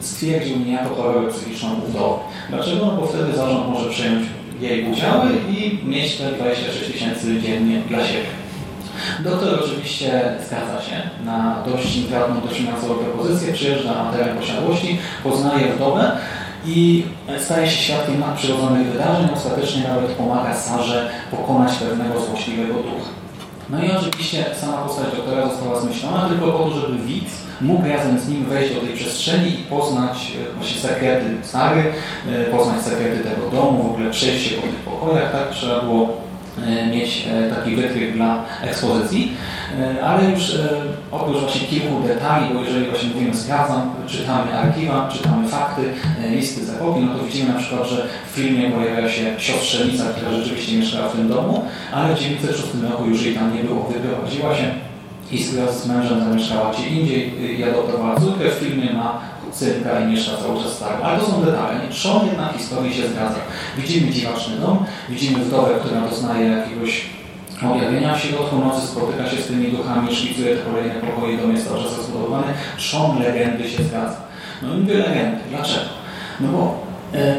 e, 0.00 0.02
stwierdził 0.02 0.58
niejako 0.58 0.94
chorobę 0.94 1.30
psychiczną 1.30 1.68
wdowy. 1.88 2.20
Dlaczego? 2.50 2.86
No 2.86 2.92
bo 2.92 3.06
wtedy 3.06 3.36
zarząd 3.36 3.68
może 3.68 3.90
przejąć 3.90 4.26
jej 4.60 4.92
udziały 4.92 5.30
i 5.50 5.78
mieć 5.84 6.16
te 6.16 6.32
26 6.32 6.92
tysięcy 6.92 7.40
dziennie 7.40 7.80
dla 7.88 8.06
siebie. 8.06 8.26
Doktor 9.24 9.60
oczywiście 9.64 10.22
zgadza 10.46 10.82
się 10.82 11.10
na 11.24 11.62
dość 11.66 11.96
intratną, 11.96 12.40
dość 12.40 12.56
finansową 12.56 12.94
propozycję, 12.94 13.52
przyjeżdża 13.52 14.04
na 14.04 14.12
teren 14.12 14.38
posiadłości, 14.38 14.98
poznaje 15.22 15.72
wdowę 15.72 16.16
i 16.66 17.04
staje 17.38 17.70
się 17.70 17.82
świadkiem 17.82 18.20
nadprzyrodzonych 18.20 18.86
wydarzeń, 18.86 19.28
ostatecznie 19.34 19.82
nawet 19.82 20.10
pomaga 20.10 20.54
Sarze 20.54 21.10
pokonać 21.30 21.72
pewnego 21.76 22.20
złośliwego 22.20 22.74
ducha. 22.74 23.25
No 23.70 23.84
i 23.84 23.90
oczywiście 23.90 24.44
sama 24.60 24.76
postać 24.76 25.06
doktora 25.16 25.48
została 25.48 25.80
zmyślona 25.80 26.28
tylko 26.28 26.52
po 26.52 26.58
to, 26.58 26.80
żeby 26.80 26.98
widz 26.98 27.30
mógł 27.60 27.88
razem 27.88 28.18
z 28.18 28.28
nim 28.28 28.44
wejść 28.44 28.74
do 28.74 28.80
tej 28.80 28.94
przestrzeni 28.96 29.60
i 29.60 29.64
poznać 29.64 30.32
e, 30.50 30.54
właśnie 30.54 30.80
sekrety 30.80 31.24
Sary, 31.42 31.82
e, 32.28 32.44
poznać 32.44 32.82
sekrety 32.82 33.24
tego 33.24 33.50
domu, 33.50 33.82
w 33.82 33.90
ogóle 33.90 34.10
przejść 34.10 34.48
się 34.48 34.56
po 34.56 34.62
tych 34.62 34.76
pokojach, 34.76 35.32
tak? 35.32 35.50
Trzeba 35.50 35.80
było 35.80 36.25
mieć 36.90 37.28
e, 37.32 37.50
taki 37.54 37.76
wytrych 37.76 38.14
dla 38.14 38.44
ekspozycji, 38.62 39.32
e, 39.80 40.04
ale 40.04 40.30
już 40.30 40.58
oprócz 41.12 41.36
właśnie 41.36 41.66
kilku 41.66 42.02
detali, 42.06 42.54
bo 42.54 42.60
jeżeli 42.60 42.86
właśnie 42.86 43.08
mówimy 43.14 43.34
sprawdzam, 43.34 43.94
czytamy 44.06 44.58
archiwa, 44.58 45.08
czytamy 45.12 45.48
fakty, 45.48 45.82
listy 46.30 46.64
z 46.64 46.70
epoki, 46.70 47.00
no 47.00 47.14
to 47.14 47.24
widzimy 47.24 47.52
na 47.52 47.58
przykład, 47.58 47.88
że 47.88 48.06
w 48.32 48.34
filmie 48.36 48.70
pojawia 48.70 49.08
się 49.08 49.34
siostrzenica, 49.38 50.04
która 50.04 50.32
rzeczywiście 50.32 50.78
mieszkała 50.78 51.08
w 51.08 51.12
tym 51.12 51.28
domu, 51.28 51.64
ale 51.92 52.14
w 52.14 52.18
1906 52.18 52.90
roku 52.90 53.06
już 53.06 53.22
jej 53.22 53.34
tam 53.34 53.56
nie 53.56 53.64
było, 53.64 53.82
wyprowadziła 53.82 54.56
się 54.56 54.70
i 55.32 55.42
z 55.42 55.86
mężem 55.86 56.20
zamieszkała 56.20 56.72
gdzie 56.72 56.88
indziej 56.88 57.32
i 57.58 57.64
adoptowała 57.64 58.20
córkę. 58.20 58.50
W 58.50 58.54
filmie 58.54 58.92
ma 58.92 59.20
synka 59.52 60.00
i 60.00 60.06
mieszka 60.06 60.36
cały 60.36 60.62
czas 60.62 60.72
stary. 60.72 60.94
Ale 61.04 61.18
to 61.18 61.26
są 61.26 61.44
detale. 61.44 61.80
Trzon 61.90 62.26
jednak 62.26 62.52
historii 62.52 62.94
się 62.94 63.08
zgadza. 63.08 63.38
Widzimy 63.76 64.12
dziwaczny 64.12 64.56
dom, 64.56 64.84
widzimy 65.08 65.44
wdowę, 65.44 65.74
która 65.80 66.00
doznaje 66.00 66.46
jakiegoś 66.46 67.06
objawienia 67.70 68.14
w 68.14 68.20
środku 68.20 68.58
nocy, 68.58 68.86
spotyka 68.86 69.30
się 69.30 69.36
z 69.36 69.46
tymi 69.46 69.72
duchami, 69.72 70.16
szkicuje 70.16 70.56
te 70.56 70.62
kolejne 70.62 70.94
pokoje, 70.94 71.38
dom 71.38 71.52
jest 71.52 71.68
cały 71.68 71.82
czas 71.82 71.96
rozbudowany. 71.96 72.52
Trzon 72.76 73.22
legendy 73.22 73.70
się 73.70 73.82
zgadza. 73.82 74.16
No 74.62 74.74
i 74.74 74.78
mówię 74.78 74.94
legendy. 74.94 75.38
Dlaczego? 75.50 75.86
No 76.40 76.48
bo 76.48 76.78
e, 77.14 77.36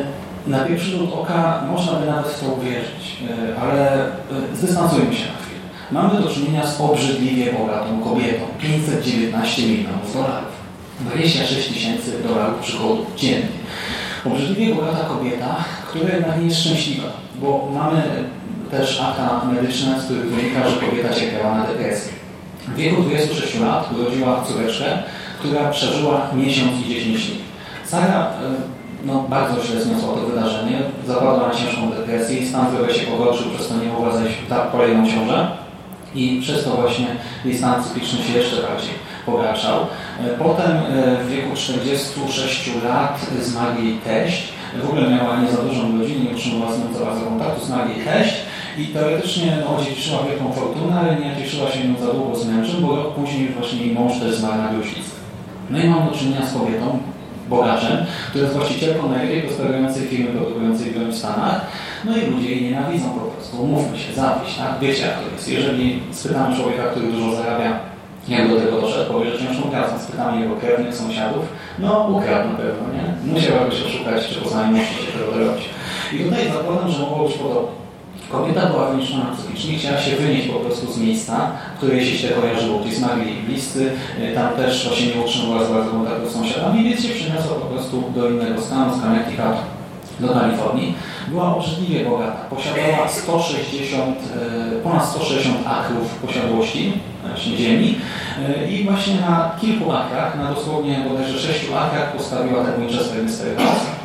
na 0.48 0.60
pierwszy 0.60 0.92
rzut 0.92 1.14
oka 1.14 1.64
można 1.72 1.94
by 1.94 2.06
nawet 2.06 2.28
w 2.28 2.40
to 2.40 2.46
uwierzyć, 2.46 3.18
e, 3.30 3.62
ale 3.62 4.06
e, 4.06 4.12
zdystansujmy 4.54 5.16
się 5.16 5.26
na 5.26 5.40
chwilę. 5.40 5.60
Mamy 5.92 6.22
do 6.22 6.30
czynienia 6.30 6.68
z 6.68 6.82
obrzydliwie 6.82 7.54
bogatą 7.54 8.02
kobietą. 8.04 8.44
519 8.62 9.62
milionów 9.62 10.14
dolarów. 10.14 10.57
26 11.00 11.68
tysięcy 11.68 12.12
dolarów 12.24 12.60
przychodu 12.60 13.06
dziennie. 13.18 13.48
Obrzydliwie 14.26 14.76
bogata 14.76 15.00
kobieta, 15.00 15.56
która 15.90 16.14
jednak 16.14 16.40
nie 16.40 16.46
jest 16.46 16.60
szczęśliwa, 16.60 17.08
bo 17.36 17.70
mamy 17.74 18.02
też 18.72 19.02
akta 19.02 19.42
medyczne, 19.46 20.02
z 20.02 20.06
których 20.06 20.26
wynika, 20.26 20.70
że 20.70 20.76
kobieta 20.76 21.14
cierpiała 21.14 21.58
na 21.58 21.68
depresję. 21.68 22.14
W 22.68 22.76
wieku 22.76 23.02
26 23.02 23.60
lat 23.60 23.92
urodziła 23.92 24.46
córeczkę, 24.48 24.86
która 25.40 25.70
przeżyła 25.70 26.28
miesiąc 26.34 26.72
i 26.86 26.90
10 26.90 27.28
dni. 27.28 27.38
Sara 27.86 28.20
e, 28.22 28.78
no, 29.06 29.26
bardzo 29.30 29.64
źle 29.64 29.82
zniosła 29.82 30.14
to 30.14 30.22
wydarzenie, 30.22 30.82
zapadła 31.08 31.48
na 31.48 31.54
ciężką 31.54 31.92
depresję 31.92 32.38
i 32.38 32.48
stan 32.48 32.72
zdrowia 32.72 32.94
się 32.94 33.08
pogorszył, 33.08 33.52
przez 33.52 33.68
to 33.68 33.76
nie 33.76 33.92
mogła 33.92 34.18
zejść 34.18 34.38
w 34.38 34.72
kolejną 34.72 35.08
ciążę 35.08 35.48
i 36.16 36.40
przez 36.42 36.64
to 36.64 36.70
właśnie 36.70 37.08
jej 37.46 37.58
stan 37.58 37.84
psychiczny 37.84 38.24
się 38.24 38.38
jeszcze 38.38 38.62
bardziej 38.62 38.92
pogarszał. 39.32 39.80
E, 40.24 40.28
potem 40.44 40.72
e, 40.72 41.24
w 41.24 41.30
wieku 41.30 41.56
46 41.56 42.72
lat 42.84 43.26
zmarł 43.42 43.84
jej 43.84 43.94
teść. 43.94 44.44
W 44.84 44.90
ogóle 44.90 45.10
miała 45.10 45.40
nie 45.42 45.52
za 45.52 45.62
dużą 45.62 46.00
rodzinę, 46.00 46.26
nie 46.26 46.36
utrzymywała 46.36 46.74
z 46.74 46.80
nią 46.80 46.94
za 46.94 47.06
bardzo 47.06 47.22
kontaktu, 47.22 47.66
zmarł 47.66 47.90
jej 47.90 48.06
teść. 48.06 48.36
I 48.78 48.86
teoretycznie 48.88 49.58
no, 49.62 49.78
odziedziczyła 49.78 50.24
wielką 50.24 50.54
fortunę, 50.54 51.00
ale 51.00 51.16
nie 51.16 51.36
cieszyła 51.44 51.72
się 51.72 51.88
nią 51.88 52.00
za 52.00 52.14
długo 52.14 52.36
z 52.36 52.48
mężem, 52.48 52.82
bo 52.82 52.96
rok 52.96 53.16
później 53.16 53.50
właśnie 53.50 53.86
jej 53.86 53.96
mąż 53.96 54.20
też 54.20 54.36
zmarł 54.36 54.58
na 54.58 54.70
gruźlicę. 54.70 55.12
No 55.70 55.80
i 55.80 55.88
mam 55.90 56.10
do 56.10 56.16
czynienia 56.16 56.46
z 56.46 56.54
kobietą, 56.54 57.00
bogaczem, 57.50 57.98
która 58.30 58.44
jest 58.44 58.58
właścicielką 58.58 59.10
najlepiej 59.10 59.42
prosperującej 59.42 60.08
firmy 60.08 60.32
produkującej 60.32 60.94
w 61.12 61.16
Stanach. 61.16 61.62
No 62.06 62.18
i 62.18 62.32
ludzie 62.32 62.52
jej 62.52 62.64
nienawidzą 62.64 63.10
po 63.10 63.20
prostu. 63.20 63.64
Umówmy 63.64 63.98
się, 63.98 64.14
zawiść, 64.14 64.58
tak? 64.58 64.80
Wiecie 64.82 65.02
jak 65.02 65.20
to 65.20 65.32
jest. 65.36 65.50
Jeżeli 65.50 66.00
spytamy 66.12 66.56
człowieka, 66.56 66.84
który 66.84 67.08
dużo 67.08 67.36
zarabia, 67.36 67.80
jak 68.30 68.50
do 68.50 68.56
tego 68.56 68.82
doszedł, 68.82 69.14
powie, 69.14 69.32
że 69.32 69.40
ciężką 69.40 69.70
pracą. 69.70 70.00
Spytamy 70.00 70.42
jego 70.42 70.56
krewnych, 70.56 70.96
sąsiadów. 70.96 71.46
No, 71.80 72.08
ukradł 72.08 72.50
na 72.50 72.56
pewno, 72.56 72.84
nie? 72.94 73.34
Musiałaby 73.34 73.76
się 73.76 73.86
oszukać, 73.86 74.28
czy 74.28 74.42
po 74.42 74.50
znajomości 74.50 74.96
się 74.96 75.12
tego 75.12 75.46
robić. 75.46 75.70
I 76.14 76.24
tutaj 76.24 76.52
zakładam, 76.54 76.92
że 76.92 77.00
mogło 77.00 77.28
być 77.28 77.38
podobnie. 77.38 77.78
Kobieta 78.32 78.66
była 78.66 78.90
wyniszczona 78.90 79.26
psychicznie, 79.38 79.78
chciała 79.78 79.98
się 79.98 80.16
wynieść 80.16 80.48
po 80.48 80.60
prostu 80.60 80.94
z 80.94 80.98
miejsca, 80.98 81.52
które 81.78 81.96
jej 81.96 82.06
się 82.06 82.18
źle 82.18 82.30
kojarzyło. 82.30 82.80
Czyli 82.80 82.96
zmarli 82.96 83.26
jej 83.34 83.44
bliscy, 83.44 83.92
y, 84.32 84.36
tam 84.36 84.54
też 84.54 84.88
właśnie 84.88 85.08
nie 85.08 85.22
utrzymywała 85.22 85.66
za 85.66 85.74
bardzo 85.74 85.92
kontaktu 85.92 86.30
z 86.30 86.34
sąsiadami, 86.34 86.84
więc 86.84 87.02
się 87.02 87.14
przeniosła 87.14 87.56
po 87.56 87.66
prostu 87.66 88.04
do 88.16 88.30
innego 88.30 88.62
stanu, 88.62 88.96
z 88.96 89.02
Connecticut 89.02 89.77
do 90.20 90.28
Kalifornii. 90.28 90.94
Była 91.28 91.56
obrzydliwie 91.56 92.06
bogata. 92.06 92.38
Posiadała 92.50 93.08
160, 93.08 94.18
y, 94.78 94.84
ponad 94.84 95.06
160 95.06 95.58
akrów 95.68 96.16
posiadłości, 96.16 96.94
właśnie 97.28 97.58
ziemi 97.58 97.96
y, 98.66 98.72
i 98.72 98.84
właśnie 98.84 99.16
na 99.16 99.52
kilku 99.62 99.92
akrach, 99.92 100.38
na 100.38 100.54
dosłownie 100.54 101.06
bodajże 101.10 101.40
6 101.40 101.66
akrach 101.66 102.12
postawiła 102.12 102.64
Winchester 102.80 103.24
Mystery 103.24 103.56
House 103.56 103.98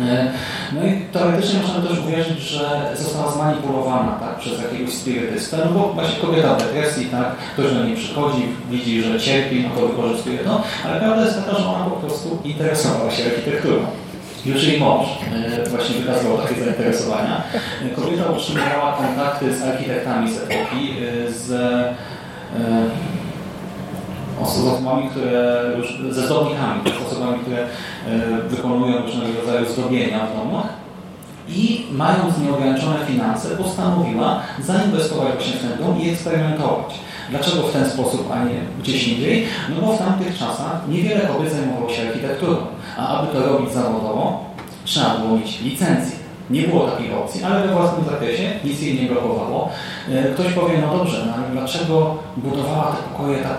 E, 0.00 0.32
no 0.72 0.86
i 0.86 1.00
teoretycznie 1.12 1.60
można 1.60 1.88
też 1.88 1.98
uwierzyć, 1.98 2.40
że 2.40 2.92
została 2.96 3.32
zmanipulowana 3.32 4.12
tak, 4.20 4.38
przez 4.38 4.62
jakiegoś 4.62 4.94
spirytystę, 4.94 5.58
no 5.64 5.70
bo 5.70 5.92
właśnie 5.92 6.20
kobieta 6.20 6.54
w 6.54 6.58
depresji, 6.58 7.06
tak, 7.06 7.36
ktoś 7.52 7.74
do 7.74 7.84
niej 7.84 7.96
przychodzi, 7.96 8.42
widzi, 8.70 9.02
że 9.02 9.20
cierpi, 9.20 9.64
no 9.64 9.80
to 9.80 9.88
wykorzystuje 9.88 10.38
to, 10.38 10.62
ale 10.84 11.00
prawda 11.00 11.24
jest 11.24 11.44
taka, 11.44 11.58
że 11.58 11.66
ona 11.66 11.84
po 11.84 11.96
prostu 11.96 12.38
interesowała 12.44 13.10
się 13.10 13.24
architekturą. 13.24 13.76
Już 14.46 14.64
jej 14.64 14.80
mąż 14.80 15.06
e, 15.66 15.68
właśnie 15.70 16.00
wykazywał 16.00 16.38
takie 16.38 16.64
zainteresowania. 16.64 17.42
Kobieta 17.96 18.30
utrzymywała 18.30 18.92
kontakty 18.92 19.56
z 19.56 19.62
architektami 19.62 20.30
z 20.32 20.36
epoki, 20.36 20.90
e, 21.26 21.32
z 21.32 21.52
osobami, 24.42 25.08
które 25.08 25.62
już, 25.78 26.14
ze 26.14 26.26
zdobnikami, 26.26 26.80
z 26.98 27.12
osobami, 27.12 27.38
które 27.38 27.58
e, 27.58 27.68
wykonują 28.48 29.02
różnego 29.02 29.40
rodzaju 29.40 29.66
zdobienia 29.66 30.26
w 30.26 30.36
domach 30.38 30.68
i 31.48 31.86
mając 31.92 32.38
nieograniczone 32.38 33.06
finanse 33.06 33.56
postanowiła 33.56 34.40
zainwestować 34.62 35.34
właśnie 35.34 35.52
w 35.52 35.60
ten 35.60 35.86
dom 35.86 36.00
i 36.00 36.10
eksperymentować. 36.10 36.94
Dlaczego 37.30 37.62
w 37.62 37.72
ten 37.72 37.90
sposób, 37.90 38.30
a 38.32 38.44
nie 38.44 38.60
gdzieś 38.82 39.08
indziej? 39.08 39.46
No 39.68 39.86
bo 39.86 39.92
w 39.92 39.98
tamtych 39.98 40.38
czasach 40.38 40.80
niewiele 40.88 41.20
kobiet 41.20 41.52
zajmowało 41.52 41.90
się 41.90 42.08
architekturą, 42.08 42.56
a 42.96 43.08
aby 43.08 43.32
to 43.32 43.46
robić 43.46 43.72
zawodowo, 43.72 44.44
trzeba 44.84 45.18
było 45.18 45.38
mieć 45.38 45.60
licencję. 45.60 46.16
Nie 46.50 46.62
było 46.62 46.86
takiej 46.86 47.14
opcji, 47.14 47.44
ale 47.44 47.66
we 47.66 47.74
własnym 47.74 48.04
zakresie 48.04 48.50
nic 48.64 48.82
jej 48.82 49.02
nie 49.02 49.08
blokowało. 49.08 49.68
E, 50.10 50.24
ktoś 50.24 50.52
powie, 50.52 50.78
no 50.86 50.98
dobrze, 50.98 51.24
no 51.26 51.34
ale 51.34 51.48
dlaczego 51.52 52.16
budowała 52.36 52.84
te 52.84 53.02
pokoje 53.02 53.38
tak 53.38 53.58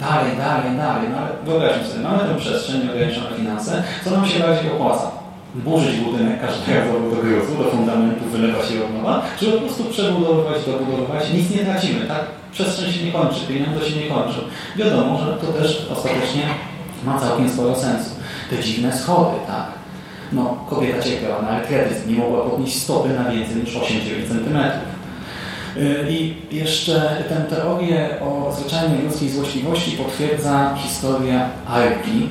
dalej, 0.00 0.36
dalej, 0.36 0.76
dalej. 0.76 1.08
No 1.10 1.18
ale 1.18 1.28
wyobraźmy 1.44 1.84
sobie, 1.84 2.02
mamy 2.02 2.18
tę 2.18 2.34
przestrzeń, 2.38 2.88
ograniczone 2.90 3.36
finanse, 3.36 3.82
co 4.04 4.10
nam 4.10 4.26
się 4.26 4.40
bardziej 4.40 4.72
opłaca? 4.72 5.10
Burzyć 5.54 5.96
budynek 5.96 6.40
każdego 6.40 6.92
do 6.92 7.16
gruzu, 7.16 7.64
do 7.64 7.70
fundamentu, 7.70 8.24
wylewać 8.24 8.68
się 8.68 8.84
od 8.84 8.94
nowa, 8.94 9.22
czy 9.40 9.46
po 9.52 9.58
prostu 9.58 9.84
przebudowywać, 9.84 10.64
dobudowywać, 10.66 11.32
nic 11.32 11.50
nie 11.50 11.58
tracimy, 11.58 12.06
tak? 12.06 12.20
Przestrzeń 12.52 12.92
się 12.92 13.04
nie 13.04 13.12
kończy, 13.12 13.40
pieniądze 13.48 13.90
się 13.90 14.00
nie 14.00 14.06
kończą. 14.06 14.38
Wiadomo, 14.76 15.18
że 15.18 15.32
to 15.32 15.46
też 15.46 15.86
ostatecznie 15.92 16.42
ma 17.04 17.20
całkiem 17.20 17.48
sporo 17.48 17.74
sensu. 17.74 18.10
Te 18.50 18.62
dziwne 18.62 18.98
schody, 18.98 19.36
tak? 19.46 19.66
No, 20.32 20.56
kobieta 20.70 21.02
cierpiała 21.02 21.42
na 21.42 21.48
artretyzm, 21.48 22.10
nie 22.10 22.18
mogła 22.18 22.40
podnieść 22.40 22.82
stopy 22.82 23.08
na 23.08 23.30
więcej 23.30 23.56
niż 23.56 23.74
8-9 23.74 24.28
cm 24.28 24.58
Y, 25.76 26.06
I 26.10 26.36
jeszcze 26.50 27.24
tę 27.28 27.56
teorię 27.56 28.08
o 28.20 28.52
zwyczajnej 28.52 29.02
ludzkiej 29.02 29.28
złośliwości 29.28 29.90
potwierdza 29.90 30.74
historia 30.76 31.48
Arki 31.68 32.28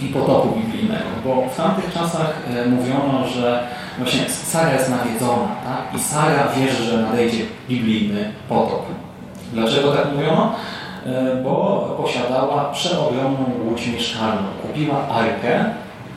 i 0.00 0.06
potopu 0.06 0.48
biblijnego, 0.56 1.04
bo 1.24 1.48
w 1.52 1.56
tamtych 1.56 1.94
czasach 1.94 2.34
y, 2.66 2.70
mówiono, 2.70 3.28
że 3.28 3.66
właśnie 3.98 4.20
Sara 4.28 4.72
jest 4.72 4.90
nawiedzona 4.90 5.48
tak? 5.64 6.00
i 6.00 6.02
Sara 6.02 6.48
wierzy, 6.56 6.84
że 6.84 7.02
nadejdzie 7.02 7.38
biblijny 7.68 8.32
potop. 8.48 8.82
Dlaczego 9.52 9.92
tak 9.92 10.12
mówiono? 10.16 10.54
E, 11.06 11.42
bo 11.42 11.96
posiadała 12.02 12.64
przeogromną 12.72 13.50
łódź 13.64 13.86
mieszkalną. 13.86 14.42
Kupiła 14.62 15.08
arkę 15.08 15.64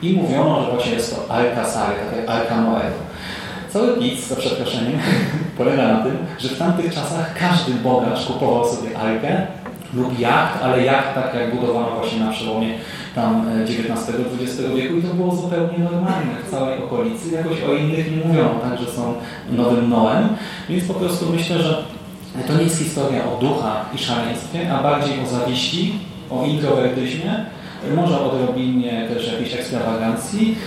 i 0.02 0.12
mówiono, 0.12 0.64
że 0.64 0.70
właśnie 0.70 0.92
jest 0.92 1.16
to 1.16 1.34
arka 1.34 1.64
Sary, 1.64 1.94
taka 2.10 2.32
arka 2.32 2.56
Noego. 2.56 3.00
Cały 3.70 3.96
pic, 3.96 4.28
za 4.28 4.36
przeproszeniem, 4.36 4.98
polega 5.58 5.88
na 5.88 6.04
tym, 6.04 6.16
że 6.38 6.48
w 6.48 6.58
tamtych 6.58 6.94
czasach 6.94 7.38
każdy 7.38 7.72
bogacz 7.72 8.26
kupował 8.26 8.66
sobie 8.66 8.98
arkę 8.98 9.46
lub 9.94 10.18
jacht, 10.18 10.62
ale 10.62 10.84
jacht 10.84 11.14
tak 11.14 11.34
jak 11.34 11.54
budowano 11.54 11.96
właśnie 11.96 12.20
na 12.20 12.32
przełomie 12.32 12.74
tam 13.14 13.46
XIX-XX 13.64 14.74
wieku 14.76 14.96
i 14.96 15.02
to 15.02 15.14
było 15.14 15.36
zupełnie 15.36 15.78
normalne 15.78 16.34
w 16.46 16.50
całej 16.50 16.82
okolicy. 16.82 17.30
Jakoś 17.30 17.62
o 17.62 17.74
innych 17.74 18.10
nie 18.10 18.24
mówiono, 18.24 18.54
tak, 18.62 18.78
że 18.80 18.92
są 18.92 19.14
nowym 19.50 19.90
Noem, 19.90 20.28
więc 20.68 20.84
po 20.84 20.94
prostu 20.94 21.32
myślę, 21.32 21.58
że 21.58 21.84
to 22.46 22.54
nie 22.54 22.62
jest 22.62 22.78
historia 22.78 23.24
o 23.24 23.36
ducha 23.40 23.84
i 23.94 23.98
szaleństwie, 23.98 24.72
a 24.72 24.82
bardziej 24.82 25.20
o 25.20 25.26
zawiści, 25.26 25.92
o 26.30 26.44
introwertyzmie, 26.44 27.44
może 27.96 28.20
odrobinie 28.20 29.08
też 29.14 29.32
jakiejś 29.32 29.54
ekstrawagancji, 29.54 30.58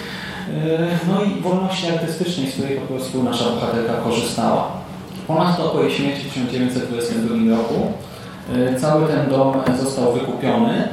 no 1.08 1.24
i 1.24 1.42
wolności 1.42 1.88
artystycznej, 1.90 2.52
z 2.52 2.54
której 2.54 2.78
po 2.78 2.88
prostu 2.88 3.24
nasza 3.24 3.46
bohaterka 3.46 3.94
korzystała. 3.94 4.72
Ponadto 5.28 5.70
po 5.70 5.82
jej 5.84 5.92
śmierci 5.92 6.24
w 6.24 6.34
1922 6.34 7.58
roku 7.58 7.92
cały 8.80 9.08
ten 9.08 9.30
dom 9.30 9.54
został 9.80 10.14
wykupiony 10.14 10.88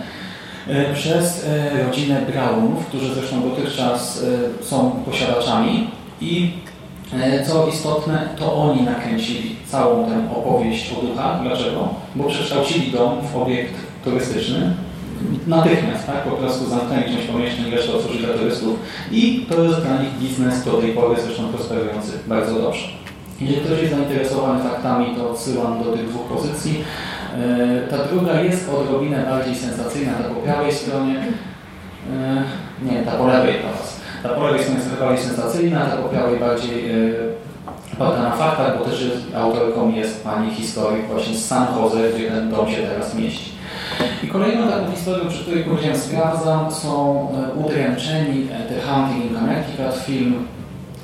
E, 0.69 0.95
przez 0.95 1.45
e, 1.45 1.85
rodzinę 1.85 2.23
Braunów, 2.33 2.87
którzy 2.87 3.15
zresztą 3.15 3.43
dotychczas 3.43 4.23
e, 4.63 4.65
są 4.65 4.91
posiadaczami 4.91 5.91
i 6.21 6.51
co 7.47 7.69
istotne, 7.69 8.29
to 8.39 8.55
oni 8.55 8.83
nakręcili 8.83 9.57
całą 9.67 10.05
tę 10.07 10.35
opowieść 10.37 10.93
o 10.93 11.07
duchach. 11.07 11.43
Dlaczego? 11.43 11.89
Bo 12.15 12.25
przekształcili 12.25 12.93
dom 12.93 13.19
w 13.33 13.37
obiekt 13.37 13.75
turystyczny. 14.05 14.75
Natychmiast, 15.47 16.07
tak? 16.07 16.23
Po 16.23 16.31
prostu 16.31 16.67
zamknęli 16.67 17.05
część 17.05 17.27
pomieszczeń, 17.27 17.71
resztę 17.71 17.93
otworzyli 17.93 18.25
dla 18.25 18.35
turystów 18.35 18.79
i 19.11 19.47
to 19.49 19.65
jest 19.65 19.81
dla 19.81 20.03
nich 20.03 20.13
biznes 20.21 20.65
do 20.65 20.73
tej 20.73 20.93
pory 20.93 21.17
zresztą 21.23 21.49
prosperujący 21.49 22.13
bardzo 22.27 22.61
dobrze. 22.61 22.89
Jeżeli 23.41 23.61
ktoś 23.61 23.81
jest 23.81 23.95
zainteresowany 23.95 24.63
faktami, 24.63 25.17
to 25.17 25.31
odsyłam 25.31 25.85
do 25.85 25.93
tych 25.93 26.09
dwóch 26.09 26.27
pozycji. 26.27 26.85
E, 27.39 27.89
ta 27.91 28.05
druga 28.05 28.41
jest 28.41 28.69
odrobinę 28.69 29.25
bardziej 29.31 29.55
sensacyjna, 29.55 30.13
ta 30.13 30.25
po 30.25 30.35
prawej 30.35 30.73
stronie, 30.73 31.17
e, 32.13 32.43
nie, 32.83 33.03
ta 33.03 33.11
po 33.11 33.27
lewej. 33.27 33.55
Ta 34.23 34.29
stronie 34.29 34.59
jest 34.59 35.01
bardziej 35.01 35.27
sensacyjna, 35.27 35.87
ta 35.87 35.97
po 35.97 36.09
prawej 36.09 36.41
bardziej 36.41 36.91
e, 36.91 36.95
oparta 37.93 38.23
na 38.23 38.31
faktach, 38.31 38.79
bo 38.79 38.85
też 38.85 39.11
autorką 39.37 39.93
jest 39.93 40.25
pani 40.25 40.55
historyk 40.55 41.07
właśnie 41.07 41.35
z 41.35 41.47
San 41.47 41.67
Jose, 41.77 41.97
gdzie 42.15 42.31
ten 42.31 42.51
dom 42.51 42.71
się 42.71 42.83
teraz 42.83 43.15
mieści. 43.15 43.51
I 44.23 44.27
kolejną 44.27 44.69
taką 44.69 44.91
historią, 44.91 45.29
przy 45.29 45.43
której 45.43 45.65
powiedziałem 45.65 45.99
sprawdzam, 45.99 46.71
są 46.71 47.27
Udręczeni, 47.57 48.49
The 48.69 48.81
Hunting 48.81 49.25
in 49.25 49.37
Connecticut, 49.37 50.05
film 50.07 50.47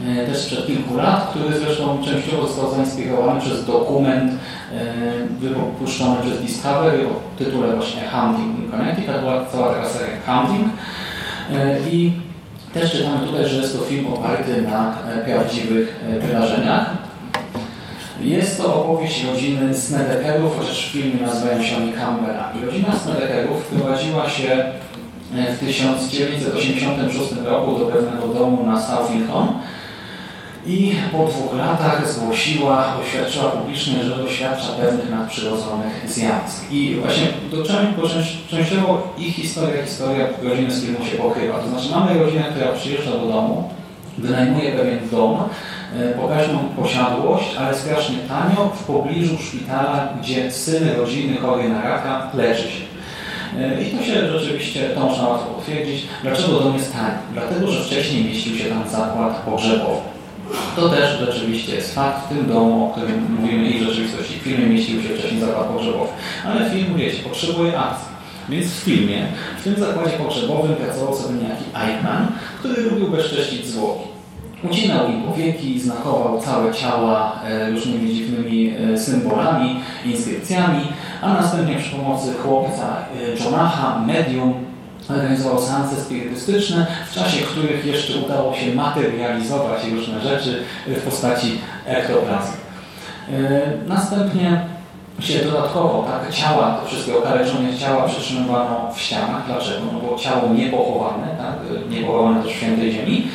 E, 0.04 0.26
też 0.26 0.38
sprzed 0.38 0.66
kilku 0.66 0.96
lat, 0.96 1.30
który 1.30 1.58
zresztą 1.58 1.98
częściowo 2.04 2.46
został 2.46 2.70
zainspirowany 2.70 3.40
przez 3.40 3.66
dokument 3.66 4.32
e, 4.32 4.84
wypuszczony 5.40 6.16
przez 6.22 6.40
Discovery 6.40 7.06
o 7.06 7.38
tytule 7.38 7.76
właśnie 7.76 8.00
Hunting 8.10 8.58
in 8.58 8.70
Connecticut, 8.70 9.20
była 9.20 9.44
cała 9.44 9.74
taka 9.74 9.88
seria 9.88 10.16
Hunting 10.26 10.68
e, 11.52 11.80
i 11.90 12.12
też 12.80 12.92
czytamy 12.92 13.26
tutaj, 13.26 13.48
że 13.48 13.56
jest 13.60 13.78
to 13.78 13.84
film 13.84 14.06
oparty 14.06 14.62
na 14.62 14.96
prawdziwych 15.24 16.00
wydarzeniach. 16.20 16.90
Jest 18.20 18.62
to 18.62 18.74
opowieść 18.74 19.24
rodziny 19.24 19.74
Snedekerów, 19.74 20.58
chociaż 20.58 20.88
w 20.88 20.92
filmie 20.92 21.26
nazywają 21.26 21.62
się 21.62 21.76
oni 21.76 21.92
Campbellami. 21.92 22.66
Rodzina 22.66 22.92
Snedekerów 22.92 23.62
wprowadziła 23.62 24.28
się 24.28 24.64
w 25.56 25.58
1986 25.58 27.32
roku 27.44 27.78
do 27.78 27.86
pewnego 27.86 28.28
domu 28.28 28.66
na 28.66 28.82
South 28.82 29.14
Lincoln, 29.14 29.48
i 30.66 30.92
po 31.12 31.26
dwóch 31.26 31.54
latach 31.58 32.12
zgłosiła, 32.12 32.96
oświadczyła 33.02 33.44
publicznie, 33.50 34.04
że 34.04 34.16
doświadcza 34.16 34.68
pewnych 34.80 35.10
nadprzyrodzonych 35.10 36.04
zjawisk. 36.06 36.72
I 36.72 36.96
właśnie 37.00 37.26
do 37.50 37.64
częściowo 38.50 39.14
ich 39.18 39.34
historia, 39.34 39.84
historia 39.84 40.26
rodziny 40.42 40.70
z 40.70 40.84
filmu 40.84 41.04
się 41.04 41.16
pokrywa. 41.16 41.58
To 41.58 41.68
znaczy 41.68 41.90
mamy 41.90 42.18
rodzinę, 42.18 42.44
która 42.50 42.72
przyjeżdża 42.72 43.10
do 43.10 43.26
domu, 43.26 43.70
wynajmuje 44.18 44.72
pewien 44.72 44.98
dom, 45.10 45.38
e, 45.96 46.12
pokaźną 46.12 46.58
posiadłość, 46.58 47.56
ale 47.58 47.76
strasznie 47.76 48.16
tanio 48.28 48.72
w 48.74 48.84
pobliżu 48.84 49.38
szpitala, 49.38 50.08
gdzie 50.20 50.52
syn 50.52 50.88
rodziny 50.96 51.36
chory 51.36 51.68
na 51.68 51.82
raka 51.82 52.30
leży 52.34 52.62
się. 52.62 52.84
E, 53.58 53.82
I 53.82 53.90
to 53.90 54.04
się 54.04 54.38
rzeczywiście, 54.38 54.88
to 54.88 55.00
można 55.00 55.28
łatwo 55.28 55.46
potwierdzić. 55.46 56.06
Dlaczego 56.22 56.60
dom 56.60 56.74
jest 56.74 56.92
tani? 56.92 57.14
Dlatego, 57.32 57.66
że 57.66 57.84
wcześniej 57.84 58.24
mieścił 58.24 58.56
się 58.56 58.64
tam 58.64 58.88
zakład 58.88 59.36
pogrzebowy. 59.36 60.15
To 60.76 60.88
też 60.88 61.20
rzeczywiście 61.20 61.74
jest 61.74 61.94
fakt 61.94 62.26
w 62.26 62.28
tym 62.28 62.46
domu, 62.46 62.86
o 62.86 62.90
którym 62.90 63.36
mówimy 63.40 63.70
i 63.70 63.84
w 63.84 63.88
rzeczywistości. 63.88 64.34
W 64.34 64.42
filmie 64.42 64.66
mieścił 64.66 65.02
się 65.02 65.08
wcześniej 65.08 65.40
zakład 65.40 65.66
pogrzebowy. 65.66 66.10
Ale 66.46 66.70
film, 66.70 66.96
wiecie, 66.96 67.22
potrzebuje 67.22 67.78
akcji. 67.78 68.16
Więc 68.48 68.66
w 68.66 68.84
filmie, 68.84 69.26
w 69.60 69.64
tym 69.64 69.76
zakładzie 69.76 70.16
pogrzebowym 70.16 70.76
pracował 70.76 71.16
sobie 71.16 71.34
niejaki 71.34 71.64
Eichmann, 71.74 72.26
który 72.58 72.82
lubił 72.82 73.08
bezcześcić 73.08 73.66
zwłoki. 73.66 74.16
Ucinał 74.64 75.08
im 75.08 75.22
powieki, 75.22 75.80
znakował 75.80 76.40
całe 76.40 76.74
ciała 76.74 77.40
e, 77.44 77.70
różnymi 77.70 78.14
dziwnymi 78.14 78.74
e, 78.94 78.98
symbolami, 78.98 79.80
inskrypcjami, 80.04 80.80
a 81.22 81.34
następnie 81.34 81.76
przy 81.76 81.90
pomocy 81.90 82.34
chłopca 82.34 82.96
e, 83.40 83.44
Jonaha, 83.44 84.04
medium, 84.06 84.54
organizował 85.10 85.62
seanse 85.62 85.96
spirytystyczne, 85.96 86.86
w 87.10 87.14
czasie 87.14 87.42
których 87.42 87.86
jeszcze 87.86 88.18
udało 88.18 88.54
się 88.54 88.74
materializować 88.74 89.80
różne 89.92 90.20
rzeczy 90.20 90.62
w 90.86 91.02
postaci 91.02 91.58
ektoplazmy. 91.86 92.56
E, 93.32 93.72
następnie 93.86 94.60
się 95.20 95.38
dodatkowo 95.38 96.06
tak, 96.10 96.34
ciała, 96.34 96.80
te 96.80 96.86
wszystkie 96.86 97.18
okaleczone 97.18 97.78
ciała 97.78 98.08
przetrzymywano 98.08 98.92
w 98.94 99.00
ścianach. 99.00 99.46
Dlaczego? 99.46 99.80
No 99.92 100.00
bo 100.00 100.18
ciało 100.18 100.48
niepochowane, 100.48 101.26
tak, 101.38 101.56
niepochowane 101.90 102.42
też 102.42 102.52
w 102.52 102.56
świętej 102.56 102.92
ziemi, 102.92 103.28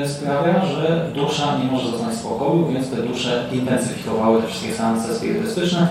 yy, 0.00 0.08
sprawia, 0.08 0.66
że 0.66 1.10
dusza 1.14 1.58
nie 1.58 1.72
może 1.72 1.90
zaznać 1.90 2.14
spokoju, 2.14 2.68
więc 2.72 2.90
te 2.90 2.96
dusze 2.96 3.44
intensyfikowały 3.52 4.42
te 4.42 4.48
wszystkie 4.48 4.74
seanse 4.74 5.14
spirytystyczne 5.14 5.88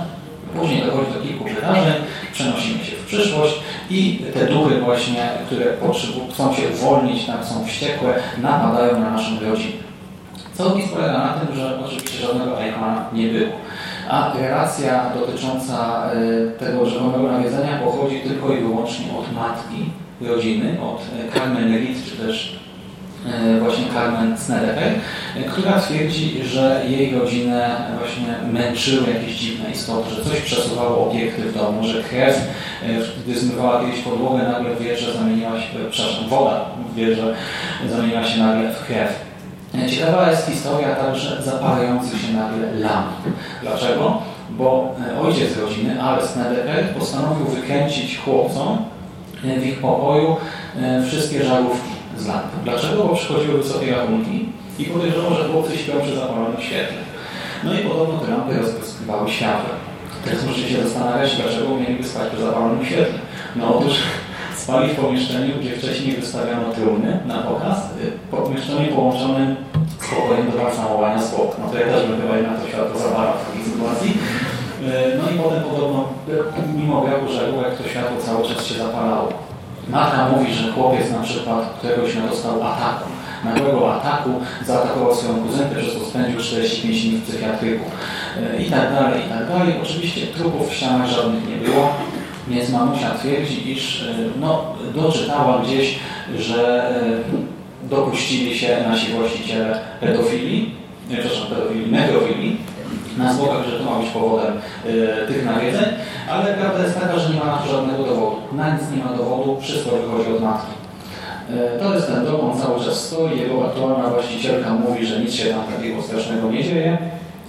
Później 0.56 0.82
dochodzi 0.86 1.14
do 1.14 1.20
kilku 1.20 1.44
wydarzeń, 1.44 1.94
przenosimy 2.34 2.86
się 2.86 2.96
w 2.96 3.06
przyszłość 3.06 3.54
i 3.92 4.24
te 4.34 4.46
duchy 4.46 4.80
właśnie, 4.80 5.30
które 5.46 5.66
chcą 6.34 6.54
się 6.54 6.70
uwolnić, 6.74 7.26
tak, 7.26 7.46
są 7.46 7.66
wściekłe, 7.66 8.14
napadają 8.42 9.00
na 9.00 9.10
naszą 9.10 9.32
rodzinę. 9.50 9.84
Cały 10.54 10.82
polega 10.82 11.18
na 11.18 11.34
tym, 11.34 11.56
że 11.56 11.80
oczywiście 11.86 12.28
żadnego 12.28 12.64
Eichmana 12.64 13.06
nie 13.14 13.28
było. 13.28 13.52
A 14.10 14.34
relacja 14.42 15.10
dotycząca 15.20 16.10
y, 16.14 16.60
tego 16.60 16.86
rzekomego 16.86 17.32
nawiedzenia 17.32 17.80
pochodzi 17.84 18.20
tylko 18.20 18.54
i 18.54 18.60
wyłącznie 18.60 19.06
od 19.20 19.36
matki 19.36 19.86
rodziny, 20.22 20.78
od 20.82 21.02
Carmen 21.34 21.74
Reed, 21.74 22.06
czy 22.06 22.18
też 22.18 22.62
E, 22.62 22.71
właśnie 23.60 23.86
Carmen 23.94 24.38
Snedeker, 24.38 24.94
która 25.52 25.80
twierdzi, 25.80 26.44
że 26.44 26.82
jej 26.90 27.16
rodzinę 27.16 27.78
właśnie 28.00 28.52
męczyły 28.54 29.14
jakieś 29.14 29.36
dziwne 29.36 29.72
istoty, 29.72 30.16
że 30.16 30.24
coś 30.24 30.40
przesuwało 30.40 31.10
obiekty 31.10 31.42
w 31.42 31.58
domu, 31.58 31.88
że 31.88 32.04
krew, 32.04 32.36
e, 32.36 32.88
gdy 33.26 33.40
zmywała 33.40 33.82
kiedyś 33.82 34.00
podłogę, 34.00 34.44
nagle 34.44 34.76
w 34.76 34.82
wieżę 34.82 35.14
zamieniła 35.14 35.52
się, 35.52 35.80
e, 35.88 35.90
przepraszam, 35.92 36.30
woda 36.30 36.66
w 36.92 36.96
wieżę 36.96 37.36
zamieniła 37.90 38.24
się 38.24 38.40
nagle 38.40 38.74
w 38.74 38.86
krew. 38.86 39.32
Ciekawa 39.90 40.32
jest 40.32 40.48
historia 40.48 40.96
także 40.96 41.44
zapalających 41.44 42.22
się 42.22 42.34
nagle 42.34 42.72
lamp. 42.80 43.08
Dlaczego? 43.62 44.22
Bo 44.50 44.96
ojciec 45.22 45.58
rodziny, 45.58 46.04
Alex 46.04 46.30
Snedeker, 46.30 46.86
postanowił 47.00 47.46
wykręcić 47.46 48.18
chłopcom 48.18 48.78
w 49.44 49.66
ich 49.66 49.80
pokoju 49.80 50.36
wszystkie 51.08 51.44
żarówki 51.44 52.01
z 52.22 52.28
lampy. 52.28 52.58
Dlaczego? 52.64 53.04
Bo 53.04 53.16
przychodziły 53.16 53.58
wysokie 53.58 53.92
rachunki 53.92 54.50
i 54.80 54.86
podejrzewał, 54.86 55.34
że 55.36 55.50
chłopcy 55.50 55.78
śpią 55.78 55.94
przy 56.04 56.16
zapalonym 56.16 56.62
świetle. 56.62 56.98
No 57.64 57.74
i 57.74 57.78
podobno 57.78 58.20
te 58.20 58.32
lampy 58.32 58.58
rozpryskiwały 58.58 59.30
światło. 59.30 59.70
Teraz 60.26 60.46
możecie 60.46 60.70
się 60.70 60.84
zastanawiać, 60.84 61.36
dlaczego 61.36 61.76
mieliby 61.76 62.04
spać 62.04 62.30
przy 62.30 62.42
zapalonym 62.42 62.86
świetle. 62.86 63.20
No 63.56 63.76
otóż 63.76 63.94
spali 64.64 64.90
w 64.90 64.96
pomieszczeniu, 64.96 65.54
gdzie 65.60 65.72
wcześniej 65.72 66.16
wystawiano 66.16 66.72
trumny 66.74 67.20
na 67.26 67.38
pokaz, 67.38 67.78
y, 67.78 68.12
pomieszczeniu 68.32 68.96
połączonym 68.96 69.56
z 70.00 70.08
pokojem 70.16 70.52
do 70.52 70.58
balsamowania 70.58 71.22
zwłok. 71.22 71.56
No 71.60 71.70
to 71.70 71.80
ja 71.80 71.86
też 71.86 72.08
bym 72.08 72.22
chyba 72.22 72.36
jednak 72.38 72.62
to 72.62 72.68
światło 72.68 73.00
zapalał 73.00 73.34
w 73.34 73.46
takiej 73.46 73.64
sytuacji. 73.72 74.10
Y, 74.10 75.18
no 75.18 75.32
i 75.32 75.44
potem 75.44 75.64
podobno, 75.64 76.10
y, 76.30 76.78
mimo 76.78 77.02
braku 77.02 77.34
żaru, 77.34 77.62
jak 77.62 77.78
to 77.78 77.90
światło 77.90 78.18
cały 78.26 78.48
czas 78.48 78.66
się 78.66 78.76
zapalało. 78.76 79.51
Matka 79.90 80.30
mówi, 80.30 80.54
że 80.54 80.72
chłopiec 80.72 81.12
na 81.12 81.24
przykład 81.24 81.74
któregoś 81.78 82.14
dnia 82.14 82.28
dostał 82.28 82.64
ataku. 82.64 83.10
Nagłego 83.46 83.96
ataku 83.96 84.30
zaatakował 84.66 85.16
swoją 85.16 85.36
kuzynkę, 85.36 85.76
przez 85.76 85.94
to 85.94 86.06
spędził 86.06 86.40
45 86.40 87.02
dni 87.02 87.18
w 87.18 87.24
psychiatryku. 87.24 87.86
e, 88.58 88.62
i 88.62 88.70
tak 88.70 88.94
dalej, 88.94 89.22
i 89.26 89.30
tak 89.30 89.48
dalej. 89.48 89.74
Oczywiście 89.84 90.28
trupów 90.28 90.70
w 90.70 90.74
ścianach 90.74 91.08
żadnych 91.08 91.50
nie 91.50 91.56
było, 91.56 91.90
więc 92.48 92.70
mamusia 92.70 93.10
twierdzi, 93.10 93.72
iż 93.72 94.02
e, 94.04 94.14
no, 94.40 94.64
doczytała 94.96 95.62
gdzieś, 95.66 96.00
że 96.38 96.90
e, 96.90 97.90
dopuścili 97.90 98.58
się 98.58 98.78
nasi 98.90 99.12
właściciele 99.12 99.80
pedofilii, 100.00 100.76
nie, 101.10 101.18
przepraszam, 101.18 101.48
pedofilii, 101.48 101.92
nekrofilii, 101.92 102.58
na 103.18 103.34
zwłokach, 103.34 103.66
że 103.70 103.80
to 103.80 103.84
ma 103.92 104.00
być 104.00 104.10
powodem 104.10 104.54
e, 104.54 105.28
tych 105.28 105.46
nawiedzeń, 105.46 105.86
ale 106.30 106.54
prawda 106.54 106.84
jest 106.84 107.00
taka, 107.00 107.20
że 107.20 107.30
nie 107.34 107.40
ma 107.40 107.46
na 107.46 107.58
to 107.58 107.72
żadnego 107.72 108.04
dowodu. 108.04 108.36
Na 108.54 108.74
nic 108.74 108.84
nie 108.96 109.04
ma 109.04 109.14
dowodu, 109.18 109.58
wszystko 109.62 109.90
wychodzi 109.96 110.32
od 110.32 110.42
matki. 110.42 110.72
E, 111.50 111.80
To 111.80 111.94
jest 111.96 112.08
ten 112.08 112.26
dom, 112.26 112.40
on 112.52 112.60
cały 112.62 112.86
czas 112.86 112.96
stoi, 113.08 113.40
jego 113.40 113.66
aktualna 113.68 114.10
właścicielka 114.10 114.70
mówi, 114.74 115.06
że 115.06 115.20
nic 115.20 115.34
się 115.34 115.46
tam 115.46 115.64
takiego 115.76 116.02
strasznego 116.02 116.52
nie 116.52 116.64
dzieje 116.64 116.98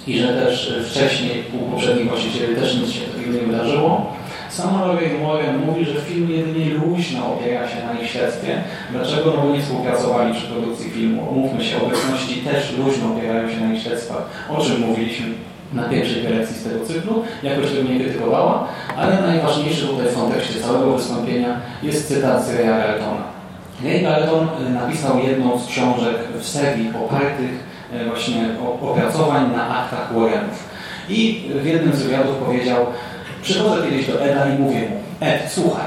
i 0.07 0.19
że 0.19 0.29
też 0.29 0.71
e, 0.81 0.85
wcześniej 0.85 1.45
u 1.55 1.71
poprzednich 1.71 2.09
właścicieli 2.09 2.57
też 2.57 2.77
nic 2.77 2.91
się 2.91 3.01
takiego 3.01 3.33
nie 3.33 3.47
wydarzyło. 3.47 4.07
Sama 4.51 4.85
Roger 4.87 5.11
Moran 5.23 5.59
mówi, 5.67 5.85
że 5.85 5.95
film 5.95 6.31
jedynie 6.31 6.71
luźno 6.71 7.35
opiera 7.35 7.69
się 7.69 7.77
na 7.87 8.01
ich 8.01 8.11
śledztwie. 8.11 8.63
Dlaczego? 8.91 9.33
No 9.37 9.53
nie 9.57 9.63
współpracowali 9.63 10.35
przy 10.35 10.47
produkcji 10.47 10.91
filmu. 10.91 11.23
Umówmy 11.31 11.65
się, 11.65 11.77
obecności 11.83 12.35
też 12.41 12.73
luźno 12.79 13.13
opierają 13.13 13.51
się 13.51 13.61
na 13.61 13.75
ich 13.75 13.83
śledztwach, 13.83 14.23
o 14.49 14.65
czym 14.65 14.81
mówiliśmy 14.81 15.27
na 15.73 15.83
pierwszej 15.83 16.23
prelekcji 16.23 16.57
z 16.57 16.65
tego 16.65 16.87
cyklu. 16.87 17.25
Jakoś 17.43 17.71
tego 17.71 17.89
nie 17.89 18.01
krytykowała, 18.01 18.69
ale 18.97 19.23
najważniejszy 19.23 19.87
tutaj 19.87 20.07
w 20.07 20.15
kontekście 20.15 20.61
całego 20.61 20.97
wystąpienia 20.97 21.61
jest 21.83 22.09
cytat 22.09 22.47
z 22.47 22.55
Raya 22.55 22.67
Galtona. 22.67 23.33
Ray 23.85 24.03
Galton 24.03 24.49
y, 24.67 24.71
napisał 24.71 25.19
jedną 25.19 25.59
z 25.59 25.67
książek 25.67 26.17
w 26.41 26.47
serii 26.47 26.91
opartych 27.05 27.51
y, 27.95 28.09
właśnie 28.09 28.49
o 28.65 28.91
opracowań 28.91 29.53
na 29.57 29.79
aktach 29.79 30.15
Warrenów. 30.15 30.73
I 31.09 31.51
w 31.63 31.67
jednym 31.67 31.95
z 31.95 32.03
wywiadów 32.03 32.37
powiedział, 32.37 32.87
przychodzę 33.43 33.83
kiedyś 33.83 34.07
do 34.07 34.25
Eda 34.25 34.49
i 34.49 34.59
mówię 34.59 34.81
mu, 34.81 34.97
Ed, 35.21 35.53
słuchaj, 35.53 35.87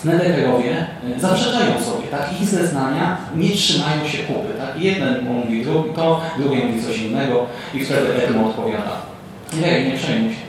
Snedekerowie 0.00 0.86
y, 1.16 1.20
zaprzeczają 1.20 1.80
sobie, 1.80 2.08
tak? 2.10 2.30
Ich 2.40 2.48
zeznania 2.48 3.16
nie 3.36 3.50
trzymają 3.50 4.08
się 4.08 4.18
kupy, 4.18 4.48
tak? 4.58 4.82
Jeden 4.82 5.24
mówi 5.24 5.64
drugi 5.64 5.90
to, 5.90 6.20
drugi 6.38 6.64
mówi 6.64 6.82
coś 6.82 6.98
innego 6.98 7.46
i 7.74 7.84
wtedy 7.84 8.24
Ed 8.24 8.36
mu 8.36 8.48
odpowiada, 8.48 9.13
nie, 9.52 9.90
nie 9.90 9.98
przejmuj 9.98 10.30
się, 10.30 10.40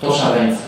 to 0.00 0.12
szaleńcy. 0.12 0.62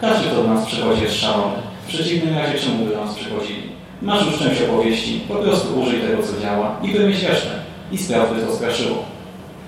Każdy, 0.00 0.26
kto 0.26 0.42
do 0.42 0.54
nas 0.54 0.66
przychodzi 0.66 1.02
jest 1.02 1.20
szalony. 1.20 1.56
W 1.84 1.88
przeciwnym 1.88 2.38
razie 2.38 2.58
czemu 2.58 2.84
by 2.84 2.94
do 2.94 3.04
nas 3.04 3.14
przychodzili? 3.14 3.62
Masz 4.02 4.26
już 4.26 4.38
część 4.38 4.62
opowieści, 4.62 5.20
po 5.28 5.34
prostu 5.34 5.80
użyj 5.80 6.00
tego, 6.00 6.22
co 6.22 6.40
działa 6.42 6.76
i 6.82 6.92
wymyśl 6.92 7.26
resztę. 7.26 7.50
I 7.92 7.98
spraw 7.98 8.34
by 8.34 8.40
to 8.40 8.56
straszyło. 8.56 9.04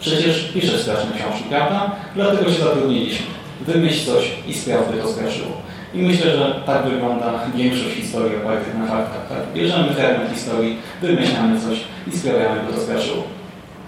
Przecież 0.00 0.50
piszesz 0.54 0.80
straszne 0.80 1.10
książki, 1.16 1.44
prawda? 1.48 1.96
Dlatego 2.14 2.52
się 2.52 2.58
zatrudniliśmy. 2.58 3.26
Wymyśl 3.60 4.06
coś 4.06 4.32
i 4.48 4.54
spraw 4.54 4.92
by 4.92 5.02
to 5.02 5.08
straszyło. 5.08 5.52
I 5.94 5.98
myślę, 6.02 6.36
że 6.36 6.62
tak 6.66 6.84
wygląda 6.84 7.40
większość 7.54 7.94
historii 7.94 8.36
opartych 8.36 8.78
na 8.78 8.86
faktach. 8.86 9.28
Tak? 9.28 9.38
Bierzemy 9.54 9.94
fragment 9.94 10.32
historii, 10.34 10.76
wymyślamy 11.02 11.60
coś 11.60 11.78
i 12.06 12.18
sprawiamy, 12.18 12.60
by 12.60 12.72
to 12.72 12.80
straszyło. 12.80 13.22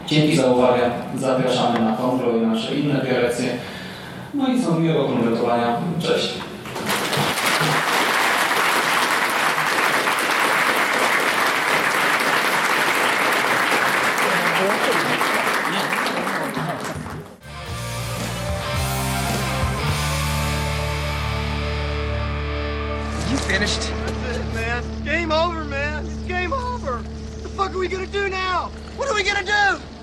Dzięki 0.08 0.36
za 0.36 0.46
uwagę. 0.46 0.90
Zapraszamy 1.16 1.80
na 1.80 1.96
kontrol 1.96 2.42
i 2.42 2.46
nasze 2.46 2.74
inne 2.74 2.94
prelekcje. 3.00 3.48
No 4.34 4.48
i 4.48 4.62
co 4.62 4.74
miłego 4.74 5.04
konwertowania. 5.04 5.76
Cześć. 5.98 6.34
You 23.30 23.36
finished? 23.36 23.80
That's 24.26 24.38
it, 24.38 24.54
man. 24.54 24.84
Game 25.04 25.32
over, 25.32 25.64
man. 25.64 26.06
It's 26.06 26.14
game 26.28 26.52
over. 26.52 26.92
What 26.92 27.42
the 27.42 27.48
fuck 27.48 27.74
are 27.74 27.78
we 27.78 27.88
gonna 27.88 28.06
do 28.06 28.27